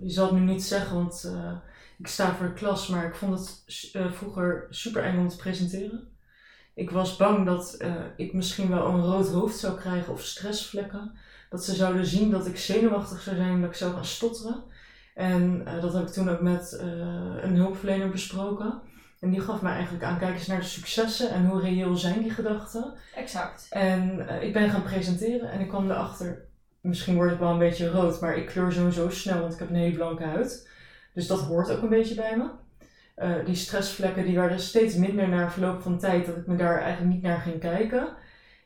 je 0.00 0.10
zal 0.10 0.24
het 0.26 0.34
nu 0.34 0.40
niet 0.40 0.62
zeggen, 0.64 0.96
want 0.96 1.24
eh, 1.34 1.52
ik 1.98 2.06
sta 2.06 2.34
voor 2.34 2.46
de 2.46 2.52
klas, 2.52 2.86
maar 2.88 3.04
ik 3.06 3.14
vond 3.14 3.38
het 3.38 3.90
eh, 3.92 4.12
vroeger 4.12 4.66
super 4.70 5.02
eng 5.04 5.18
om 5.18 5.28
te 5.28 5.36
presenteren. 5.36 6.08
Ik 6.74 6.90
was 6.90 7.16
bang 7.16 7.46
dat 7.46 7.74
eh, 7.74 7.94
ik 8.16 8.32
misschien 8.32 8.68
wel 8.70 8.86
een 8.86 9.04
rood 9.04 9.28
hoofd 9.28 9.58
zou 9.58 9.78
krijgen 9.78 10.12
of 10.12 10.22
stressvlekken. 10.22 11.12
Dat 11.50 11.64
ze 11.64 11.74
zouden 11.74 12.06
zien 12.06 12.30
dat 12.30 12.46
ik 12.46 12.58
zenuwachtig 12.58 13.20
zou 13.20 13.36
zijn 13.36 13.50
en 13.50 13.60
dat 13.60 13.70
ik 13.70 13.76
zou 13.76 13.92
gaan 13.94 14.04
stotteren. 14.04 14.62
En 15.14 15.62
eh, 15.66 15.80
dat 15.82 15.92
heb 15.92 16.02
ik 16.06 16.12
toen 16.12 16.30
ook 16.30 16.40
met 16.40 16.72
eh, 16.80 16.86
een 17.42 17.56
hulpverlener 17.56 18.10
besproken. 18.10 18.80
En 19.20 19.30
die 19.30 19.40
gaf 19.40 19.62
mij 19.62 19.72
eigenlijk 19.72 20.04
aan, 20.04 20.18
kijk 20.18 20.34
eens 20.34 20.46
naar 20.46 20.60
de 20.60 20.66
successen 20.66 21.30
en 21.30 21.46
hoe 21.46 21.60
reëel 21.60 21.96
zijn 21.96 22.22
die 22.22 22.30
gedachten. 22.30 22.94
Exact. 23.14 23.66
En 23.70 24.28
eh, 24.28 24.42
ik 24.42 24.52
ben 24.52 24.70
gaan 24.70 24.82
presenteren 24.82 25.50
en 25.50 25.60
ik 25.60 25.68
kwam 25.68 25.90
erachter, 25.90 26.48
misschien 26.80 27.14
word 27.14 27.32
ik 27.32 27.38
wel 27.38 27.50
een 27.52 27.58
beetje 27.58 27.90
rood, 27.90 28.20
maar 28.20 28.36
ik 28.36 28.46
kleur 28.46 28.72
sowieso 28.72 29.10
snel, 29.10 29.40
want 29.40 29.52
ik 29.52 29.58
heb 29.58 29.68
een 29.68 29.74
hele 29.74 29.96
blanke 29.96 30.24
huid. 30.24 30.68
Dus 31.14 31.26
dat 31.26 31.40
hoort 31.40 31.70
ook 31.70 31.82
een 31.82 31.88
beetje 31.88 32.14
bij 32.14 32.36
me. 32.36 32.50
Eh, 33.14 33.44
die 33.44 33.54
stressvlekken 33.54 34.24
die 34.24 34.36
werden 34.36 34.60
steeds 34.60 34.94
minder 34.94 35.28
na 35.28 35.50
verloop 35.50 35.82
van 35.82 35.98
tijd, 35.98 36.26
dat 36.26 36.36
ik 36.36 36.46
me 36.46 36.56
daar 36.56 36.80
eigenlijk 36.80 37.14
niet 37.14 37.22
naar 37.22 37.40
ging 37.40 37.60
kijken. 37.60 38.16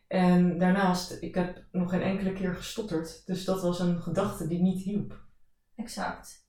En 0.07 0.59
daarnaast, 0.59 1.17
ik 1.21 1.35
heb 1.35 1.65
nog 1.71 1.91
geen 1.91 2.03
enkele 2.03 2.33
keer 2.33 2.55
gestotterd. 2.55 3.27
Dus 3.27 3.45
dat 3.45 3.63
was 3.63 3.81
een 3.81 4.01
gedachte 4.01 4.47
die 4.47 4.63
niet 4.63 4.83
hielp. 4.83 5.21
Exact. 5.77 6.47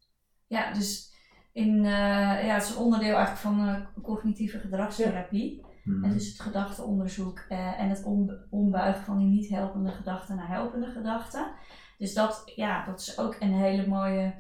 Ja, 0.48 0.74
dus 0.74 1.13
in, 1.54 1.78
eh, 1.86 2.46
ja, 2.46 2.54
het 2.54 2.64
is 2.64 2.70
een 2.76 2.82
onderdeel 2.84 3.16
eigenlijk 3.16 3.38
van 3.38 3.68
eh, 3.68 3.76
cognitieve 4.04 4.58
gedragstherapie. 4.60 5.66
Mhm. 5.84 6.04
En 6.04 6.12
dus 6.12 6.28
het 6.28 6.40
gedachtenonderzoek 6.42 7.40
eh, 7.50 7.80
en 7.80 7.90
het 7.90 8.04
om, 8.04 8.32
ombuigen 8.50 9.04
van 9.04 9.18
die 9.18 9.28
niet 9.28 9.50
helpende 9.50 9.92
gedachten 9.92 10.36
naar 10.36 10.48
helpende 10.48 10.88
gedachten. 10.88 11.52
Dus 11.98 12.14
dat, 12.14 12.42
ja, 12.56 12.86
dat 12.86 13.00
is 13.00 13.18
ook 13.20 13.36
een 13.40 13.54
hele 13.54 13.88
mooie, 13.88 14.34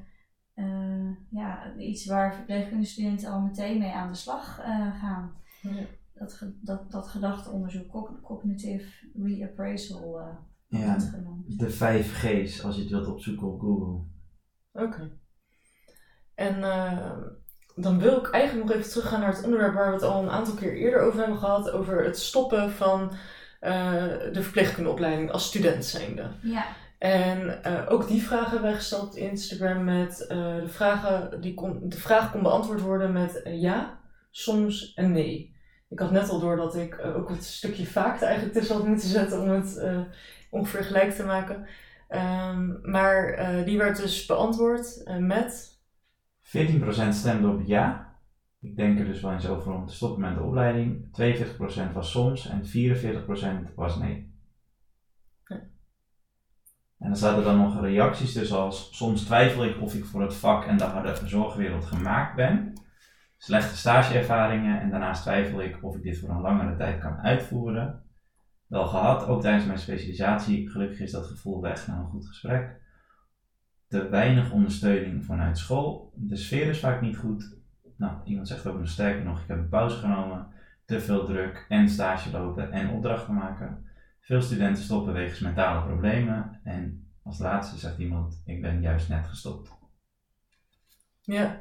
eh, 0.53 1.09
ja, 1.29 1.75
iets 1.77 2.05
waar 2.05 2.35
verpleegkundestudenten 2.35 3.31
al 3.31 3.41
meteen 3.41 3.79
mee 3.79 3.91
aan 3.91 4.11
de 4.11 4.17
slag 4.17 4.59
eh, 4.59 4.99
gaan. 4.99 5.31
Ja. 5.61 5.71
Dat, 6.13 6.33
ge- 6.33 6.57
dat, 6.61 6.91
dat 6.91 7.07
gedachtenonderzoek, 7.07 7.87
cog- 7.91 8.21
cognitive 8.21 9.07
reappraisal, 9.23 10.19
eh 10.19 10.27
Ja, 10.67 10.85
wordt 10.85 11.01
het 11.01 11.09
genoemd. 11.13 11.59
de 11.59 11.69
vijf 11.69 12.13
G's 12.13 12.63
als 12.63 12.75
je 12.75 12.81
het 12.81 12.91
wilt 12.91 13.07
opzoeken 13.07 13.47
op 13.53 13.59
Google. 13.59 14.03
Oké. 14.71 15.11
En 16.47 16.63
eh, 16.63 17.11
dan 17.75 17.99
wil 17.99 18.17
ik 18.17 18.29
eigenlijk 18.29 18.67
nog 18.67 18.77
even 18.77 18.91
teruggaan 18.91 19.19
naar 19.19 19.33
het 19.33 19.43
onderwerp 19.43 19.73
waar 19.73 19.87
we 19.87 19.93
het 19.93 20.03
al 20.03 20.23
een 20.23 20.29
aantal 20.29 20.53
keer 20.53 20.73
eerder 20.73 21.01
over 21.01 21.19
hebben 21.19 21.37
gehad. 21.37 21.71
Over 21.71 22.03
het 22.03 22.19
stoppen 22.19 22.71
van 22.71 23.11
eh, 23.63 24.03
de 24.31 24.41
verpleegkundeopleiding 24.41 25.31
als 25.31 25.45
student 25.45 25.85
zijnde. 25.85 26.29
Ja, 26.41 26.65
En 26.97 27.63
eh, 27.63 27.85
ook 27.89 28.07
die 28.07 28.23
vragen 28.23 28.49
hebben 28.49 28.69
wij 28.69 28.73
gesteld 28.73 29.03
op 29.03 29.15
Instagram 29.15 29.83
met 29.83 30.27
eh, 30.27 30.37
de, 30.55 30.67
vragen, 30.67 31.41
die 31.41 31.53
kon, 31.53 31.79
de 31.83 31.97
vraag 31.97 32.31
kon 32.31 32.41
beantwoord 32.41 32.81
worden 32.81 33.11
met 33.11 33.41
ja, 33.45 33.99
soms 34.31 34.93
en 34.93 35.11
nee. 35.11 35.55
ik 35.89 35.99
had 35.99 36.11
net 36.11 36.29
al 36.29 36.39
door 36.39 36.55
dat 36.55 36.75
ik 36.75 36.99
ook 37.15 37.29
het 37.29 37.43
stukje 37.43 37.85
vaak 37.85 38.15
er 38.21 38.27
eigenlijk 38.27 38.57
tussen 38.57 38.75
had 38.75 38.87
moeten 38.87 39.09
zetten 39.09 39.41
om 39.41 39.49
het 39.49 39.81
ongeveer 40.49 40.83
gelijk 40.83 41.11
te 41.11 41.23
maken. 41.23 41.65
Ehm, 42.07 42.91
maar 42.91 43.35
die 43.65 43.77
werd 43.77 43.97
dus 43.97 44.25
beantwoord 44.25 45.03
met 45.19 45.72
14% 46.57 47.09
stemde 47.09 47.47
op 47.47 47.61
ja. 47.65 48.11
Ik 48.59 48.75
denk 48.75 48.99
er 48.99 49.05
dus 49.05 49.21
wel 49.21 49.31
eens 49.31 49.47
over 49.47 49.71
om 49.71 49.85
te 49.85 49.93
stoppen 49.93 50.21
met 50.21 50.35
de 50.35 50.41
opleiding. 50.41 51.05
42% 51.89 51.93
was 51.93 52.11
soms 52.11 52.49
en 52.49 52.61
44% 53.71 53.75
was 53.75 53.97
nee. 53.97 54.31
En 57.03 57.09
dan 57.09 57.17
zaten 57.17 57.43
dan 57.43 57.57
nog 57.57 57.81
reacties 57.81 58.33
tussen 58.33 58.57
als 58.57 58.97
soms 58.97 59.23
twijfel 59.23 59.65
ik 59.65 59.81
of 59.81 59.93
ik 59.93 60.05
voor 60.05 60.21
het 60.21 60.35
vak 60.35 60.65
en 60.65 60.77
de 60.77 60.83
harde 60.83 61.27
zorgwereld 61.27 61.85
gemaakt 61.85 62.35
ben. 62.35 62.73
Slechte 63.37 63.77
stageervaringen 63.77 64.81
en 64.81 64.89
daarnaast 64.89 65.21
twijfel 65.21 65.61
ik 65.61 65.83
of 65.83 65.95
ik 65.95 66.03
dit 66.03 66.19
voor 66.19 66.29
een 66.29 66.41
langere 66.41 66.75
tijd 66.75 66.99
kan 66.99 67.17
uitvoeren. 67.17 68.03
Wel 68.67 68.85
gehad, 68.85 69.27
ook 69.27 69.41
tijdens 69.41 69.65
mijn 69.65 69.79
specialisatie. 69.79 70.69
Gelukkig 70.69 70.99
is 70.99 71.11
dat 71.11 71.25
gevoel 71.25 71.61
weg 71.61 71.87
na 71.87 71.97
een 71.97 72.09
goed 72.09 72.27
gesprek. 72.27 72.81
Te 73.93 74.09
weinig 74.09 74.51
ondersteuning 74.51 75.25
vanuit 75.25 75.57
school. 75.57 76.13
De 76.15 76.35
sfeer 76.35 76.67
is 76.67 76.79
vaak 76.79 77.01
niet 77.01 77.17
goed. 77.17 77.57
Nou, 77.97 78.17
iemand 78.25 78.47
zegt 78.47 78.67
ook 78.67 78.77
nog 78.77 78.87
sterker 78.87 79.25
nog, 79.25 79.41
ik 79.41 79.47
heb 79.47 79.57
een 79.57 79.69
pauze 79.69 79.97
genomen. 79.97 80.47
Te 80.85 80.99
veel 80.99 81.25
druk 81.25 81.65
en 81.69 81.89
stage 81.89 82.31
lopen 82.31 82.71
en 82.71 82.89
opdrachten 82.89 83.33
maken. 83.33 83.85
Veel 84.19 84.41
studenten 84.41 84.83
stoppen 84.83 85.13
wegens 85.13 85.39
mentale 85.39 85.85
problemen. 85.85 86.59
En 86.63 87.07
als 87.23 87.39
laatste 87.39 87.77
zegt 87.77 87.97
iemand, 87.97 88.41
ik 88.45 88.61
ben 88.61 88.81
juist 88.81 89.09
net 89.09 89.27
gestopt. 89.27 89.69
Ja, 91.21 91.59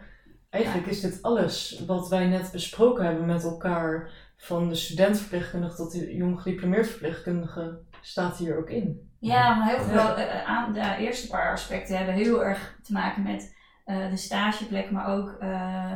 eigenlijk 0.50 0.86
is 0.86 1.00
dit 1.00 1.22
alles 1.22 1.82
wat 1.86 2.08
wij 2.08 2.28
net 2.28 2.52
besproken 2.52 3.04
hebben 3.04 3.26
met 3.26 3.44
elkaar, 3.44 4.10
van 4.36 4.68
de 4.68 4.74
studentverpleegkundige 4.74 5.76
tot 5.76 5.92
de 5.92 6.14
jong 6.14 6.40
gediplomeerd 6.40 6.86
verpleegkundige, 6.86 7.78
staat 8.00 8.36
hier 8.36 8.58
ook 8.58 8.70
in. 8.70 9.11
Ja, 9.22 9.54
maar 9.54 9.68
heel 9.68 9.84
veel, 9.84 9.94
Ja. 9.94 10.14
eh, 10.16 10.44
aan, 10.44 10.72
de 10.72 10.96
eerste 10.98 11.28
paar 11.28 11.52
aspecten 11.52 11.96
hebben 11.96 12.14
heel 12.14 12.44
erg 12.44 12.78
te 12.82 12.92
maken 12.92 13.22
met 13.22 13.56
eh, 13.84 14.10
de 14.10 14.16
stageplek, 14.16 14.90
maar 14.90 15.06
ook 15.06 15.36
eh, 15.40 15.92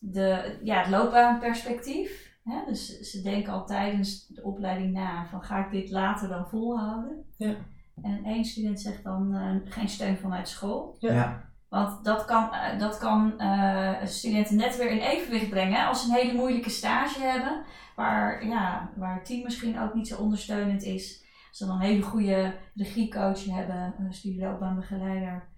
de, 0.00 0.58
ja, 0.62 0.78
het 0.78 0.88
loopbaanperspectief. 0.90 2.30
Hè? 2.44 2.60
Dus 2.66 3.00
ze 3.00 3.22
denken 3.22 3.52
al 3.52 3.66
tijdens 3.66 4.26
de 4.28 4.42
opleiding 4.42 4.92
na 4.92 5.26
van 5.30 5.42
ga 5.42 5.64
ik 5.66 5.70
dit 5.70 5.90
later 5.90 6.28
dan 6.28 6.48
volhouden? 6.48 7.24
Ja. 7.36 7.54
En 8.02 8.20
één 8.24 8.44
student 8.44 8.80
zegt 8.80 9.04
dan 9.04 9.34
eh, 9.34 9.72
geen 9.72 9.88
steun 9.88 10.16
vanuit 10.16 10.48
school. 10.48 10.96
Ja. 10.98 11.50
Want 11.68 12.04
dat 12.04 12.24
kan, 12.24 12.52
eh, 12.54 12.78
dat 12.78 12.98
kan 12.98 13.38
eh, 13.38 13.92
studenten 14.04 14.56
net 14.56 14.76
weer 14.76 14.90
in 14.90 14.98
evenwicht 14.98 15.48
brengen 15.50 15.86
als 15.86 16.02
ze 16.02 16.08
een 16.08 16.14
hele 16.16 16.32
moeilijke 16.38 16.70
stage 16.70 17.20
hebben, 17.20 17.62
waar, 17.96 18.46
ja, 18.46 18.90
waar 18.96 19.14
het 19.14 19.24
team 19.24 19.42
misschien 19.42 19.80
ook 19.80 19.94
niet 19.94 20.08
zo 20.08 20.16
ondersteunend 20.20 20.82
is. 20.82 21.20
Als 21.52 21.60
ze 21.60 21.66
dan 21.66 21.74
een 21.76 21.86
hele 21.86 22.02
goede 22.02 22.54
regiecoach 22.74 23.44
hebben, 23.44 23.94
een 23.98 24.14
studieloopbaanbegeleider 24.14 25.48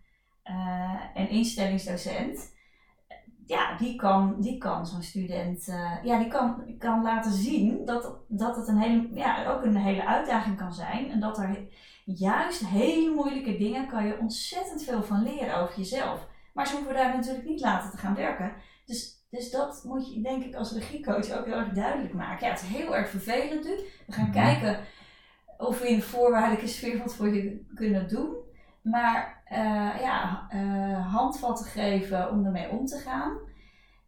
eh 0.43 1.01
en 1.15 1.29
instellingsdocent. 1.29 2.53
Ja, 3.47 3.77
die 3.77 3.97
kan, 3.97 4.41
die 4.41 4.59
kan 4.59 4.87
zo'n 4.87 5.03
student 5.03 5.69
eh, 5.69 5.93
ja, 6.03 6.19
die 6.19 6.29
kan, 6.29 6.77
kan 6.79 7.03
laten 7.03 7.33
zien 7.33 7.85
dat, 7.85 8.17
dat 8.29 8.57
het 8.57 8.69
een 8.69 8.79
hele, 8.79 9.09
ja, 9.13 9.47
ook 9.47 9.65
een 9.65 9.77
hele 9.77 10.07
uitdaging 10.07 10.57
kan 10.57 10.73
zijn. 10.75 11.11
En 11.11 11.21
dat 11.21 11.39
er 11.39 11.67
juist 12.05 12.67
hele 12.67 13.15
moeilijke 13.15 13.57
dingen 13.57 13.89
kan 13.89 14.07
je 14.07 14.19
ontzettend 14.19 14.83
veel 14.83 15.03
van 15.03 15.23
leren 15.23 15.57
over 15.57 15.77
jezelf. 15.77 16.29
Maar 16.55 16.67
ze 16.67 16.75
hoeven 16.77 16.95
daar 16.95 17.15
natuurlijk 17.17 17.45
niet 17.49 17.61
laten 17.61 17.91
te 17.91 17.97
gaan 17.97 18.15
werken. 18.15 18.53
Dus, 18.85 19.27
dus 19.31 19.51
dat 19.51 19.85
moet 19.85 20.15
je 20.15 20.21
denk 20.21 20.45
ik 20.45 20.55
als 20.55 20.73
regiecoach 20.73 21.31
ook 21.39 21.45
heel 21.45 21.55
erg 21.59 21.73
duidelijk 21.73 22.15
maken. 22.15 22.47
Ja, 22.47 22.53
het 22.53 22.63
is 22.63 22.69
heel 22.69 22.97
erg 22.97 23.09
vervelend 23.09 23.65
nu. 23.65 23.77
We 24.07 24.13
gaan 24.13 24.29
Mhm. 24.31 24.33
kijken 24.33 24.79
of 25.59 25.81
we 25.81 25.89
in 25.89 25.97
de 25.97 26.03
voorwaardelijke 26.03 26.67
sfeer 26.67 26.99
wat 26.99 27.15
voor 27.15 27.35
je 27.35 27.67
kunnen 27.75 28.09
doen. 28.09 28.37
Maar 28.83 29.43
eh, 29.45 30.01
ja, 30.01 30.47
eh, 30.49 31.13
handvatten 31.15 31.67
geven 31.67 32.31
om 32.31 32.45
ermee 32.45 32.69
om 32.71 32.87
te 32.87 32.99
gaan. 32.99 33.39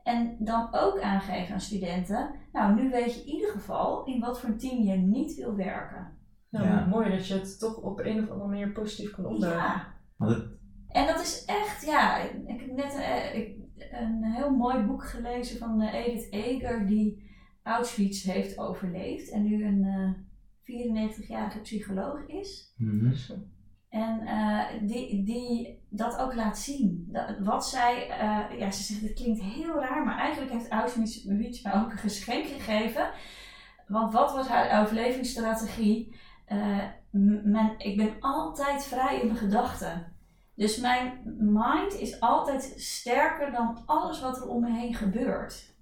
En 0.02 0.36
dan 0.38 0.68
ook 0.72 1.00
aangeven 1.00 1.54
aan 1.54 1.60
studenten. 1.60 2.30
Nou, 2.52 2.74
nu 2.74 2.90
weet 2.90 3.14
je 3.14 3.20
in 3.20 3.26
ieder 3.26 3.50
geval 3.50 4.04
in 4.04 4.20
wat 4.20 4.40
voor 4.40 4.48
een 4.48 4.58
team 4.58 4.82
je 4.82 4.96
niet 4.96 5.34
wil 5.34 5.54
werken. 5.56 6.18
Nou, 6.50 6.66
Ja. 6.66 6.86
mooi 6.86 7.10
dat 7.10 7.26
je 7.26 7.34
het 7.34 7.58
toch 7.58 7.76
op 7.76 8.00
een 8.00 8.22
of 8.22 8.30
andere 8.30 8.48
manier 8.48 8.72
positief 8.72 9.10
kan 9.14 9.26
opduiken. 9.26 9.62
Ja. 9.62 9.94
Het, 10.18 10.44
En 10.88 11.06
dat 11.06 11.20
is 11.20 11.44
echt, 11.44 11.86
ja, 11.86 12.16
ik, 12.18 12.32
ik 12.46 12.60
heb 12.60 12.70
net 12.72 12.94
eh, 12.94 13.34
ik, 13.34 13.56
een 13.90 14.24
heel 14.24 14.50
mooi 14.50 14.82
boek 14.84 15.04
gelezen 15.04 15.58
van 15.58 15.80
eh, 15.80 15.94
Edith 16.06 16.32
Eger, 16.32 16.86
die 16.86 17.30
Auschwitz 17.62 18.24
heeft 18.24 18.58
overleefd 18.58 19.30
en 19.30 19.42
nu 19.44 19.64
een 19.66 19.84
eh 19.84 20.10
94-jarige 20.66 21.60
psycholoog 21.60 22.26
is. 22.26 22.74
Mhm. 22.76 23.14
En 23.88 24.20
eh, 24.20 24.64
die, 24.88 25.24
die 25.24 25.82
dat 25.90 26.16
ook 26.18 26.34
laat 26.34 26.58
zien. 26.58 27.08
Dat, 27.08 27.34
wat 27.38 27.68
zij, 27.68 28.08
eh, 28.10 28.58
ja, 28.58 28.70
ze 28.70 28.82
zegt, 28.82 29.00
het 29.00 29.12
klinkt 29.12 29.42
heel 29.42 29.80
raar, 29.80 30.04
maar 30.04 30.18
eigenlijk 30.18 30.52
heeft 30.52 30.68
Auschwitz 30.68 31.24
mij 31.24 31.74
ook 31.74 31.90
een 31.90 31.98
geschenk 31.98 32.46
gegeven. 32.46 33.10
Want 33.86 34.12
wat 34.12 34.32
was 34.32 34.48
haar 34.48 34.82
overlevingsstrategie? 34.82 36.16
Eh, 36.44 36.82
m- 37.10 37.50
mijn, 37.50 37.74
ik 37.78 37.96
ben 37.96 38.16
altijd 38.20 38.84
vrij 38.84 39.20
in 39.20 39.26
mijn 39.26 39.38
gedachten. 39.38 40.12
Dus 40.54 40.80
mijn 40.80 41.20
mind 41.38 41.92
is 42.00 42.20
altijd 42.20 42.62
sterker 42.76 43.52
dan 43.52 43.82
alles 43.86 44.20
wat 44.20 44.36
er 44.36 44.48
om 44.48 44.60
me 44.60 44.72
heen 44.78 44.94
gebeurt. 44.94 45.74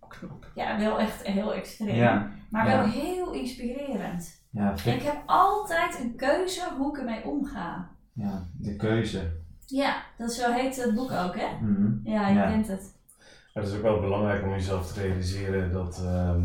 Ja, 0.55 0.78
wel 0.78 1.01
echt 1.01 1.26
heel 1.26 1.55
extreem. 1.55 1.95
Ja, 1.95 2.30
Maar 2.51 2.68
ja. 2.68 2.76
wel 2.78 2.87
heel 2.87 3.32
inspirerend. 3.32 4.43
Ja, 4.55 4.70
En 4.70 4.92
ik 4.92 5.00
ik- 5.00 5.02
heb 5.02 5.22
altijd 5.26 5.98
een 6.00 6.16
keuze 6.16 6.61
hoe 6.78 6.92
ik 6.92 6.98
ermee 6.98 7.24
omga. 7.24 7.90
ja, 8.12 8.48
de 8.59 8.76
keuze. 8.76 9.42
Ja, 9.66 10.02
dat 10.18 10.32
zo 10.32 10.52
heet 10.52 10.76
het 10.84 10.94
boek 10.94 11.11
ook, 11.11 11.36
hè? 11.36 11.46
Mhm. 11.61 11.92
Ja, 12.11 12.28
je 12.28 12.34
Ja. 12.34 12.50
kent 12.50 12.68
het. 12.68 12.92
Het 13.52 13.66
is 13.68 13.74
ook 13.74 13.82
wel 13.82 14.00
belangrijk 14.00 14.42
om 14.42 14.50
jezelf 14.50 14.92
te 14.92 15.00
realiseren 15.00 15.72
dat 15.72 16.02
ehm, 16.05 16.42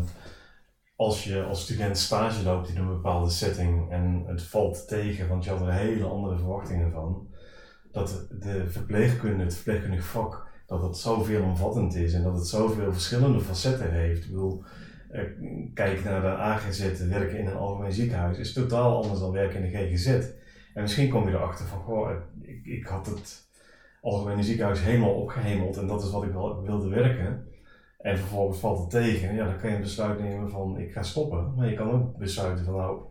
als 0.96 1.24
je 1.24 1.42
als 1.42 1.62
student 1.62 1.98
stage 1.98 2.42
loopt 2.42 2.68
in 2.68 2.76
een 2.76 2.88
bepaalde 2.88 3.30
setting 3.30 3.90
en 3.90 4.24
het 4.26 4.42
valt 4.42 4.88
tegen, 4.88 5.28
want 5.28 5.44
je 5.44 5.50
had 5.50 5.60
er 5.60 5.72
hele 5.72 6.04
andere 6.04 6.36
verwachtingen 6.38 6.92
van, 6.92 7.26
dat 7.92 8.26
de 8.40 8.68
verpleegkunde, 8.70 9.44
het 9.44 9.54
verpleegkundig 9.54 10.04
vak, 10.04 10.48
dat 10.66 10.82
het 10.82 10.96
zoveel 10.96 11.42
omvattend 11.42 11.94
is 11.94 12.12
en 12.14 12.22
dat 12.22 12.34
het 12.34 12.46
zoveel 12.46 12.92
verschillende 12.92 13.40
facetten 13.40 13.92
heeft. 13.92 14.24
Ik 14.24 14.30
bedoel, 14.30 14.64
eh, 15.10 15.22
kijk 15.74 16.04
naar 16.04 16.20
de 16.20 16.26
AGZ, 16.26 17.06
werken 17.08 17.38
in 17.38 17.46
een 17.46 17.56
algemeen 17.56 17.92
ziekenhuis, 17.92 18.38
is 18.38 18.52
totaal 18.52 19.02
anders 19.02 19.20
dan 19.20 19.32
werken 19.32 19.64
in 19.64 19.70
de 19.70 19.76
GGZ. 19.76 20.06
En 20.74 20.82
misschien 20.82 21.08
kom 21.08 21.28
je 21.28 21.34
erachter 21.34 21.66
van, 21.66 21.78
goh, 21.78 22.10
ik, 22.40 22.66
ik 22.66 22.86
had 22.86 23.06
het 23.06 23.48
algemene 24.00 24.42
ziekenhuis 24.42 24.82
helemaal 24.82 25.14
opgehemeld 25.14 25.76
en 25.76 25.86
dat 25.86 26.02
is 26.02 26.10
wat 26.10 26.22
ik 26.22 26.32
wel 26.32 26.62
wilde 26.62 26.88
werken. 26.88 27.48
En 27.98 28.18
vervolgens 28.18 28.58
valt 28.58 28.78
het 28.78 28.90
tegen, 28.90 29.34
ja, 29.34 29.44
dan 29.44 29.58
kan 29.58 29.70
je 29.70 29.76
een 29.76 29.82
besluit 29.82 30.20
nemen 30.20 30.50
van 30.50 30.78
ik 30.78 30.92
ga 30.92 31.02
stoppen. 31.02 31.54
Maar 31.54 31.68
je 31.68 31.76
kan 31.76 31.90
ook 31.90 32.16
besluiten 32.16 32.64
van 32.64 32.74
nou, 32.74 33.02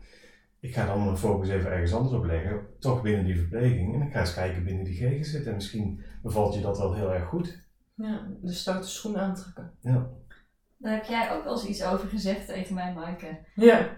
ik 0.59 0.73
ga 0.73 0.85
dan 0.85 1.03
mijn 1.03 1.17
focus 1.17 1.49
even 1.49 1.71
ergens 1.71 1.93
anders 1.93 2.15
op 2.15 2.25
leggen, 2.25 2.59
toch 2.79 3.01
binnen 3.01 3.25
die 3.25 3.37
verpleging. 3.37 3.93
En 3.93 4.01
ik 4.01 4.11
ga 4.11 4.19
eens 4.19 4.33
kijken 4.33 4.63
binnen 4.63 4.83
die 4.83 4.95
GGZ 4.95 5.45
en 5.45 5.53
misschien 5.53 6.01
bevalt 6.21 6.53
je 6.53 6.61
dat 6.61 6.77
wel 6.77 6.95
heel 6.95 7.13
erg 7.13 7.27
goed. 7.27 7.67
Ja, 7.95 8.27
de 8.41 8.53
stoute 8.53 8.87
schoen 8.87 9.17
aantrekken. 9.17 9.71
Daar 10.80 10.93
heb 10.93 11.05
jij 11.05 11.32
ook 11.32 11.43
wel 11.43 11.53
eens 11.53 11.65
iets 11.65 11.84
over 11.84 12.07
gezegd 12.07 12.47
tegen 12.47 12.75
mij, 12.75 12.93
Maaike. 12.93 13.39
Ja, 13.55 13.89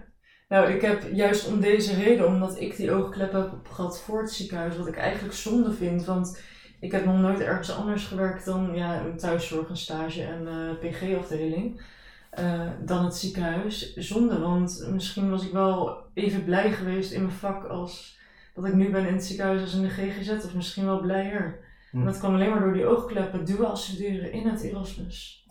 nou 0.48 0.72
ik 0.72 0.80
heb 0.80 1.12
juist 1.12 1.48
om 1.48 1.60
deze 1.60 1.94
reden, 1.94 2.26
omdat 2.26 2.60
ik 2.60 2.76
die 2.76 2.92
oogklep 2.92 3.32
heb 3.32 3.68
gehad 3.70 4.00
voor 4.00 4.20
het 4.20 4.32
ziekenhuis, 4.32 4.76
wat 4.76 4.86
ik 4.86 4.96
eigenlijk 4.96 5.34
zonde 5.34 5.72
vind, 5.72 6.04
want 6.04 6.40
ik 6.80 6.92
heb 6.92 7.04
nog 7.04 7.18
nooit 7.18 7.40
ergens 7.40 7.76
anders 7.76 8.04
gewerkt 8.04 8.44
dan 8.44 8.74
ja, 8.74 9.00
een 9.00 9.16
thuiszorg, 9.16 9.68
een 9.68 9.76
stage 9.76 10.22
en 10.22 10.46
eh 10.48 10.90
PG-afdeling, 10.90 11.82
eh, 12.30 12.70
dan 12.84 13.04
het 13.04 13.16
ziekenhuis. 13.16 13.94
Zonde, 13.94 14.38
want 14.38 14.86
misschien 14.90 15.30
was 15.30 15.46
ik 15.46 15.52
wel 15.52 15.96
even 16.14 16.44
blij 16.44 16.72
geweest 16.72 17.12
in 17.12 17.22
mijn 17.22 17.34
vak 17.34 17.64
als 17.64 18.18
dat 18.54 18.64
ik 18.64 18.74
nu 18.74 18.90
ben 18.90 19.06
in 19.06 19.14
het 19.14 19.24
ziekenhuis 19.24 19.60
als 19.60 19.74
in 19.74 19.82
de 19.82 19.88
GGZ, 19.88 20.30
of 20.30 20.54
misschien 20.54 20.84
wel 20.84 21.00
blijer. 21.00 21.58
Hm. 21.90 21.98
En 21.98 22.04
dat 22.04 22.18
kwam 22.18 22.34
alleen 22.34 22.50
maar 22.50 22.60
door 22.60 22.72
die 22.72 22.86
oogkleppen, 22.86 23.44
dual 23.44 23.76
studeren 23.76 24.32
in 24.32 24.48
het 24.48 24.62
Erasmus. 24.62 25.41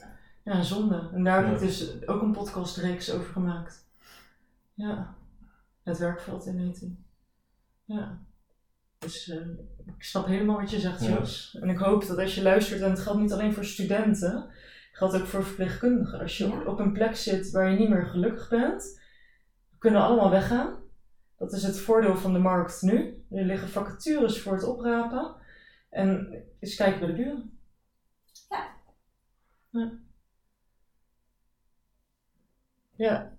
Ja, 0.44 0.62
zonde. 0.62 1.10
En 1.14 1.24
daar 1.24 1.46
heb 1.46 1.54
ik 1.56 1.60
Ja. 1.60 1.66
dus 1.66 2.08
ook 2.08 2.22
een 2.22 2.32
podcastreeks 2.32 3.12
over 3.12 3.32
gemaakt. 3.32 3.86
Ja, 4.74 5.16
het 5.84 5.98
werkveld 5.98 6.46
in 6.46 6.72
die. 6.72 7.06
Ja. 7.86 8.20
Dus 9.00 9.30
eh, 9.30 9.48
ik 9.86 10.04
snap 10.04 10.26
helemaal 10.26 10.58
wat 10.60 10.72
je 10.72 10.80
zegt, 10.80 11.02
Ja. 11.02 11.10
Jos. 11.10 11.58
En 11.62 11.70
ik 11.70 11.78
hoop 11.78 12.08
dat 12.08 12.18
als 12.18 12.36
je 12.36 12.42
luistert, 12.42 12.82
en 12.82 12.90
het 12.90 13.00
geldt 13.00 13.20
niet 13.20 13.32
alleen 13.34 13.54
voor 13.54 13.66
studenten, 13.66 14.36
het 14.36 14.50
geldt 14.92 15.16
ook 15.16 15.26
voor 15.26 15.44
verpleegkundigen. 15.44 16.20
Als 16.20 16.38
je 16.38 16.48
Ja. 16.48 16.60
op- 16.60 16.68
op 16.68 16.80
een 16.80 16.94
plek 16.94 17.16
zit 17.16 17.52
waar 17.52 17.70
je 17.72 17.80
niet 17.80 17.90
meer 17.90 18.06
gelukkig 18.06 18.50
bent, 18.50 19.00
kunnen 19.78 20.02
we 20.02 20.08
allemaal 20.08 20.30
weggaan. 20.30 20.80
Dat 21.38 21.54
is 21.54 21.64
het 21.64 21.80
voordeel 21.80 22.18
van 22.18 22.34
de 22.34 22.40
markt 22.40 22.82
nu. 22.82 23.24
Er 23.32 23.46
liggen 23.46 23.70
vacatures 23.70 24.42
voor 24.42 24.54
het 24.54 24.64
oprapen. 24.64 25.36
En 25.90 26.34
eens 26.60 26.76
kijken 26.76 27.00
bij 27.00 27.08
de 27.10 27.14
buren. 27.16 27.58
Ja, 29.70 29.92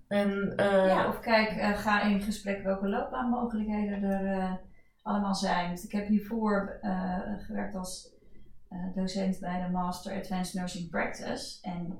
en 0.07 0.53
eh, 0.55 0.87
Ja, 0.87 1.07
of 1.07 1.19
kijk, 1.19 1.49
eh, 1.49 1.77
ga 1.77 2.01
in 2.01 2.21
gesprek 2.21 2.63
welke 2.63 2.87
loopbaanmogelijkheden 2.87 4.03
er 4.03 4.39
eh, 4.39 4.53
allemaal 5.01 5.35
zijn. 5.35 5.69
Dus 5.69 5.83
ik 5.83 5.91
heb 5.91 6.07
hiervoor 6.07 6.77
eh, 6.81 7.19
gewerkt 7.37 7.75
als 7.75 8.13
eh, 8.69 8.95
docent 8.95 9.39
bij 9.39 9.65
de 9.65 9.71
Master 9.71 10.17
Advanced 10.17 10.53
Nursing 10.53 10.89
Practice. 10.89 11.57
En 11.61 11.97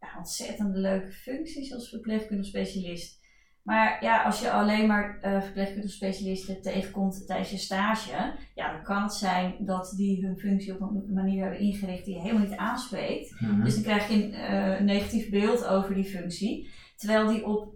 ja, 0.00 0.08
ontzettend 0.18 0.76
leuke 0.76 1.12
functies 1.12 1.74
als 1.74 1.88
verpleegkundig 1.88 2.46
specialist. 2.46 3.22
Maar 3.62 4.04
ja, 4.04 4.22
als 4.22 4.40
je 4.40 4.50
alleen 4.50 4.86
maar 4.86 5.18
eh 5.20 5.42
verpleegkundig 5.42 5.90
specialisten 5.90 6.62
tegenkomt 6.62 7.26
tijdens 7.26 7.50
je 7.50 7.56
stage, 7.56 8.32
ja, 8.54 8.72
dan 8.72 8.82
kan 8.82 9.02
het 9.02 9.12
zijn 9.12 9.54
dat 9.58 9.92
die 9.96 10.26
hun 10.26 10.38
functie 10.38 10.74
op 10.74 10.80
een 10.80 11.12
manier 11.12 11.42
hebben 11.42 11.60
ingericht 11.60 12.04
die 12.04 12.14
je 12.14 12.20
helemaal 12.20 12.46
niet 12.46 12.56
aanspreekt. 12.56 13.40
Mhm. 13.40 13.64
Dus 13.64 13.74
dan 13.74 13.82
krijg 13.82 14.08
je 14.08 14.14
een 14.14 14.32
eh, 14.32 14.80
negatief 14.80 15.30
beeld 15.30 15.66
over 15.66 15.94
die 15.94 16.04
functie. 16.04 16.70
Terwijl 17.04 17.28
die 17.28 17.46
op 17.46 17.74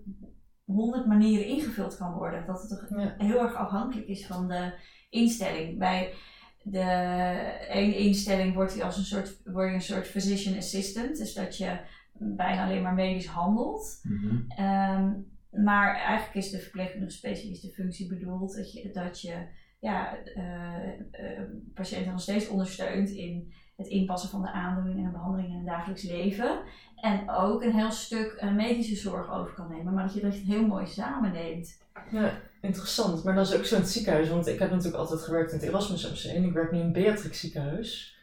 honderd 0.64 1.06
manieren 1.06 1.46
ingevuld 1.46 1.96
kan 1.96 2.12
worden. 2.12 2.46
Dat 2.46 2.60
het 2.60 2.68
toch 2.68 2.98
Ja. 2.98 3.14
heel 3.18 3.40
erg 3.40 3.54
afhankelijk 3.54 4.06
is 4.06 4.26
van 4.26 4.48
de 4.48 4.72
instelling. 5.10 5.78
Bij 5.78 6.12
de 6.62 6.80
ene 7.68 7.96
instelling 7.96 8.54
wordt 8.54 8.74
je 8.74 8.84
als 8.84 8.96
een 8.96 9.04
soort, 9.04 9.40
word 9.44 9.68
je 9.68 9.74
een 9.74 9.80
soort 9.80 10.06
physician 10.06 10.56
assistant. 10.56 11.16
Dus 11.18 11.34
dat 11.34 11.56
je 11.56 11.78
bijna 12.12 12.64
alleen 12.64 12.82
maar 12.82 12.94
medisch 12.94 13.26
handelt. 13.26 14.00
Mhm. 14.02 14.36
Ehm, 14.48 15.12
maar 15.50 15.94
eigenlijk 15.94 16.34
is 16.34 16.50
de 16.50 16.58
verpleegkundige 16.58 17.12
specialist 17.12 17.62
de 17.62 17.72
functie 17.72 18.08
bedoeld 18.08 18.56
dat 18.56 18.72
je, 18.72 18.90
dat 18.92 19.20
je 19.20 19.46
ja, 19.80 20.16
eh, 20.24 20.88
eh, 21.10 21.42
patiënten 21.74 22.10
nog 22.12 22.20
steeds 22.20 22.48
ondersteunt 22.48 23.10
in 23.10 23.52
het 23.76 23.86
inpassen 23.86 24.30
van 24.30 24.42
de 24.42 24.50
aandoeningen 24.50 25.04
en 25.04 25.12
behandelingen 25.12 25.50
in 25.50 25.56
het 25.56 25.66
dagelijks 25.66 26.02
leven. 26.02 26.60
En 27.01 27.30
ook 27.30 27.62
een 27.62 27.74
heel 27.74 27.90
stuk 27.90 28.32
eh, 28.32 28.53
medische 28.53 28.96
zorg 28.96 29.32
over 29.32 29.55
kan 29.55 29.68
nemen, 29.68 29.94
maar 29.94 30.05
dat 30.05 30.14
je 30.14 30.20
dat 30.20 30.34
heel 30.34 30.66
mooi 30.66 30.86
samenneemt. 30.86 31.78
Ja, 32.11 32.40
interessant. 32.61 33.24
Maar 33.24 33.34
dat 33.34 33.46
is 33.46 33.57
ook 33.57 33.64
zo 33.64 33.74
in 33.74 33.80
het 33.80 33.90
ziekenhuis, 33.90 34.28
want 34.28 34.46
ik 34.46 34.59
heb 34.59 34.70
natuurlijk 34.70 34.96
altijd 34.96 35.20
gewerkt 35.20 35.53
in 35.53 35.59
het 35.59 35.68
Erasmus 35.68 36.11
MC 36.11 36.34
en 36.34 36.44
ik 36.44 36.53
werk 36.53 36.72
nu 36.72 36.78
in 36.78 36.84
het 36.84 36.92
Beatrix 36.92 37.40
ziekenhuis. 37.40 38.16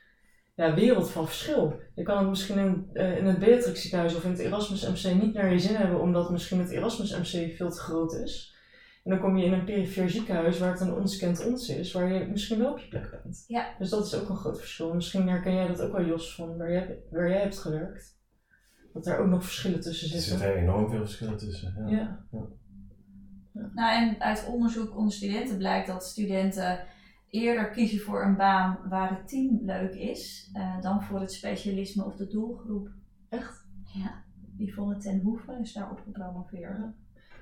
Ja, 0.56 0.74
wereld 0.74 1.12
van 1.12 1.26
verschil. 1.26 1.80
Je 1.96 2.04
kan 2.04 2.18
het 2.18 2.30
misschien 2.30 2.58
in, 2.58 2.90
eh, 2.94 3.18
in 3.18 3.26
het 3.26 3.40
Beatrix 3.40 3.82
ziekenhuis 3.82 4.16
of 4.16 4.24
in 4.24 4.30
het 4.30 4.40
Erasmus 4.40 4.88
MC 4.90 5.22
niet 5.22 5.34
naar 5.34 5.52
je 5.52 5.60
zin 5.60 5.76
hebben, 5.76 6.02
omdat 6.02 6.30
misschien 6.30 6.60
het 6.60 6.70
Erasmus 6.70 7.18
MC 7.18 7.56
veel 7.56 7.70
te 7.70 7.80
groot 7.80 8.14
is. 8.14 8.56
En 9.04 9.12
dan 9.12 9.20
kom 9.20 9.38
je 9.38 9.46
in 9.46 9.54
een 9.54 9.64
perifeer 9.64 10.10
ziekenhuis 10.10 10.60
waar 10.60 10.72
het 10.72 10.80
een 10.80 10.94
ons 10.94 11.18
kent 11.18 11.46
ons 11.46 11.70
is, 11.70 11.92
waar 11.92 12.14
je 12.14 12.26
misschien 12.26 12.60
wel 12.60 12.72
op 12.72 12.80
je 12.80 12.88
plek 12.88 13.10
bent. 13.12 13.44
Ja. 13.48 13.76
Dus 13.80 13.90
dat 13.90 14.06
is 14.06 14.16
ook 14.16 14.30
een 14.30 14.36
groot 14.36 14.60
verschil. 14.60 14.94
Misschien 14.94 15.28
herken 15.28 15.54
jij 15.54 15.68
dat 15.68 15.82
ook 15.82 15.92
wel, 15.92 16.06
Jos, 16.06 16.36
van 16.36 16.58
waar 16.58 16.72
jij, 16.72 17.00
waar 17.12 17.30
jij 17.30 17.42
hebt 17.42 17.58
gewerkt. 17.58 18.15
Dat 18.96 19.04
daar 19.04 19.20
ook 19.20 19.28
nog 19.28 19.44
verschillen 19.44 19.82
tussen 19.82 20.08
Er 20.16 20.22
zitten. 20.22 20.40
zitten 20.40 20.62
enorm 20.62 20.90
veel 20.90 21.00
verschillen 21.00 21.38
tussen. 21.38 21.74
Ja. 21.88 22.26
Ja. 22.32 22.46
Nou, 23.74 24.04
en 24.04 24.22
uit 24.22 24.48
onderzoek 24.48 24.98
onder 24.98 25.14
studenten 25.14 25.58
blijkt 25.58 25.88
dat 25.88 26.04
studenten 26.06 26.80
eerder 27.30 27.70
kiezen 27.70 28.00
voor 28.00 28.24
een 28.24 28.36
baan 28.36 28.78
waar 28.90 29.10
het 29.10 29.28
team 29.28 29.60
leuk 29.62 29.94
is, 29.94 30.50
eh, 30.54 30.82
dan 30.82 31.04
voor 31.04 31.20
het 31.20 31.32
specialisme 31.32 32.04
of 32.04 32.16
de 32.16 32.28
doelgroep. 32.28 32.90
Echt? 33.30 33.66
Ja, 33.94 34.24
Yvonne 34.58 34.98
ten 34.98 35.20
Hoeven 35.20 35.60
is 35.62 35.74
daarop 35.74 36.00
gepromoveerd. 36.04 36.78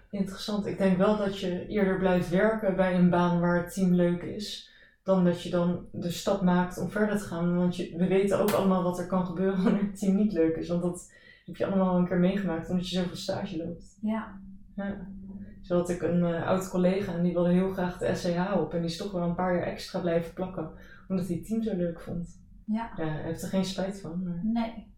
Interessant. 0.10 0.66
Ik 0.66 0.78
denk 0.78 0.97
wel 0.97 1.18
dat 1.18 1.39
je 1.39 1.68
eerder 1.68 1.97
blijft 1.97 2.30
werken 2.30 2.76
bij 2.76 2.95
een 2.95 3.10
baan 3.10 3.39
waar 3.39 3.64
het 3.64 3.74
team 3.74 3.93
leuk 3.93 4.22
is, 4.22 4.70
dan 5.04 5.24
dat 5.24 5.41
je 5.41 5.49
dan 5.49 5.86
de 5.91 6.12
stap 6.12 6.41
maakt 6.41 6.78
om 6.78 6.89
verder 6.89 7.18
te 7.18 7.24
gaan. 7.24 7.56
Want 7.56 7.76
je, 7.76 7.97
we 7.97 8.08
weten 8.08 8.39
ook 8.39 8.51
allemaal 8.51 8.84
wat 8.84 8.99
er 8.99 9.08
kan 9.08 9.26
gebeuren 9.26 9.64
wanneer 9.64 9.84
het 9.84 9.99
team 9.99 10.16
niet 10.16 10.34
leuk 10.34 10.56
is. 10.56 10.68
Want 10.68 10.82
dat 10.82 11.12
heb 11.46 11.56
je 11.56 11.66
allemaal 11.66 11.98
een 11.98 12.08
keer 12.08 12.20
meegemaakt 12.20 12.70
omdat 12.70 12.89
je 12.89 12.96
zoveel 13.00 13.16
stage 13.16 13.58
loopt. 13.58 13.98
Ja, 14.02 14.39
Ja. 14.76 15.08
Zo 15.62 15.78
had 15.78 15.89
ik 15.89 16.02
een 16.02 16.24
eh, 16.26 16.48
oud 16.48 16.70
collega 16.70 17.14
en 17.14 17.24
die 17.24 17.34
wilde 17.34 17.52
heel 17.52 17.72
graag 17.74 17.98
de 17.98 18.16
SCH 18.16 18.56
op. 18.58 18.74
En 18.74 18.82
die 18.82 18.89
is 18.89 18.98
toch 18.98 19.12
wel 19.12 19.22
een 19.24 19.36
paar 19.36 19.56
jaar 19.56 19.64
extra 19.66 20.00
blijven 20.00 20.34
plakken, 20.34 20.72
omdat 21.08 21.28
hij 21.28 21.36
het 21.36 21.46
team 21.46 21.64
zo 21.64 21.76
leuk 21.76 22.02
vond. 22.02 22.41
ja. 22.66 22.91
Ja, 22.96 23.04
hij 23.06 23.22
heeft 23.24 23.41
er 23.44 23.50
geen 23.50 23.66
spijt 23.66 24.02
van. 24.02 24.24
Maar... 24.24 24.39
Nee. 24.44 24.91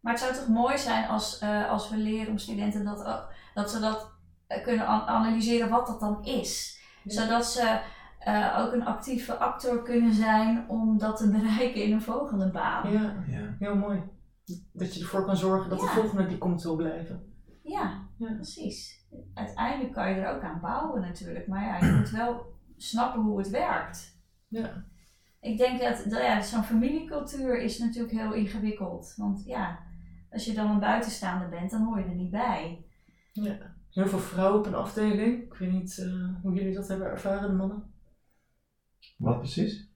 Maar 0.00 0.12
het 0.12 0.22
zou 0.22 0.34
toch 0.34 0.48
mooi 0.48 0.78
zijn 0.78 1.08
als, 1.08 1.38
eh, 1.38 1.70
als 1.70 1.90
we 1.90 1.96
leren 1.96 2.30
om 2.30 2.38
studenten 2.38 2.84
dat, 2.84 3.04
ook, 3.04 3.32
dat 3.54 3.70
ze 3.70 3.80
dat 3.80 4.12
eh, 4.46 4.62
kunnen 4.62 4.86
an- 4.86 5.06
analyseren 5.06 5.68
wat 5.70 5.86
dat 5.86 6.00
dan 6.00 6.24
is. 6.24 6.80
Zodat 7.04 7.46
ze 7.46 7.80
eh, 8.18 8.56
ook 8.60 8.72
een 8.72 8.84
actieve 8.86 9.34
actor 9.36 9.82
kunnen 9.82 10.12
zijn 10.14 10.68
om 10.68 10.98
dat 10.98 11.16
te 11.16 11.30
bereiken 11.30 11.82
in 11.84 11.92
een 11.92 12.02
volgende 12.02 12.50
baan. 12.50 12.92
Ja, 12.92 13.24
Ja. 13.26 13.54
heel 13.58 13.76
mooi. 13.76 14.02
Dat 14.72 14.94
je 14.94 15.00
ervoor 15.00 15.24
kan 15.24 15.36
zorgen 15.36 15.70
dat 15.70 15.78
de 15.80 15.84
Ja. 15.84 15.92
volgende 15.92 16.26
die 16.26 16.38
komt 16.38 16.62
wil 16.62 16.76
blijven. 16.76 17.32
Ja, 17.62 18.08
Ja. 18.18 18.32
precies. 18.34 19.02
Uiteindelijk 19.34 19.92
kan 19.92 20.10
je 20.10 20.14
er 20.20 20.36
ook 20.36 20.42
aan 20.42 20.60
bouwen 20.60 21.00
natuurlijk. 21.00 21.46
Maar 21.46 21.62
ja, 21.64 21.86
je 21.86 21.92
moet 21.92 22.10
wel 22.10 22.46
snappen 22.76 23.22
hoe 23.22 23.38
het 23.38 23.48
werkt. 23.50 24.18
Ja. 24.48 24.84
Ik 25.40 25.58
denk 25.58 25.80
dat, 25.80 25.96
dat 26.08 26.20
ja, 26.20 26.42
zo'n 26.42 26.62
familiecultuur 26.62 27.58
is 27.62 27.78
natuurlijk 27.78 28.14
heel 28.14 28.32
ingewikkeld. 28.32 29.14
Want 29.16 29.44
ja, 29.44 29.78
als 30.30 30.44
je 30.44 30.54
dan 30.54 30.70
een 30.70 30.80
buitenstaander 30.80 31.48
bent, 31.48 31.70
dan 31.70 31.82
hoor 31.84 31.98
je 31.98 32.04
er 32.04 32.14
niet 32.14 32.30
bij. 32.30 32.84
Heel 33.90 34.06
veel 34.06 34.18
vrouwen 34.18 34.58
op 34.58 34.66
een 34.66 34.74
afdeling. 34.74 35.42
Ik 35.42 35.54
weet 35.54 35.72
niet 35.72 35.98
eh, 35.98 36.34
hoe 36.42 36.54
jullie 36.54 36.74
dat 36.74 36.88
hebben 36.88 37.06
ervaren, 37.06 37.48
de 37.50 37.56
mannen. 37.56 37.92
Wat 39.18 39.38
precies? 39.38 39.92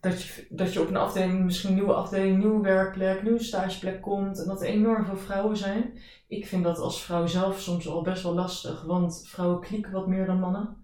Dat 0.00 0.22
je, 0.22 0.46
dat 0.48 0.72
je 0.72 0.80
op 0.80 0.88
een 0.88 0.96
afdeling, 0.96 1.44
misschien 1.44 1.68
een 1.68 1.74
nieuwe 1.74 1.94
afdeling, 1.94 2.38
nieuwe 2.38 2.62
werkplek, 2.62 3.22
nieuwe 3.22 3.42
stageplek 3.42 4.00
komt. 4.00 4.40
En 4.40 4.46
dat 4.46 4.62
er 4.62 4.68
enorm 4.68 5.04
veel 5.04 5.16
vrouwen 5.16 5.56
zijn. 5.56 5.92
Ik 6.28 6.46
vind 6.46 6.64
dat 6.64 6.78
als 6.78 7.04
vrouw 7.04 7.26
zelf 7.26 7.60
soms 7.60 7.88
al 7.88 8.02
best 8.02 8.22
wel 8.22 8.34
lastig. 8.34 8.82
Want 8.84 9.24
vrouwen 9.26 9.60
klieken 9.60 9.92
wat 9.92 10.06
meer 10.06 10.26
dan 10.26 10.40
mannen. 10.40 10.76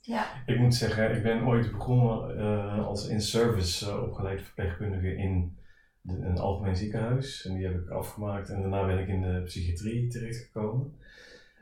Ja, 0.00 0.26
Ik 0.46 0.58
moet 0.58 0.74
zeggen, 0.74 1.16
ik 1.16 1.22
ben 1.22 1.46
ooit 1.46 1.72
begonnen 1.72 2.38
eh, 2.38 2.86
als 2.86 3.08
in-service 3.08 3.90
eh, 3.90 4.02
opgeleid 4.02 4.42
verpleegkundige 4.42 5.16
in 5.16 5.56
de, 6.00 6.12
een 6.12 6.38
algemeen 6.38 6.76
ziekenhuis. 6.76 7.46
En 7.46 7.54
die 7.54 7.66
heb 7.66 7.80
ik 7.80 7.88
afgemaakt 7.88 8.48
en 8.48 8.60
daarna 8.60 8.86
ben 8.86 8.98
ik 8.98 9.08
in 9.08 9.20
de 9.20 9.42
psychiatrie 9.44 10.08
terechtgekomen. 10.08 10.94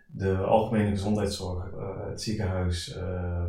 De 0.07 0.37
algemene 0.37 0.91
gezondheidszorg, 0.91 1.73
eh, 1.73 2.07
het 2.09 2.23
ziekenhuis, 2.23 2.95
eh, 2.97 3.45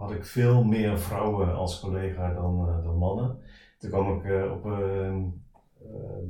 had 0.00 0.10
ik 0.10 0.24
veel 0.24 0.64
meer 0.64 0.98
vrouwen 0.98 1.54
als 1.54 1.80
collega 1.80 2.34
dan, 2.34 2.68
eh, 2.68 2.84
dan 2.84 2.96
mannen. 2.96 3.38
Toen 3.78 3.90
kwam 3.90 4.18
ik 4.18 4.24
eh, 4.24 4.52
op 4.52 4.66
eh, 4.66 5.06
eh, 5.06 5.22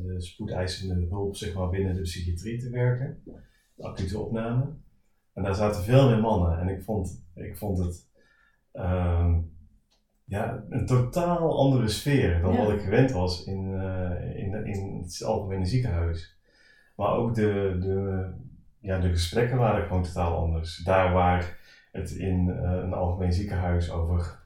de 0.03 0.15
spoedeisende 0.19 1.07
hulp 1.09 1.37
zeg 1.37 1.55
maar, 1.55 1.69
binnen 1.69 1.95
de 1.95 2.01
psychiatrie 2.01 2.59
te 2.61 2.71
werken, 2.71 3.23
de 3.75 3.83
acute 3.83 4.19
opname. 4.19 4.65
En 5.33 5.43
daar 5.43 5.55
zaten 5.55 5.83
veel 5.83 6.09
meer 6.09 6.21
mannen 6.21 6.59
en 6.61 6.69
ik 6.69 6.83
vond, 6.83 7.25
ik 7.35 7.57
vond 7.57 7.79
het 7.79 8.09
ehm, 8.73 9.39
ja, 10.25 10.65
een 10.69 10.87
totaal 10.87 11.59
andere 11.59 11.89
sfeer 11.89 12.41
dan 12.41 12.53
Ja. 12.53 12.65
wat 12.65 12.73
ik 12.73 12.81
gewend 12.81 13.11
was 13.11 13.45
in, 13.45 13.75
in, 14.37 14.67
in 14.67 15.01
het 15.03 15.23
algemene 15.25 15.67
ziekenhuis. 15.67 16.39
Maar 16.97 17.13
ook 17.13 17.35
de, 17.35 17.77
de, 17.81 18.27
ja, 18.81 18.99
de 18.99 19.09
gesprekken 19.09 19.59
waren 19.59 19.87
gewoon 19.87 20.03
totaal 20.03 20.37
anders. 20.37 20.77
Daar 20.77 21.13
waar 21.13 21.59
het 21.91 22.11
in 22.11 22.51
eh, 22.51 22.71
een 22.83 22.93
algemeen 22.93 23.33
ziekenhuis 23.33 23.91
over 23.91 24.39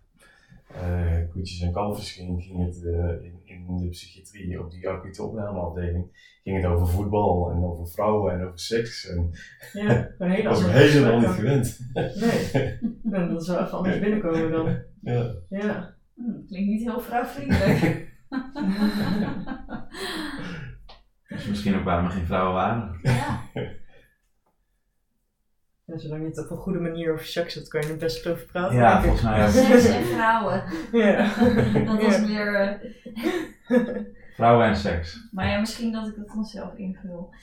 eh 0.81 1.29
koetjes 1.31 1.61
en 1.61 1.73
kalfjes 1.73 2.13
ging, 2.13 2.43
ging 2.43 2.65
het 2.65 2.85
eh, 2.85 3.23
in, 3.23 3.41
in 3.45 3.77
de 3.77 3.89
psychiatrie, 3.89 4.61
op 4.61 4.71
die 4.71 4.89
acute 4.89 5.23
opnameafdeling, 5.23 6.39
ging 6.43 6.57
het 6.63 6.67
over 6.67 6.87
voetbal 6.89 7.51
en 7.51 7.65
over 7.65 7.89
vrouwen 7.89 8.33
en 8.35 8.47
over 8.47 8.59
seks. 8.59 9.09
En 9.09 9.31
Ja, 9.73 10.09
een 10.19 10.31
hele 10.37 10.43
dat 10.43 10.63
was 10.63 10.85
ik 10.85 10.91
helemaal 10.91 11.19
niet 11.19 11.29
gewend. 11.29 11.91
Nee, 11.93 12.79
Nou, 13.03 13.29
dat 13.29 13.43
is 13.43 13.49
wel 13.49 13.61
even 13.61 13.77
anders 13.77 13.99
binnenkomen 13.99 14.51
dan. 14.51 14.77
Ja. 15.13 15.35
Ja. 15.49 15.95
hm, 16.15 16.45
klinkt 16.47 16.69
niet 16.71 16.83
heel 16.83 17.01
vrouwvriendelijk. 17.01 18.09
Dus 21.29 21.47
misschien 21.47 21.77
ook 21.77 21.85
waarom 21.85 22.05
er 22.05 22.11
geen 22.13 22.27
vrouwen 22.27 22.55
waren. 22.55 22.99
ja, 23.03 23.41
Ja, 25.87 25.99
zolang 25.99 26.23
je 26.23 26.29
het 26.29 26.39
op 26.39 26.51
een 26.51 26.57
goede 26.57 26.79
manier 26.81 27.13
over 27.13 27.27
seks 27.27 27.55
hebt, 27.55 27.69
kan 27.69 27.81
je 27.81 27.89
er 27.89 27.97
best 27.97 28.27
over 28.27 28.47
praten. 28.47 28.77
Ja, 28.77 29.01
volgens 29.03 29.23
mij 29.23 29.45
ook. 29.45 29.51
seks 29.51 29.85
en 29.85 30.05
vrouwen. 30.05 30.63
Ja. 30.93 31.17
Dat 31.87 32.03
was 32.03 32.21
weer. 32.27 32.55
eh, 32.55 33.87
Vrouwen 34.37 34.67
en 34.67 34.77
seks. 34.77 35.29
maar 35.33 35.49
ja, 35.49 35.59
misschien 35.59 35.93
dat 35.93 36.07
ik 36.09 36.15
het 36.17 36.29
dan 36.29 36.45
zelf 36.45 36.75
invul. 36.75 37.35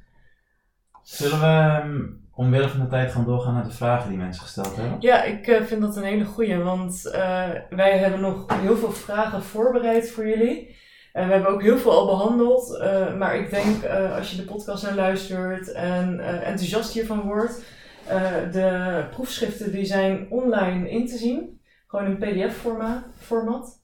Zullen 1.02 1.40
we 1.40 1.46
ehm, 1.46 2.00
omwille 2.34 2.68
van 2.68 2.80
de 2.80 2.86
tijd 2.86 3.12
gaan 3.12 3.24
doorgaan 3.24 3.54
naar 3.54 3.64
de 3.64 3.70
vragen 3.70 4.08
die 4.08 4.18
mensen 4.18 4.42
gesteld 4.42 4.76
hebben? 4.76 5.00
Ja, 5.00 5.22
ik 5.22 5.46
eh, 5.46 5.62
vind 5.62 5.80
dat 5.80 5.96
een 5.96 6.02
hele 6.02 6.24
goeie, 6.24 6.56
want 6.56 7.06
eh, 7.06 7.48
wij 7.70 7.98
hebben 7.98 8.20
nog 8.20 8.60
heel 8.60 8.76
veel 8.76 8.92
vragen 8.92 9.42
voorbereid 9.42 10.10
voor 10.10 10.26
jullie. 10.28 10.76
En 11.16 11.26
we 11.26 11.32
hebben 11.32 11.50
ook 11.52 11.62
heel 11.62 11.78
veel 11.78 11.90
al 11.90 12.06
behandeld, 12.06 12.76
eh, 12.78 13.14
maar 13.14 13.36
ik 13.36 13.50
denk 13.50 13.82
eh, 13.82 14.16
als 14.16 14.30
je 14.30 14.36
de 14.36 14.42
podcast 14.44 14.82
naar 14.82 14.94
luistert 14.94 15.72
en 15.72 16.20
eh, 16.20 16.34
enthousiast 16.48 16.92
hiervan 16.92 17.20
wordt, 17.20 17.62
eh, 18.06 18.20
de 18.52 19.04
proefschriften 19.10 19.72
die 19.72 19.84
zijn 19.84 20.26
online 20.30 20.90
in 20.90 21.06
te 21.06 21.16
zien. 21.16 21.60
Gewoon 21.86 22.06
in 22.06 22.18
pdf-formaat. 22.18 23.04
format. 23.18 23.80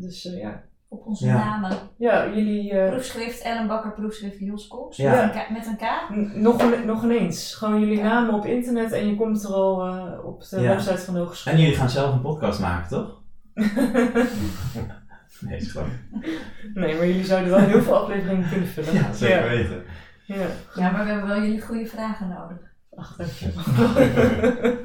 Dus 0.00 0.24
eh, 0.26 0.38
ja, 0.40 0.62
op 0.88 1.06
onze 1.06 1.26
Ja. 1.26 1.34
namen. 1.34 1.76
Ja, 1.96 2.26
jullie... 2.34 2.72
eh, 2.72 2.90
Proefschrift 2.90 3.42
Ellen 3.42 3.66
Bakker, 3.66 3.92
proefschrift 3.92 4.38
Jos 4.38 4.68
Cox. 4.68 4.96
Ja. 4.96 5.10
Met, 5.10 5.34
een 5.34 5.40
K, 5.42 5.50
met 5.50 5.66
een 5.66 5.76
K. 5.76 6.10
n- 6.14 6.42
nog, 6.42 6.60
een, 6.72 6.86
nog 6.86 7.02
ineens. 7.04 7.54
Gewoon 7.54 7.80
jullie 7.80 8.02
namen 8.02 8.34
op 8.34 8.46
internet 8.46 8.92
en 8.92 9.06
je 9.08 9.16
komt 9.16 9.44
er 9.44 9.52
al 9.54 9.86
eh, 9.86 10.24
op 10.24 10.42
de 10.48 10.60
Ja. 10.60 10.68
website 10.68 10.98
van 10.98 11.14
de 11.14 11.20
hogeschool. 11.20 11.52
En 11.52 11.60
jullie 11.60 11.76
gaan 11.76 11.90
zelf 11.90 12.12
een 12.14 12.20
podcast 12.20 12.60
maken, 12.60 12.88
toch? 12.88 13.20
Nee, 15.44 15.56
is 15.56 15.70
gewoon. 15.70 15.90
nee, 16.74 16.94
maar 16.96 17.06
jullie 17.06 17.24
zouden 17.24 17.50
wel 17.50 17.58
heel 17.60 17.82
veel 17.82 17.96
afleveringen 17.96 18.48
kunnen 18.48 18.68
vullen. 18.68 18.94
Ja, 19.02 19.12
zeker 19.12 19.42
Ja. 19.42 19.48
weten. 19.48 19.82
Ja. 20.24 20.46
Ja, 20.74 20.90
maar 20.90 21.04
we 21.04 21.10
hebben 21.10 21.28
wel 21.28 21.40
jullie 21.42 21.60
goede 21.60 21.86
vragen 21.86 22.28
nodig. 22.28 22.70
Ach, 22.94 23.16
dankjewel. 23.16 23.62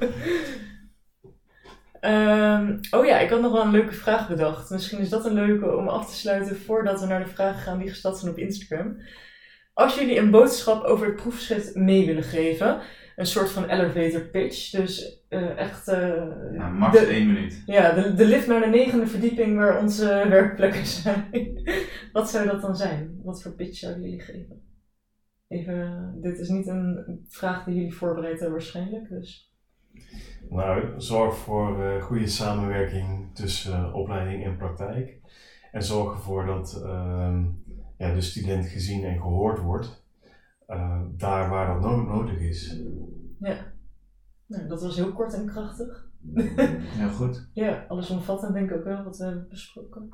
Ehm, 1.99 2.77
oh 2.91 3.05
ja, 3.05 3.19
ik 3.19 3.29
had 3.29 3.41
nog 3.41 3.51
wel 3.51 3.61
een 3.61 3.71
leuke 3.71 3.93
vraag 3.93 4.27
bedacht. 4.27 4.69
Misschien 4.69 4.99
is 4.99 5.09
dat 5.09 5.25
een 5.25 5.33
leuke 5.33 5.75
om 5.77 5.87
af 5.87 6.09
te 6.09 6.15
sluiten 6.15 6.57
voordat 6.57 6.99
we 6.99 7.05
naar 7.07 7.23
de 7.23 7.29
vragen 7.31 7.61
gaan 7.61 7.77
die 7.79 7.89
gesteld 7.89 8.17
zijn 8.17 8.31
op 8.31 8.37
Instagram. 8.37 8.97
Als 9.73 9.95
jullie 9.95 10.17
een 10.17 10.31
boodschap 10.31 10.83
over 10.83 11.05
het 11.05 11.15
proefschrift 11.15 11.75
mee 11.75 12.05
willen 12.05 12.23
geven, 12.23 12.79
een 13.17 13.25
soort 13.25 13.49
van 13.49 13.69
elevator 13.69 14.21
pitch, 14.21 14.69
dus 14.69 15.21
eh, 15.29 15.57
echt 15.57 15.87
eh, 15.87 16.25
Ja, 16.53 16.69
max 16.69 16.99
de, 16.99 17.05
één 17.05 17.27
minuut. 17.27 17.63
ja, 17.65 17.91
de, 17.91 18.13
de 18.13 18.25
lift 18.25 18.47
naar 18.47 18.59
de 18.59 18.67
negende 18.67 19.07
verdieping 19.07 19.57
waar 19.57 19.81
onze 19.81 20.05
werkplekken 20.29 20.85
zijn. 20.85 21.29
Wat 22.13 22.29
zou 22.29 22.47
dat 22.47 22.61
dan 22.61 22.75
zijn? 22.75 23.19
Wat 23.23 23.41
voor 23.41 23.51
pitch 23.51 23.77
zouden 23.77 24.03
jullie 24.03 24.21
geven? 24.21 24.61
Even, 25.47 26.13
dit 26.21 26.39
is 26.39 26.49
niet 26.49 26.67
een 26.67 27.25
vraag 27.27 27.63
die 27.63 27.75
jullie 27.75 27.93
voorbereid 27.93 28.39
hebben 28.39 28.51
waarschijnlijk, 28.51 29.09
dus... 29.09 29.51
Nou, 30.49 30.93
zorg 30.97 31.37
voor 31.37 31.83
eh, 31.83 32.03
goede 32.03 32.27
samenwerking 32.27 33.35
tussen 33.35 33.93
opleiding 33.93 34.45
en 34.45 34.57
praktijk. 34.57 35.19
En 35.71 35.83
zorg 35.83 36.13
ervoor 36.13 36.45
dat 36.45 36.81
ehm, 36.83 37.45
ja, 37.97 38.13
de 38.13 38.21
student 38.21 38.65
gezien 38.65 39.03
en 39.05 39.21
gehoord 39.21 39.59
wordt. 39.59 40.05
Eh, 40.67 41.01
daar 41.09 41.49
waar 41.49 41.67
dat 41.73 41.81
no- 41.81 42.03
nodig 42.03 42.39
is. 42.39 42.79
Nou, 44.45 44.67
dat 44.67 44.81
was 44.81 44.95
heel 44.95 45.13
kort 45.13 45.33
en 45.33 45.45
krachtig. 45.47 46.09
Heel 46.35 47.09
goed. 47.09 47.49
Ja, 47.53 47.85
allesomvattend 47.87 48.53
denk 48.53 48.69
ik 48.69 48.77
ook 48.77 48.83
wel 48.83 49.03
wat 49.03 49.17
we 49.17 49.23
hebben 49.25 49.47
besproken. 49.49 50.09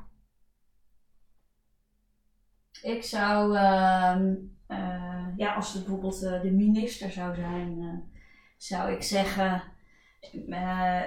Ik 2.82 3.02
zou, 3.02 3.56
ehm, 3.56 4.34
eh, 4.66 5.26
ja, 5.36 5.54
als 5.54 5.72
het 5.72 5.82
bijvoorbeeld 5.84 6.22
eh, 6.22 6.42
de 6.42 6.50
minister 6.50 7.10
zou 7.10 7.34
zijn, 7.34 7.80
eh, 7.80 8.18
zou 8.56 8.92
ik 8.92 9.02
zeggen. 9.02 9.62
eh, 10.48 11.02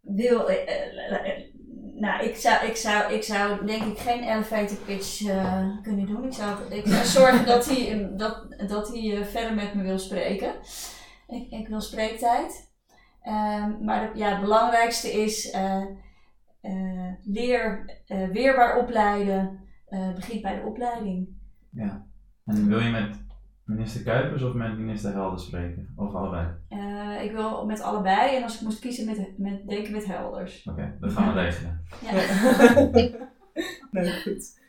wil, 0.00 0.50
nou, 1.94 2.24
ik 2.24 2.36
zou, 2.36 2.66
ik, 2.66 2.76
zou, 2.76 3.12
ik 3.12 3.22
zou 3.22 3.66
denk 3.66 3.82
ik 3.82 3.98
geen 3.98 4.22
elevator 4.22 4.76
pitch 4.76 5.26
eh, 5.26 5.68
kunnen 5.82 6.06
doen. 6.06 6.24
Ik 6.24 6.32
zou, 6.32 6.74
ik 6.74 6.86
zorgen 6.86 7.46
dat 7.46 7.66
hij, 7.66 8.10
dat, 8.16 8.54
dat 8.68 8.88
hij 8.88 9.16
eh, 9.16 9.24
verder 9.24 9.54
met 9.54 9.74
me 9.74 9.82
wil 9.82 9.98
spreken. 9.98 10.54
Ik, 11.26 11.50
ik 11.50 11.68
wil 11.68 11.80
spreektijd. 11.80 12.72
Ehm, 13.22 13.84
maar 13.84 14.16
ja, 14.16 14.30
het 14.30 14.40
belangrijkste 14.40 15.12
is. 15.12 15.50
eh, 15.50 15.82
leer 17.24 17.84
weerbaar 18.32 18.78
opleiden. 18.78 19.60
begint 20.14 20.42
bij 20.42 20.54
de 20.54 20.66
opleiding. 20.66 21.28
En 22.44 22.68
wil 22.68 22.80
je 22.80 22.90
met 22.90 23.23
minister 23.64 24.02
Kuipers 24.02 24.42
of 24.42 24.52
met 24.52 24.78
minister 24.78 25.12
Helder 25.12 25.38
spreken? 25.38 25.92
Of 25.96 26.14
allebei? 26.14 26.48
Eh, 26.68 27.22
ik 27.24 27.32
wil 27.32 27.66
met 27.66 27.80
allebei 27.80 28.36
en 28.36 28.42
als 28.42 28.54
ik 28.54 28.60
moest 28.60 28.78
kiezen 28.78 29.06
met, 29.06 29.38
met 29.38 29.68
denk 29.68 29.86
ik 29.86 29.92
met 29.92 30.04
helders. 30.06 30.66
Oké, 30.70 30.96
dat 31.00 31.12
gaan 31.12 31.34
we 31.34 31.40
regelen. 31.40 31.80
Ja. 32.02 32.12
nee, 34.00 34.22
goed. 34.22 34.62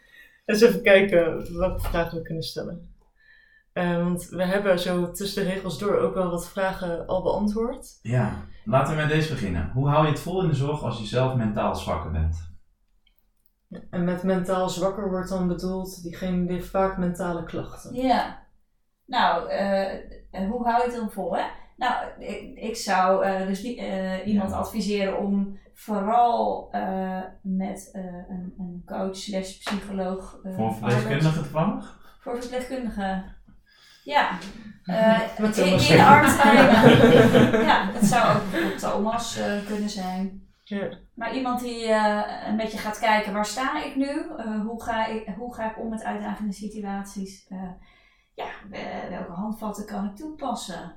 Eens 0.46 0.62
even 0.62 0.82
kijken 0.82 1.58
welke 1.58 1.82
vragen 1.82 2.18
we 2.18 2.24
kunnen 2.24 2.44
stellen. 2.44 2.94
Eh, 3.74 3.98
want 4.04 4.28
we 4.30 4.44
hebben 4.44 4.80
zo 4.80 5.12
tussen 5.12 5.44
de 5.44 5.50
regels 5.50 5.80
door 5.80 5.98
ook 5.98 6.14
wel 6.14 6.30
wat 6.30 6.50
vragen 6.50 7.08
al 7.08 7.24
beantwoord. 7.24 8.00
Ja, 8.02 8.46
laten 8.66 8.96
we 8.96 9.02
met 9.02 9.10
deze 9.10 9.30
beginnen. 9.30 9.72
Hoe 9.74 9.90
hou 9.90 10.04
je 10.06 10.12
het 10.12 10.20
vol 10.20 10.42
in 10.44 10.50
de 10.50 10.56
zorg 10.56 10.84
als 10.84 11.00
je 11.00 11.06
zelf 11.06 11.36
mentaal 11.36 11.76
zwakker 11.76 12.12
bent? 12.12 12.54
En 13.90 14.04
met 14.04 14.24
mentaal 14.24 14.70
zwakker 14.70 15.10
wordt 15.10 15.30
dan 15.30 15.48
bedoeld 15.48 16.04
diegene 16.04 16.46
die 16.46 16.64
vaak 16.64 16.98
mentale 16.98 17.44
klachten. 17.44 17.94
Ja. 17.96 18.45
Nou, 19.06 19.50
eh, 19.50 19.94
eh, 19.94 20.50
hoe 20.50 20.64
hou 20.68 20.78
je 20.82 20.88
het 20.92 20.96
dan 20.96 21.12
vol, 21.12 21.36
hè? 21.38 21.44
Nou, 21.78 22.06
ik, 22.20 22.58
ik 22.58 22.76
zou 22.76 23.26
eh, 23.26 23.48
dus 23.48 23.62
die, 23.62 23.82
eh, 23.82 24.28
iemand 24.28 24.50
Ja. 24.50 24.56
adviseren 24.58 25.20
om 25.20 25.60
vooral 25.74 26.68
eh, 26.72 27.22
met 27.42 27.90
eh, 27.94 28.04
een, 28.04 28.54
een 28.58 28.82
coach 28.86 29.16
slash 29.16 29.58
psycholoog... 29.58 30.40
eh, 30.44 30.56
Voor 30.56 30.74
verpleegkundigen 30.74 31.42
toevallig? 31.44 32.00
Voor 32.22 32.38
verpleegkundigen. 32.42 33.36
Ja. 34.04 34.30
Eh, 34.86 35.20
Met 35.40 35.58
in, 35.58 35.78
de 35.78 36.04
arm 36.04 36.26
te 36.28 36.42
nemen. 37.52 37.66
ja, 37.66 37.90
het 37.92 38.06
zou 38.06 38.36
ook 38.36 38.42
bijvoorbeeld 38.52 38.80
Thomas 38.80 39.38
eh, 39.38 39.66
kunnen 39.68 39.90
zijn. 39.90 40.48
Ja. 40.64 40.88
Maar 41.14 41.36
iemand 41.36 41.60
die 41.60 41.86
eh, 41.88 42.22
een 42.48 42.58
beetje 42.58 42.78
gaat 42.78 43.00
kijken, 43.00 43.34
waar 43.34 43.46
sta 43.46 43.84
ik 43.84 43.96
nu? 43.96 44.08
Eh, 44.38 44.60
hoe, 44.62 44.84
ga 44.84 45.06
ik, 45.08 45.28
hoe 45.38 45.54
ga 45.56 45.70
ik 45.72 45.80
om 45.80 45.90
met 45.90 46.04
uitdagende 46.04 46.54
situaties? 46.54 47.48
Eh, 47.50 47.58
ja, 48.36 48.48
we- 48.70 49.08
welke 49.10 49.32
handvatten 49.32 49.86
kan 49.86 50.06
ik 50.06 50.16
toepassen? 50.16 50.94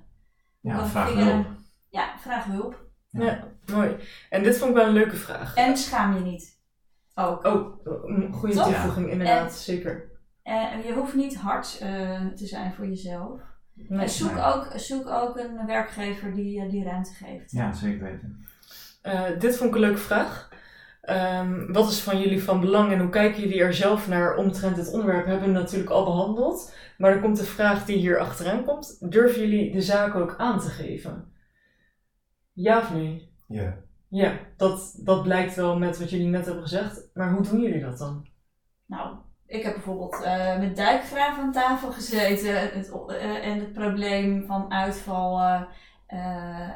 Ja, 0.60 0.86
vraag 0.86 1.08
dingen- 1.08 1.26
hulp. 1.34 1.46
Ja, 1.88 2.18
vraag 2.18 2.44
hulp. 2.44 2.86
Ja, 3.10 3.44
mooi. 3.72 3.96
En 4.30 4.42
dit 4.42 4.58
vond 4.58 4.70
ik 4.70 4.76
wel 4.76 4.86
een 4.86 4.92
leuke 4.92 5.16
vraag. 5.16 5.54
En 5.54 5.76
schaam 5.76 6.14
je 6.14 6.20
niet. 6.20 6.58
Ook. 7.14 7.44
Oh, 7.44 7.84
een 7.84 8.32
goede 8.32 8.54
Toch? 8.54 8.64
toevoeging, 8.64 9.10
inderdaad, 9.10 9.54
zeker. 9.54 10.10
Eh, 10.42 10.84
je 10.86 10.92
hoeft 10.92 11.14
niet 11.14 11.36
hard 11.36 11.78
eh, 11.80 12.26
te 12.26 12.46
zijn 12.46 12.74
voor 12.74 12.86
jezelf. 12.86 13.40
Nee. 13.74 14.00
En 14.00 14.08
zoek, 14.08 14.32
Nee. 14.34 14.42
ook, 14.44 14.68
zoek 14.76 15.06
ook 15.08 15.38
een 15.38 15.66
werkgever 15.66 16.34
die 16.34 16.60
eh, 16.62 16.70
die 16.70 16.84
ruimte 16.84 17.14
geeft. 17.14 17.50
Ja, 17.50 17.72
zeker 17.72 18.02
weten. 18.04 18.46
Eh, 19.02 19.22
dit 19.38 19.56
vond 19.56 19.68
ik 19.70 19.74
een 19.74 19.80
leuke 19.80 19.98
vraag. 19.98 20.48
Ehm, 21.00 21.72
wat 21.72 21.90
is 21.90 22.00
van 22.02 22.20
jullie 22.20 22.42
van 22.44 22.60
belang 22.60 22.92
en 22.92 22.98
hoe 23.00 23.08
kijken 23.08 23.40
jullie 23.42 23.60
er 23.60 23.74
zelf 23.74 24.08
naar 24.08 24.36
omtrent 24.36 24.76
het 24.76 24.90
onderwerp? 24.92 25.26
Hebben 25.26 25.48
we 25.52 25.58
natuurlijk 25.58 25.90
al 25.90 26.04
behandeld. 26.04 26.74
Maar 26.98 27.10
er 27.12 27.20
komt 27.20 27.36
de 27.36 27.44
vraag 27.44 27.84
die 27.84 27.96
hier 27.96 28.18
achteraan 28.18 28.64
komt. 28.64 29.10
Durven 29.12 29.40
jullie 29.40 29.72
de 29.72 29.82
zaak 29.82 30.14
ook 30.14 30.34
aan 30.38 30.60
te 30.60 30.68
geven? 30.68 31.32
Ja 32.52 32.78
of 32.78 32.92
nee? 32.92 33.32
Ja. 33.46 33.76
Ja, 34.08 34.38
dat, 34.56 35.00
dat 35.04 35.22
blijkt 35.22 35.54
wel 35.54 35.78
met 35.78 35.98
wat 35.98 36.10
jullie 36.10 36.26
net 36.26 36.44
hebben 36.44 36.62
gezegd. 36.62 37.10
Maar 37.14 37.32
hoe 37.32 37.42
doen 37.42 37.60
jullie 37.60 37.80
dat 37.80 37.98
dan? 37.98 38.26
Nou, 38.86 39.16
ik 39.46 39.62
heb 39.62 39.72
bijvoorbeeld 39.74 40.22
eh, 40.22 40.58
met 40.58 40.76
Dijkgraaf 40.76 41.38
aan 41.38 41.52
tafel 41.52 41.92
gezeten 41.92 42.60
het, 42.60 42.92
eh, 43.08 43.46
en 43.46 43.58
het 43.58 43.72
probleem 43.72 44.46
van 44.46 44.72
uitval 44.72 45.40
eh, 45.40 45.62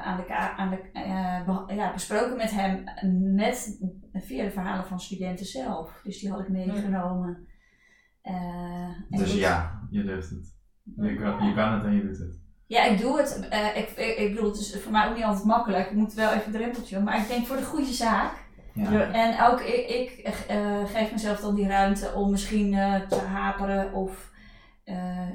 aan 0.06 0.16
de, 0.16 0.34
aan 0.34 0.70
de, 0.70 0.90
eh, 0.92 1.44
be- 1.66 1.74
ja, 1.74 1.92
besproken 1.92 2.36
met 2.36 2.50
hem 2.50 2.84
met, 3.34 3.82
via 4.12 4.44
de 4.44 4.50
verhalen 4.50 4.86
van 4.86 5.00
studenten 5.00 5.46
zelf. 5.46 6.00
Dus 6.04 6.20
die 6.20 6.30
had 6.30 6.40
ik 6.40 6.48
meegenomen. 6.48 7.46
Eh, 8.22 8.88
Dus 9.08 9.30
goed. 9.30 9.38
ja, 9.38 9.86
je 9.90 10.02
durft 10.04 10.30
het. 10.30 10.56
Je 10.96 11.16
kan, 11.16 11.46
je 11.48 11.54
kan 11.54 11.72
het 11.72 11.84
en 11.84 11.92
je 11.92 12.02
doet 12.02 12.18
het. 12.18 12.40
Ja, 12.66 12.84
ik 12.84 12.98
doe 13.00 13.18
het. 13.18 13.48
Eh, 13.48 13.76
ik, 13.76 13.90
ik, 13.90 14.16
ik 14.18 14.34
bedoel, 14.34 14.50
het 14.50 14.60
is 14.60 14.76
voor 14.82 14.92
mij 14.92 15.08
ook 15.08 15.14
niet 15.14 15.24
altijd 15.24 15.44
makkelijk. 15.44 15.86
Ik 15.90 15.96
moet 15.96 16.14
wel 16.14 16.32
even 16.32 16.46
een 16.46 16.52
drempeltje. 16.52 17.00
Maar 17.00 17.20
ik 17.20 17.28
denk 17.28 17.46
voor 17.46 17.56
de 17.56 17.64
goede 17.64 17.92
zaak. 17.92 18.32
Ja. 18.74 19.12
En 19.12 19.52
ook 19.52 19.60
ik, 19.60 19.88
ik 19.88 20.44
eh, 20.48 20.84
geef 20.84 21.12
mezelf 21.12 21.40
dan 21.40 21.54
die 21.54 21.66
ruimte 21.66 22.12
om 22.12 22.30
misschien 22.30 22.70
te 23.08 23.20
haperen 23.26 23.92
of 23.92 24.30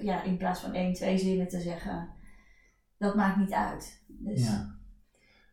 ja, 0.02 0.24
in 0.24 0.38
plaats 0.38 0.60
van 0.60 0.74
één, 0.74 0.94
twee 0.94 1.18
zinnen 1.18 1.48
te 1.48 1.60
zeggen. 1.62 2.10
Dat 2.98 3.16
maakt 3.16 3.38
niet 3.38 3.54
uit. 3.54 4.04
Dus 4.08 4.46
Ja. 4.48 4.77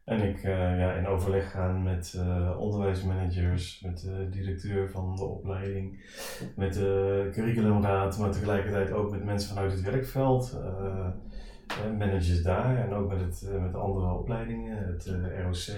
En 0.05 0.23
ik 0.23 0.43
eh, 0.43 0.79
ja, 0.79 0.93
in 0.93 1.07
overleg 1.07 1.51
gaan 1.51 1.83
met 1.83 2.15
eh, 2.17 2.61
onderwijsmanagers, 2.61 3.81
met 3.81 4.01
de 4.01 4.29
directeur 4.31 4.91
van 4.91 5.17
de 5.17 5.25
opleiding, 5.25 6.05
met 6.57 6.75
de 6.75 7.29
curriculumraad, 7.33 8.19
maar 8.19 8.31
tegelijkertijd 8.31 8.93
ook 8.93 9.11
met 9.11 9.25
mensen 9.25 9.55
vanuit 9.55 9.73
het 9.73 9.81
werkveld, 9.81 10.59
eh, 10.63 11.07
eh, 11.67 11.99
managers 11.99 12.43
daar 12.43 12.77
en 12.77 12.93
ook 12.93 13.09
met, 13.09 13.21
het, 13.21 13.49
met 13.61 13.73
de 13.73 13.79
andere 13.79 14.13
opleidingen, 14.13 14.87
het 14.87 15.07
ROC, 15.43 15.77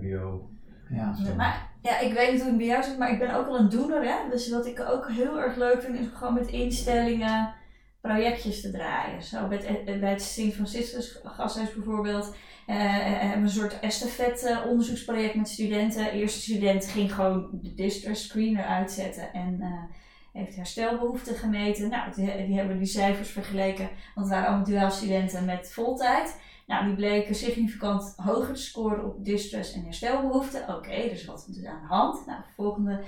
MBO. 0.00 0.48
Ja. 0.88 1.14
Maar 1.36 1.70
ja, 1.82 2.00
ik 2.00 2.12
weet 2.12 2.32
niet 2.32 2.40
hoe 2.40 2.48
het 2.48 2.58
bij 2.58 2.66
jou 2.66 2.82
zit, 2.82 2.98
maar 2.98 3.12
ik 3.12 3.18
ben 3.18 3.34
ook 3.34 3.46
wel 3.46 3.58
een 3.58 3.68
doener. 3.68 4.02
Hè? 4.02 4.30
Dus 4.30 4.50
wat 4.50 4.66
ik 4.66 4.80
ook 4.80 5.10
heel 5.10 5.40
erg 5.40 5.56
leuk 5.56 5.82
vind, 5.82 5.98
is 5.98 6.06
gewoon 6.14 6.34
met 6.34 6.46
instellingen 6.46 7.52
projectjes 8.00 8.60
te 8.60 8.70
draaien. 8.70 9.22
Zo 9.22 9.48
bij 9.48 9.58
het, 9.64 10.00
bij 10.00 10.10
het 10.10 10.22
Sint 10.22 10.54
Franciscus 10.54 11.18
gasthuis 11.24 11.74
bijvoorbeeld. 11.74 12.34
eh, 12.66 12.76
hebben 12.78 13.38
we 13.38 13.44
een 13.44 13.48
soort 13.48 13.80
estafette 13.80 14.62
onderzoeksproject 14.66 15.34
met 15.34 15.48
studenten. 15.48 16.04
De 16.04 16.10
eerste 16.10 16.40
student 16.40 16.86
ging 16.86 17.14
gewoon 17.14 17.48
de 17.52 17.74
distress 17.74 18.24
screener 18.24 18.64
uitzetten 18.64 19.32
en 19.32 19.60
eh, 19.60 19.96
heeft 20.32 20.56
herstelbehoeften 20.56 21.34
gemeten. 21.34 21.88
Nou, 21.88 22.12
die, 22.14 22.46
die 22.46 22.56
hebben 22.56 22.78
die 22.78 22.86
cijfers 22.86 23.28
vergeleken, 23.28 23.88
want 24.14 24.26
het 24.26 24.36
waren 24.36 24.48
allemaal 24.48 24.66
duaalstudenten 24.66 25.44
met 25.44 25.72
voltijd. 25.72 26.36
Nou, 26.66 26.86
die 26.86 26.94
bleken 26.94 27.34
significant 27.34 28.14
hoger 28.16 28.54
te 28.54 28.60
scoren 28.60 29.04
op 29.04 29.24
distress 29.24 29.72
en 29.72 29.84
herstelbehoeften. 29.84 30.76
Oké, 30.76 31.08
dus 31.08 31.24
wat 31.24 31.46
is 31.50 31.64
aan 31.64 31.80
de 31.80 31.86
hand? 31.94 32.26
Nou, 32.26 32.38
het 32.38 32.54
volgende 32.54 33.00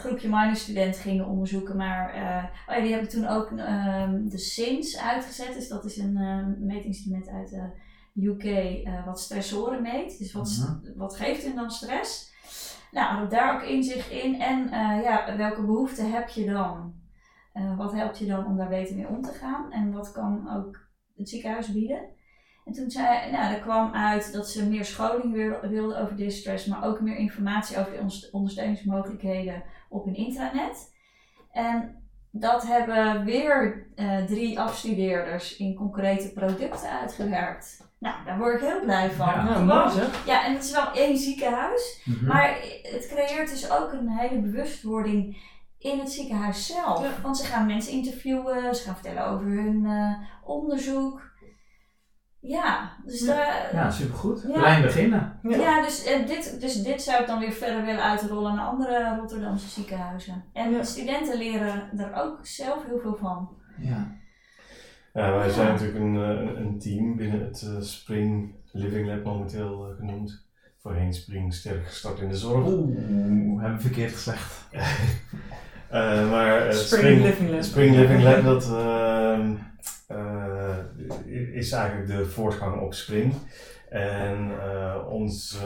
groepje 0.00 0.28
minor-studenten 0.28 1.00
gingen 1.00 1.26
onderzoeken, 1.26 1.76
maar 1.76 2.16
uh, 2.16 2.44
oh 2.68 2.74
ja, 2.74 2.80
die 2.82 2.92
hebben 2.92 3.08
toen 3.10 3.26
ook 3.26 3.50
ehm, 3.50 4.28
de 4.28 4.38
SINS 4.38 4.98
uitgezet. 4.98 5.54
Dus 5.54 5.68
dat 5.68 5.84
is 5.84 5.96
een 5.96 6.16
uh, 6.16 6.46
meetinstrument 6.58 7.28
uit 7.28 7.50
de 7.50 8.26
UK 8.26 8.44
uh, 8.44 9.06
wat 9.06 9.20
stressoren 9.20 9.82
meet. 9.82 10.18
Dus 10.18 10.32
wat, 10.32 10.48
Mhm. 10.82 10.98
wat 10.98 11.16
geeft 11.16 11.44
hen 11.44 11.54
dan 11.56 11.70
stress? 11.70 12.32
Nou, 12.90 13.06
hadden 13.06 13.30
daar 13.30 13.54
ook 13.54 13.62
inzicht 13.68 14.10
in. 14.10 14.40
En 14.40 14.64
uh, 14.64 15.02
ja, 15.02 15.36
welke 15.36 15.64
behoeften 15.64 16.12
heb 16.12 16.28
je 16.28 16.44
dan? 16.46 16.94
Uh, 17.54 17.76
wat 17.76 17.92
helpt 17.92 18.18
je 18.18 18.26
dan 18.26 18.46
om 18.46 18.56
daar 18.56 18.68
beter 18.68 18.96
mee 18.96 19.08
om 19.08 19.22
te 19.22 19.32
gaan? 19.32 19.72
En 19.72 19.92
wat 19.92 20.12
kan 20.12 20.50
ook 20.56 20.88
het 21.16 21.28
ziekenhuis 21.28 21.72
bieden? 21.72 22.00
En 22.64 22.72
toen 22.72 22.90
zei, 22.90 23.30
nou, 23.30 23.54
er 23.54 23.60
kwam 23.60 23.92
uit 23.92 24.32
dat 24.32 24.48
ze 24.48 24.68
meer 24.68 24.84
scholing 24.84 25.32
wilden 25.68 26.00
over 26.00 26.16
distress, 26.16 26.66
maar 26.66 26.84
ook 26.84 27.00
meer 27.00 27.16
informatie 27.16 27.78
over 27.78 27.92
de 27.92 28.28
ondersteuningsmogelijkheden 28.32 29.62
op 29.90 30.04
hun 30.04 30.14
intranet. 30.16 30.92
En 31.52 31.94
dat 32.30 32.66
hebben 32.66 33.24
weer 33.24 33.86
uh, 33.96 34.24
drie 34.24 34.60
afstudeerders 34.60 35.56
in 35.56 35.74
concrete 35.74 36.32
producten 36.32 36.90
uitgewerkt. 37.00 37.88
Nou, 37.98 38.24
daar 38.24 38.38
word 38.38 38.54
ik 38.62 38.68
heel 38.68 38.80
blij 38.80 39.10
van. 39.10 39.26
Ja, 39.26 39.42
nou, 39.44 39.64
mooi 39.64 39.90
zeg. 39.90 40.26
Ja, 40.26 40.44
en 40.46 40.52
het 40.52 40.64
is 40.64 40.72
wel 40.72 40.92
één 40.92 41.16
ziekenhuis, 41.18 42.02
Mhm. 42.04 42.26
maar 42.26 42.48
het 42.82 43.08
creëert 43.14 43.50
dus 43.50 43.70
ook 43.70 43.92
een 43.92 44.08
hele 44.08 44.40
bewustwording 44.40 45.48
in 45.78 45.98
het 45.98 46.10
ziekenhuis 46.12 46.66
zelf. 46.66 47.02
Ja. 47.02 47.10
Want 47.22 47.36
ze 47.38 47.44
gaan 47.44 47.66
mensen 47.66 47.92
interviewen, 47.92 48.74
ze 48.74 48.82
gaan 48.82 48.94
vertellen 48.94 49.26
over 49.26 49.46
hun 49.46 49.84
uh, 49.84 50.12
onderzoek. 50.44 51.29
Ja, 52.40 52.92
dus, 53.04 53.20
daar, 53.26 53.68
Ja, 53.72 53.90
supergoed. 53.90 54.44
Ja. 54.48 54.58
Klein 54.58 54.82
beginnen. 54.82 55.38
ja. 55.42 55.56
Ja. 55.56 55.82
dus, 55.82 56.04
en 56.04 56.26
dit, 56.26 56.60
dus 56.60 56.82
dit 56.82 57.02
zou 57.02 57.20
ik 57.20 57.26
dan 57.26 57.38
weer 57.38 57.52
verder 57.52 57.84
willen 57.84 58.02
uitrollen 58.02 58.54
naar 58.54 58.66
andere 58.66 59.16
Rotterdamse 59.20 59.68
ziekenhuizen. 59.68 60.44
En 60.52 60.70
Ja. 60.70 60.82
studenten 60.82 61.38
leren 61.38 61.98
er 61.98 62.12
ook 62.14 62.38
zelf 62.42 62.86
heel 62.86 62.98
veel 62.98 63.16
van. 63.20 63.48
Ja. 63.78 64.18
Ja, 65.12 65.32
wij 65.32 65.46
Ja. 65.46 65.52
zijn 65.52 65.68
natuurlijk 65.72 65.98
een, 65.98 66.16
eh, 66.16 66.60
een, 66.60 66.78
team 66.78 67.16
binnen 67.16 67.40
het 67.44 67.62
eh, 67.62 67.80
Spring 67.80 68.54
Living 68.72 69.06
Lab 69.08 69.24
momenteel 69.24 69.88
eh, 69.90 69.96
genoemd. 69.96 70.48
Voorheen 70.82 71.14
Spring 71.14 71.54
sterk 71.54 71.86
gestart 71.86 72.18
in 72.20 72.28
de 72.28 72.36
zorg. 72.36 72.66
Oeh, 72.66 72.96
hebben 73.60 73.76
we 73.76 73.80
verkeerd 73.80 74.12
gezegd. 74.12 74.52
Eh, 75.90 76.30
maar 76.30 76.66
eh, 76.66 76.72
Spring 76.74 77.22
Living 77.22 77.50
Lab. 77.50 77.62
Spring 77.62 77.96
Living 77.96 78.22
Lab 78.22 78.42
dat, 78.44 78.64
ehm, 78.64 79.50
eh, 79.50 79.58
is 81.52 81.72
eigenlijk 81.72 82.06
de 82.06 82.26
voortgang 82.26 82.80
op 82.80 82.94
Spring. 82.94 83.34
En 83.88 84.50
eh, 84.60 84.96
onze 85.08 85.58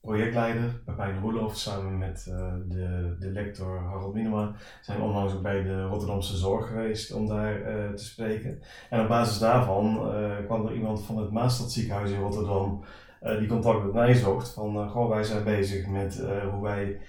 projectleider, 0.00 0.80
Pepijn 0.84 1.20
Roelof, 1.20 1.56
samen 1.56 1.98
met 1.98 2.26
eh, 2.30 2.52
de, 2.68 3.16
de 3.18 3.30
lector 3.30 3.78
Harold 3.78 4.14
Minema, 4.14 4.52
zijn 4.80 5.00
onlangs 5.00 5.34
ook 5.34 5.42
bij 5.42 5.62
de 5.62 5.82
Rotterdamse 5.82 6.36
Zorg 6.36 6.66
geweest 6.66 7.12
om 7.12 7.26
daar 7.26 7.62
eh, 7.62 7.92
te 7.92 8.04
spreken. 8.04 8.62
En 8.90 9.00
op 9.00 9.08
basis 9.08 9.38
daarvan 9.38 10.12
kwam 10.44 10.66
er 10.66 10.74
iemand 10.74 11.04
van 11.04 11.18
het 11.18 11.30
Maastadziekenhuis 11.30 12.10
in 12.10 12.20
Rotterdam 12.20 12.84
die 13.38 13.48
contact 13.48 13.84
met 13.84 13.92
mij 13.92 14.14
zocht. 14.14 14.52
Van, 14.52 14.88
goh, 14.88 15.08
wij 15.08 15.22
zijn 15.22 15.44
bezig 15.44 15.86
met 15.86 16.22
hoe 16.50 16.62
wij 16.62 17.00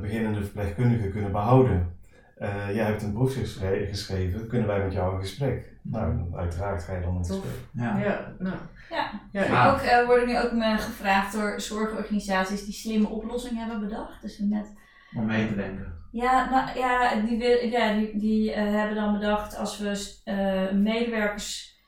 beginnende 0.00 0.42
verpleegkundigen 0.42 1.10
kunnen 1.10 1.32
behouden. 1.32 1.94
Eh, 2.34 2.74
jij 2.74 2.84
hebt 2.84 3.02
een 3.02 3.12
proef 3.12 3.34
geschre- 3.34 3.86
geschreven, 3.86 4.46
kunnen 4.46 4.66
wij 4.66 4.82
met 4.82 4.92
jou 4.92 5.14
in 5.14 5.20
gesprek? 5.20 5.72
Nou, 5.90 6.34
uiteraard 6.36 6.82
ga 6.82 6.94
je 6.94 7.00
dan 7.00 7.16
in 7.16 7.24
gesprek. 7.24 7.52
Ja. 7.72 7.98
Ja, 7.98 8.32
nou. 8.38 8.56
Ja. 8.90 9.10
Ja, 9.32 9.42
ik- 9.44 9.52
Ah. 9.52 9.72
Ook 9.72 9.80
eh, 9.80 10.06
worden 10.06 10.26
nu 10.28 10.38
ook 10.38 10.52
me 10.52 10.78
gevraagd 10.78 11.32
door 11.32 11.60
zorgorganisaties 11.60 12.64
die 12.64 12.74
slimme 12.74 13.08
oplossingen 13.08 13.68
hebben 13.68 13.88
bedacht. 13.88 14.22
Dus 14.22 14.38
met 14.38 14.72
Om 15.16 15.26
mee 15.26 15.48
te 15.48 15.54
denken. 15.54 15.92
Ja, 16.10 16.50
nou, 16.50 16.78
ja, 16.78 17.14
die, 17.20 17.38
wil, 17.38 17.66
ja, 17.68 17.94
die, 17.94 18.18
die 18.18 18.52
eh, 18.52 18.62
hebben 18.72 18.94
dan 18.96 19.12
bedacht 19.12 19.56
als 19.56 19.78
we 19.78 20.20
eh, 20.24 20.70
medewerkers 20.72 21.78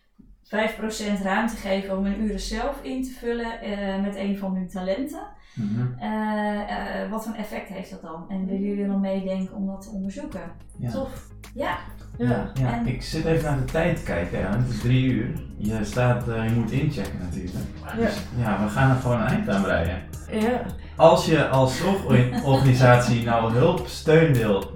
5% 0.44 1.22
ruimte 1.22 1.56
geven 1.56 1.98
om 1.98 2.04
hun 2.04 2.20
uren 2.22 2.40
zelf 2.40 2.82
in 2.82 3.02
te 3.02 3.10
vullen 3.10 3.60
eh, 3.60 4.00
met 4.02 4.16
een 4.16 4.38
van 4.38 4.54
hun 4.54 4.68
talenten. 4.68 5.26
Mhm. 5.56 5.98
eh, 5.98 7.02
eh, 7.02 7.10
wat 7.10 7.24
voor 7.26 7.34
effect 7.34 7.68
heeft 7.68 7.90
dat 7.90 8.02
dan? 8.02 8.24
En 8.28 8.46
willen 8.46 8.60
jullie 8.66 8.86
dan 8.86 9.00
meedenken 9.00 9.56
om 9.56 9.66
dat 9.66 9.82
te 9.82 9.90
onderzoeken? 9.90 10.40
Ja. 10.78 10.90
Tof. 10.90 11.26
Ja, 11.54 11.76
ja. 12.18 12.50
Ja, 12.54 12.72
En- 12.72 12.86
ik 12.86 13.02
zit 13.02 13.24
even 13.24 13.44
naar 13.50 13.58
de 13.58 13.64
tijd 13.64 13.96
te 13.96 14.02
kijken. 14.02 14.50
Het 14.50 14.68
is 14.70 14.80
drie 14.80 15.04
uur. 15.12 15.42
Je, 15.56 15.84
staat, 15.84 16.28
eh, 16.28 16.48
je 16.48 16.54
moet 16.54 16.70
inchecken 16.70 17.18
natuurlijk. 17.18 17.54
Ja. 17.84 17.94
Dus 17.94 18.22
ja, 18.38 18.64
we 18.64 18.68
gaan 18.70 18.90
er 18.90 18.96
gewoon 18.96 19.20
een 19.20 19.26
eind 19.26 19.48
aan 19.48 19.62
breien. 19.62 20.02
ja. 20.30 20.60
Als 20.96 21.26
je 21.26 21.48
als 21.48 21.76
zorgorganisatie 21.76 23.24
nou 23.24 23.52
hulp, 23.52 23.86
steun 23.86 24.32
wil, 24.34 24.70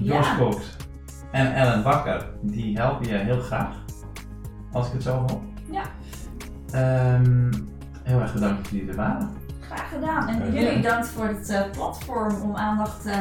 Jos 0.00 0.26
Ja. 0.26 0.36
Cox 0.36 0.76
en 1.30 1.54
Ellen 1.54 1.82
Bakker, 1.82 2.26
die 2.42 2.76
helpen 2.76 3.08
je 3.08 3.14
heel 3.14 3.40
graag. 3.40 3.76
Als 4.72 4.86
ik 4.86 4.92
het 4.92 5.02
zo 5.02 5.16
hoor. 5.28 5.40
Ja. 5.70 5.82
Ehm, 6.70 7.52
heel 8.02 8.20
erg 8.20 8.32
bedankt 8.34 8.62
dat 8.62 8.72
jullie 8.72 8.88
er 8.88 8.96
waren. 8.96 9.30
Graag 9.74 9.88
gedaan. 9.88 10.28
En 10.28 10.52
Ja. 10.52 10.60
jullie 10.60 10.76
bedankt 10.82 11.06
voor 11.08 11.26
het 11.26 11.48
eh, 11.48 11.60
platform 11.72 12.42
om 12.42 12.56
aandacht 12.56 13.06
eh, 13.06 13.12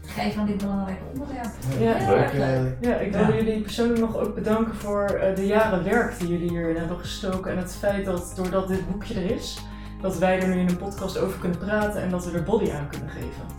te 0.00 0.08
geven 0.08 0.40
aan 0.40 0.46
dit 0.46 0.56
belangrijke 0.56 1.02
onderwerp. 1.12 1.50
Ja. 1.80 1.92
Heel 1.92 2.14
Leuk. 2.14 2.22
erg 2.24 2.32
leuk. 2.32 2.76
Ja, 2.80 2.94
ik 2.94 3.14
Ja. 3.14 3.26
wil 3.26 3.34
jullie 3.34 3.60
persoonlijk 3.60 4.00
nog 4.00 4.16
ook 4.16 4.34
bedanken 4.34 4.74
voor 4.74 5.04
eh, 5.04 5.36
de 5.36 5.46
jaren 5.46 5.84
werk 5.84 6.18
die 6.18 6.28
jullie 6.28 6.48
hierin 6.50 6.76
hebben 6.76 6.98
gestoken. 6.98 7.50
En 7.52 7.58
het 7.58 7.74
feit 7.76 8.04
dat 8.04 8.32
doordat 8.36 8.68
dit 8.68 8.90
boekje 8.90 9.14
er 9.14 9.30
is, 9.30 9.58
dat 10.02 10.18
wij 10.18 10.40
er 10.40 10.48
nu 10.48 10.60
in 10.60 10.68
een 10.68 10.76
podcast 10.78 11.18
over 11.18 11.38
kunnen 11.38 11.58
praten 11.58 12.02
en 12.02 12.10
dat 12.10 12.24
we 12.24 12.36
er 12.38 12.42
body 12.42 12.70
aan 12.72 12.88
kunnen 12.90 13.08
geven. 13.10 13.56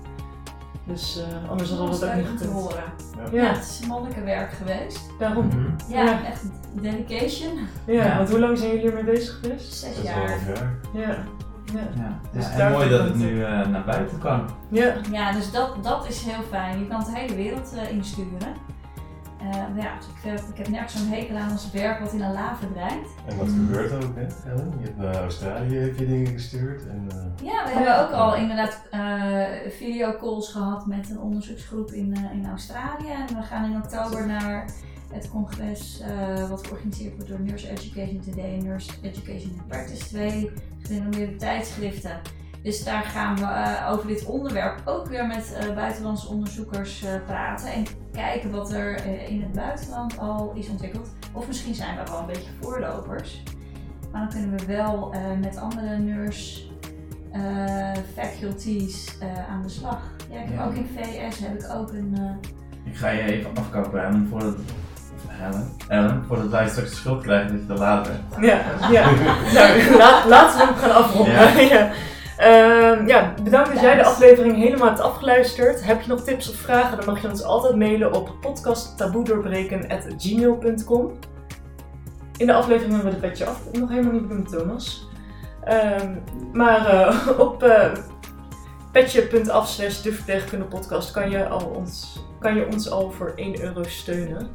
Dus 0.83 1.19
eh, 1.43 1.49
anders 1.49 1.69
hadden 1.69 1.99
we 1.99 2.05
Dat 2.05 2.09
ook 2.09 2.29
niet 2.29 2.37
te 2.41 2.47
horen. 2.47 2.83
Ja, 3.31 3.41
Ja, 3.43 3.53
het 3.53 3.63
is 3.63 3.87
mannelijke 3.87 4.23
werk 4.23 4.51
geweest. 4.51 4.99
daarom. 5.19 5.45
Mhm. 5.47 5.69
Ja, 5.87 6.03
Ja. 6.03 6.25
echt 6.25 6.43
dedication. 6.73 7.57
Ja, 7.85 7.93
Ja. 8.03 8.17
want 8.17 8.29
hoe 8.29 8.39
lang 8.39 8.57
zijn 8.57 8.69
jullie 8.71 8.85
hiermee 8.85 9.03
bezig 9.03 9.39
geweest? 9.41 9.73
Zes 9.73 9.95
dat 9.95 10.03
is 10.03 10.09
jaar. 10.09 10.27
jaar. 10.27 10.73
Ja. 10.93 11.17
Ja. 11.73 11.79
Ja. 12.01 12.19
Dus 12.31 12.45
Ja, 12.45 12.51
en 12.51 12.71
mooi 12.71 12.89
dat 12.89 13.03
het 13.03 13.15
nu 13.15 13.43
eh, 13.43 13.67
naar 13.67 13.83
buiten 13.85 14.19
kan. 14.19 14.49
Ja. 14.69 14.93
Ja, 15.11 15.31
dus 15.31 15.51
dat, 15.51 15.83
dat 15.83 16.07
is 16.07 16.21
heel 16.21 16.43
fijn. 16.49 16.79
Je 16.79 16.87
kan 16.87 16.97
het 16.97 17.05
de 17.05 17.17
hele 17.19 17.35
wereld 17.35 17.73
eh, 17.75 17.91
insturen. 17.91 18.53
Eh, 19.39 19.49
maar 19.49 19.77
ja, 19.83 19.93
ik, 19.93 20.29
heb, 20.29 20.39
ik 20.39 20.57
heb 20.57 20.67
nergens 20.67 20.93
zo'n 20.93 21.07
hekel 21.11 21.35
aan 21.35 21.51
als 21.51 21.71
werk 21.71 21.99
wat 21.99 22.13
in 22.13 22.21
een 22.21 22.33
la 22.33 22.55
verdwijnt. 22.55 23.07
En 23.25 23.37
dat 23.37 23.47
Mm. 23.47 23.53
gebeurt 23.65 23.91
ook, 24.03 24.15
hè, 24.15 24.49
Ellen? 24.51 24.73
Je 24.79 24.85
hebt 24.85 24.97
naar 24.97 25.15
Australië 25.15 25.75
heb 25.77 25.97
je 25.97 26.07
dingen 26.07 26.31
gestuurd. 26.31 26.87
En, 26.87 27.07
eh, 27.09 27.45
Ja, 27.45 27.63
we 27.65 27.69
hebben 27.69 27.99
ook 28.05 28.11
al 28.11 28.35
inderdaad 28.35 28.81
eh 28.91 29.71
videocalls 29.71 30.51
gehad 30.51 30.85
met 30.85 31.09
een 31.09 31.19
onderzoeksgroep 31.19 31.91
in, 31.91 32.15
eh, 32.15 32.31
in 32.33 32.47
Australië. 32.47 33.09
En 33.27 33.35
we 33.35 33.41
gaan 33.41 33.71
in 33.71 33.77
oktober 33.77 34.27
naar 34.27 34.65
het 35.13 35.29
congres 35.29 35.99
eh, 35.99 36.49
wat 36.49 36.67
georganiseerd 36.67 37.13
wordt 37.15 37.29
door 37.29 37.39
Nurse 37.41 37.69
Education 37.69 38.19
Today 38.19 38.53
en 38.57 38.63
Nurse 38.63 38.91
Education 39.01 39.51
in 39.51 39.61
Practice. 39.67 40.03
Twee 40.07 40.51
gerenommeerde 40.81 41.35
tijdschriften. 41.35 42.19
Dus 42.63 42.83
daar 42.83 43.03
gaan 43.03 43.35
we 43.35 43.43
eh, 43.45 43.91
over 43.91 44.07
dit 44.07 44.25
onderwerp 44.25 44.81
ook 44.85 45.07
weer 45.07 45.27
met 45.27 45.53
eh, 45.59 45.75
buitenlandse 45.75 46.27
onderzoekers 46.27 47.03
eh, 47.03 47.11
praten. 47.25 47.71
En 47.73 47.85
kijken 48.13 48.51
wat 48.51 48.71
er 48.73 48.95
eh, 48.95 49.29
in 49.29 49.41
het 49.41 49.51
buitenland 49.53 50.17
al 50.19 50.51
is 50.55 50.69
ontwikkeld. 50.69 51.09
Of 51.33 51.47
misschien 51.47 51.75
zijn 51.75 51.95
we 51.97 52.11
wel 52.11 52.19
een 52.19 52.25
beetje 52.25 52.49
voorlopers. 52.61 53.43
Maar 54.11 54.21
dan 54.21 54.29
kunnen 54.29 54.57
we 54.59 54.65
wel 54.65 55.13
eh, 55.13 55.19
met 55.41 55.57
andere 55.57 55.97
nurse 55.97 56.61
eh, 57.31 57.91
faculties 58.15 59.17
eh, 59.19 59.49
aan 59.51 59.61
de 59.61 59.69
slag. 59.69 60.01
Ja, 60.31 60.39
ik 60.39 60.45
heb 60.47 60.55
Ja. 60.57 60.65
ook 60.65 60.73
in 60.73 60.89
VS 60.97 61.39
heb 61.39 61.59
ik 61.63 61.73
ook 61.75 61.91
een. 61.91 62.13
eh, 62.17 62.91
Ik 62.91 62.97
ga 62.97 63.09
je 63.09 63.21
even 63.21 63.51
afkappen, 63.57 64.03
Ellen, 64.03 64.27
voordat... 64.29 64.55
Ellen, 65.41 65.71
Ellen, 65.87 66.23
voordat 66.27 66.47
wij 66.49 66.67
straks 66.69 66.89
de 66.89 66.95
schuld 66.95 67.21
krijgen 67.21 67.51
dat 67.51 67.59
je 67.61 67.65
te 67.67 67.73
laat 67.73 68.03
bent. 68.07 68.45
Ja, 68.45 68.61
ja. 68.91 69.11
nou, 69.53 69.97
la- 69.97 70.27
laten 70.27 70.57
we 70.59 70.65
hem 70.65 70.75
gaan 70.75 70.91
afronden. 71.03 71.33
Ja. 71.65 71.91
Ehm, 72.39 73.07
ja, 73.07 73.33
bedankt 73.43 73.73
dat 73.73 73.81
jij 73.81 73.95
de 73.95 74.03
aflevering 74.03 74.55
helemaal 74.55 74.87
hebt 74.87 74.99
afgeluisterd. 74.99 75.85
Heb 75.85 76.01
je 76.01 76.07
nog 76.07 76.23
tips 76.23 76.49
of 76.49 76.55
vragen, 76.55 76.97
dan 76.97 77.05
mag 77.05 77.21
je 77.21 77.29
ons 77.29 77.43
altijd 77.43 77.75
mailen 77.75 78.13
op 78.13 78.35
podcasttaboedoorbreken.gmail.com 78.41 81.19
In 82.37 82.47
de 82.47 82.53
aflevering 82.53 82.93
hebben 82.93 83.11
we 83.11 83.19
de 83.19 83.27
petje 83.27 83.45
af 83.45 83.61
nog 83.71 83.89
helemaal 83.89 84.11
niet 84.11 84.27
benoemd, 84.27 84.49
Thomas. 84.49 85.07
Ehm, 85.63 86.15
maar 86.53 86.85
eh, 86.85 87.39
op 87.47 87.63
eh 87.63 87.91
petje.af 88.91 89.67
slash 89.67 90.01
de 90.01 90.13
verpleegkundepodcast 90.13 91.11
kan 91.11 91.29
je, 91.29 91.47
al 91.47 91.65
ons, 91.65 92.23
kan 92.39 92.55
je 92.55 92.67
ons 92.71 92.91
al 92.91 93.11
voor 93.11 93.33
1 93.35 93.61
euro 93.61 93.83
steunen. 93.83 94.49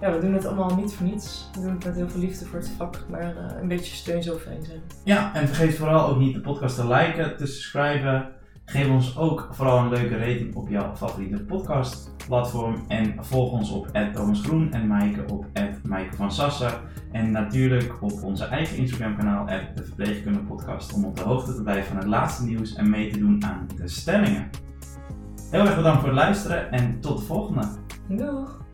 Ja, 0.00 0.12
we 0.12 0.18
doen 0.18 0.34
het 0.34 0.46
allemaal 0.46 0.76
niet 0.76 0.92
voor 0.92 1.06
niets. 1.06 1.48
We 1.52 1.60
doen 1.60 1.70
het 1.70 1.84
met 1.84 1.94
heel 1.94 2.08
veel 2.08 2.20
liefde 2.20 2.46
voor 2.46 2.58
het 2.58 2.70
vak, 2.76 3.04
maar 3.10 3.36
eh, 3.36 3.60
een 3.60 3.68
beetje 3.68 3.94
steun 3.94 4.22
zou 4.22 4.38
fijn 4.38 4.64
zijn. 4.64 4.80
Ja, 5.04 5.34
en 5.34 5.46
vergeet 5.46 5.76
vooral 5.76 6.08
ook 6.08 6.18
niet 6.18 6.34
de 6.34 6.40
podcast 6.40 6.76
te 6.76 6.86
liken, 6.86 7.36
te 7.36 7.46
subscriben. 7.46 8.28
Geef 8.64 8.88
ons 8.88 9.18
ook 9.18 9.48
vooral 9.52 9.78
een 9.78 9.88
leuke 9.88 10.16
rating 10.16 10.54
op 10.54 10.68
jouw 10.68 10.96
favoriete 10.96 11.42
podcastplatform. 11.42 12.84
En 12.88 13.14
volg 13.24 13.52
ons 13.52 13.70
op 13.70 13.86
Thomas 14.12 14.40
Groen 14.42 14.72
en 14.72 14.86
Maaike 14.86 15.24
op 15.32 15.46
Maaike 15.82 16.16
van 16.16 16.32
Sassa. 16.32 16.80
En 17.12 17.30
natuurlijk 17.30 18.02
op 18.02 18.22
onze 18.22 18.44
eigen 18.44 18.76
Instagram 18.76 19.16
kanaal 19.16 19.46
de 19.46 19.84
Verpleegkunde 19.84 20.38
Podcast 20.38 20.92
om 20.92 21.04
op 21.04 21.16
de 21.16 21.22
hoogte 21.22 21.54
te 21.54 21.62
blijven 21.62 21.86
van 21.86 21.96
het 21.96 22.06
laatste 22.06 22.44
nieuws 22.44 22.74
en 22.74 22.90
mee 22.90 23.10
te 23.10 23.18
doen 23.18 23.44
aan 23.44 23.66
de 23.76 23.88
stemmingen. 23.88 24.50
Heel 25.50 25.60
erg 25.60 25.76
bedankt 25.76 25.98
voor 25.98 26.08
het 26.08 26.18
luisteren 26.18 26.70
en 26.72 27.00
tot 27.00 27.18
de 27.18 27.24
volgende. 27.24 27.66
Doeg! 28.08 28.64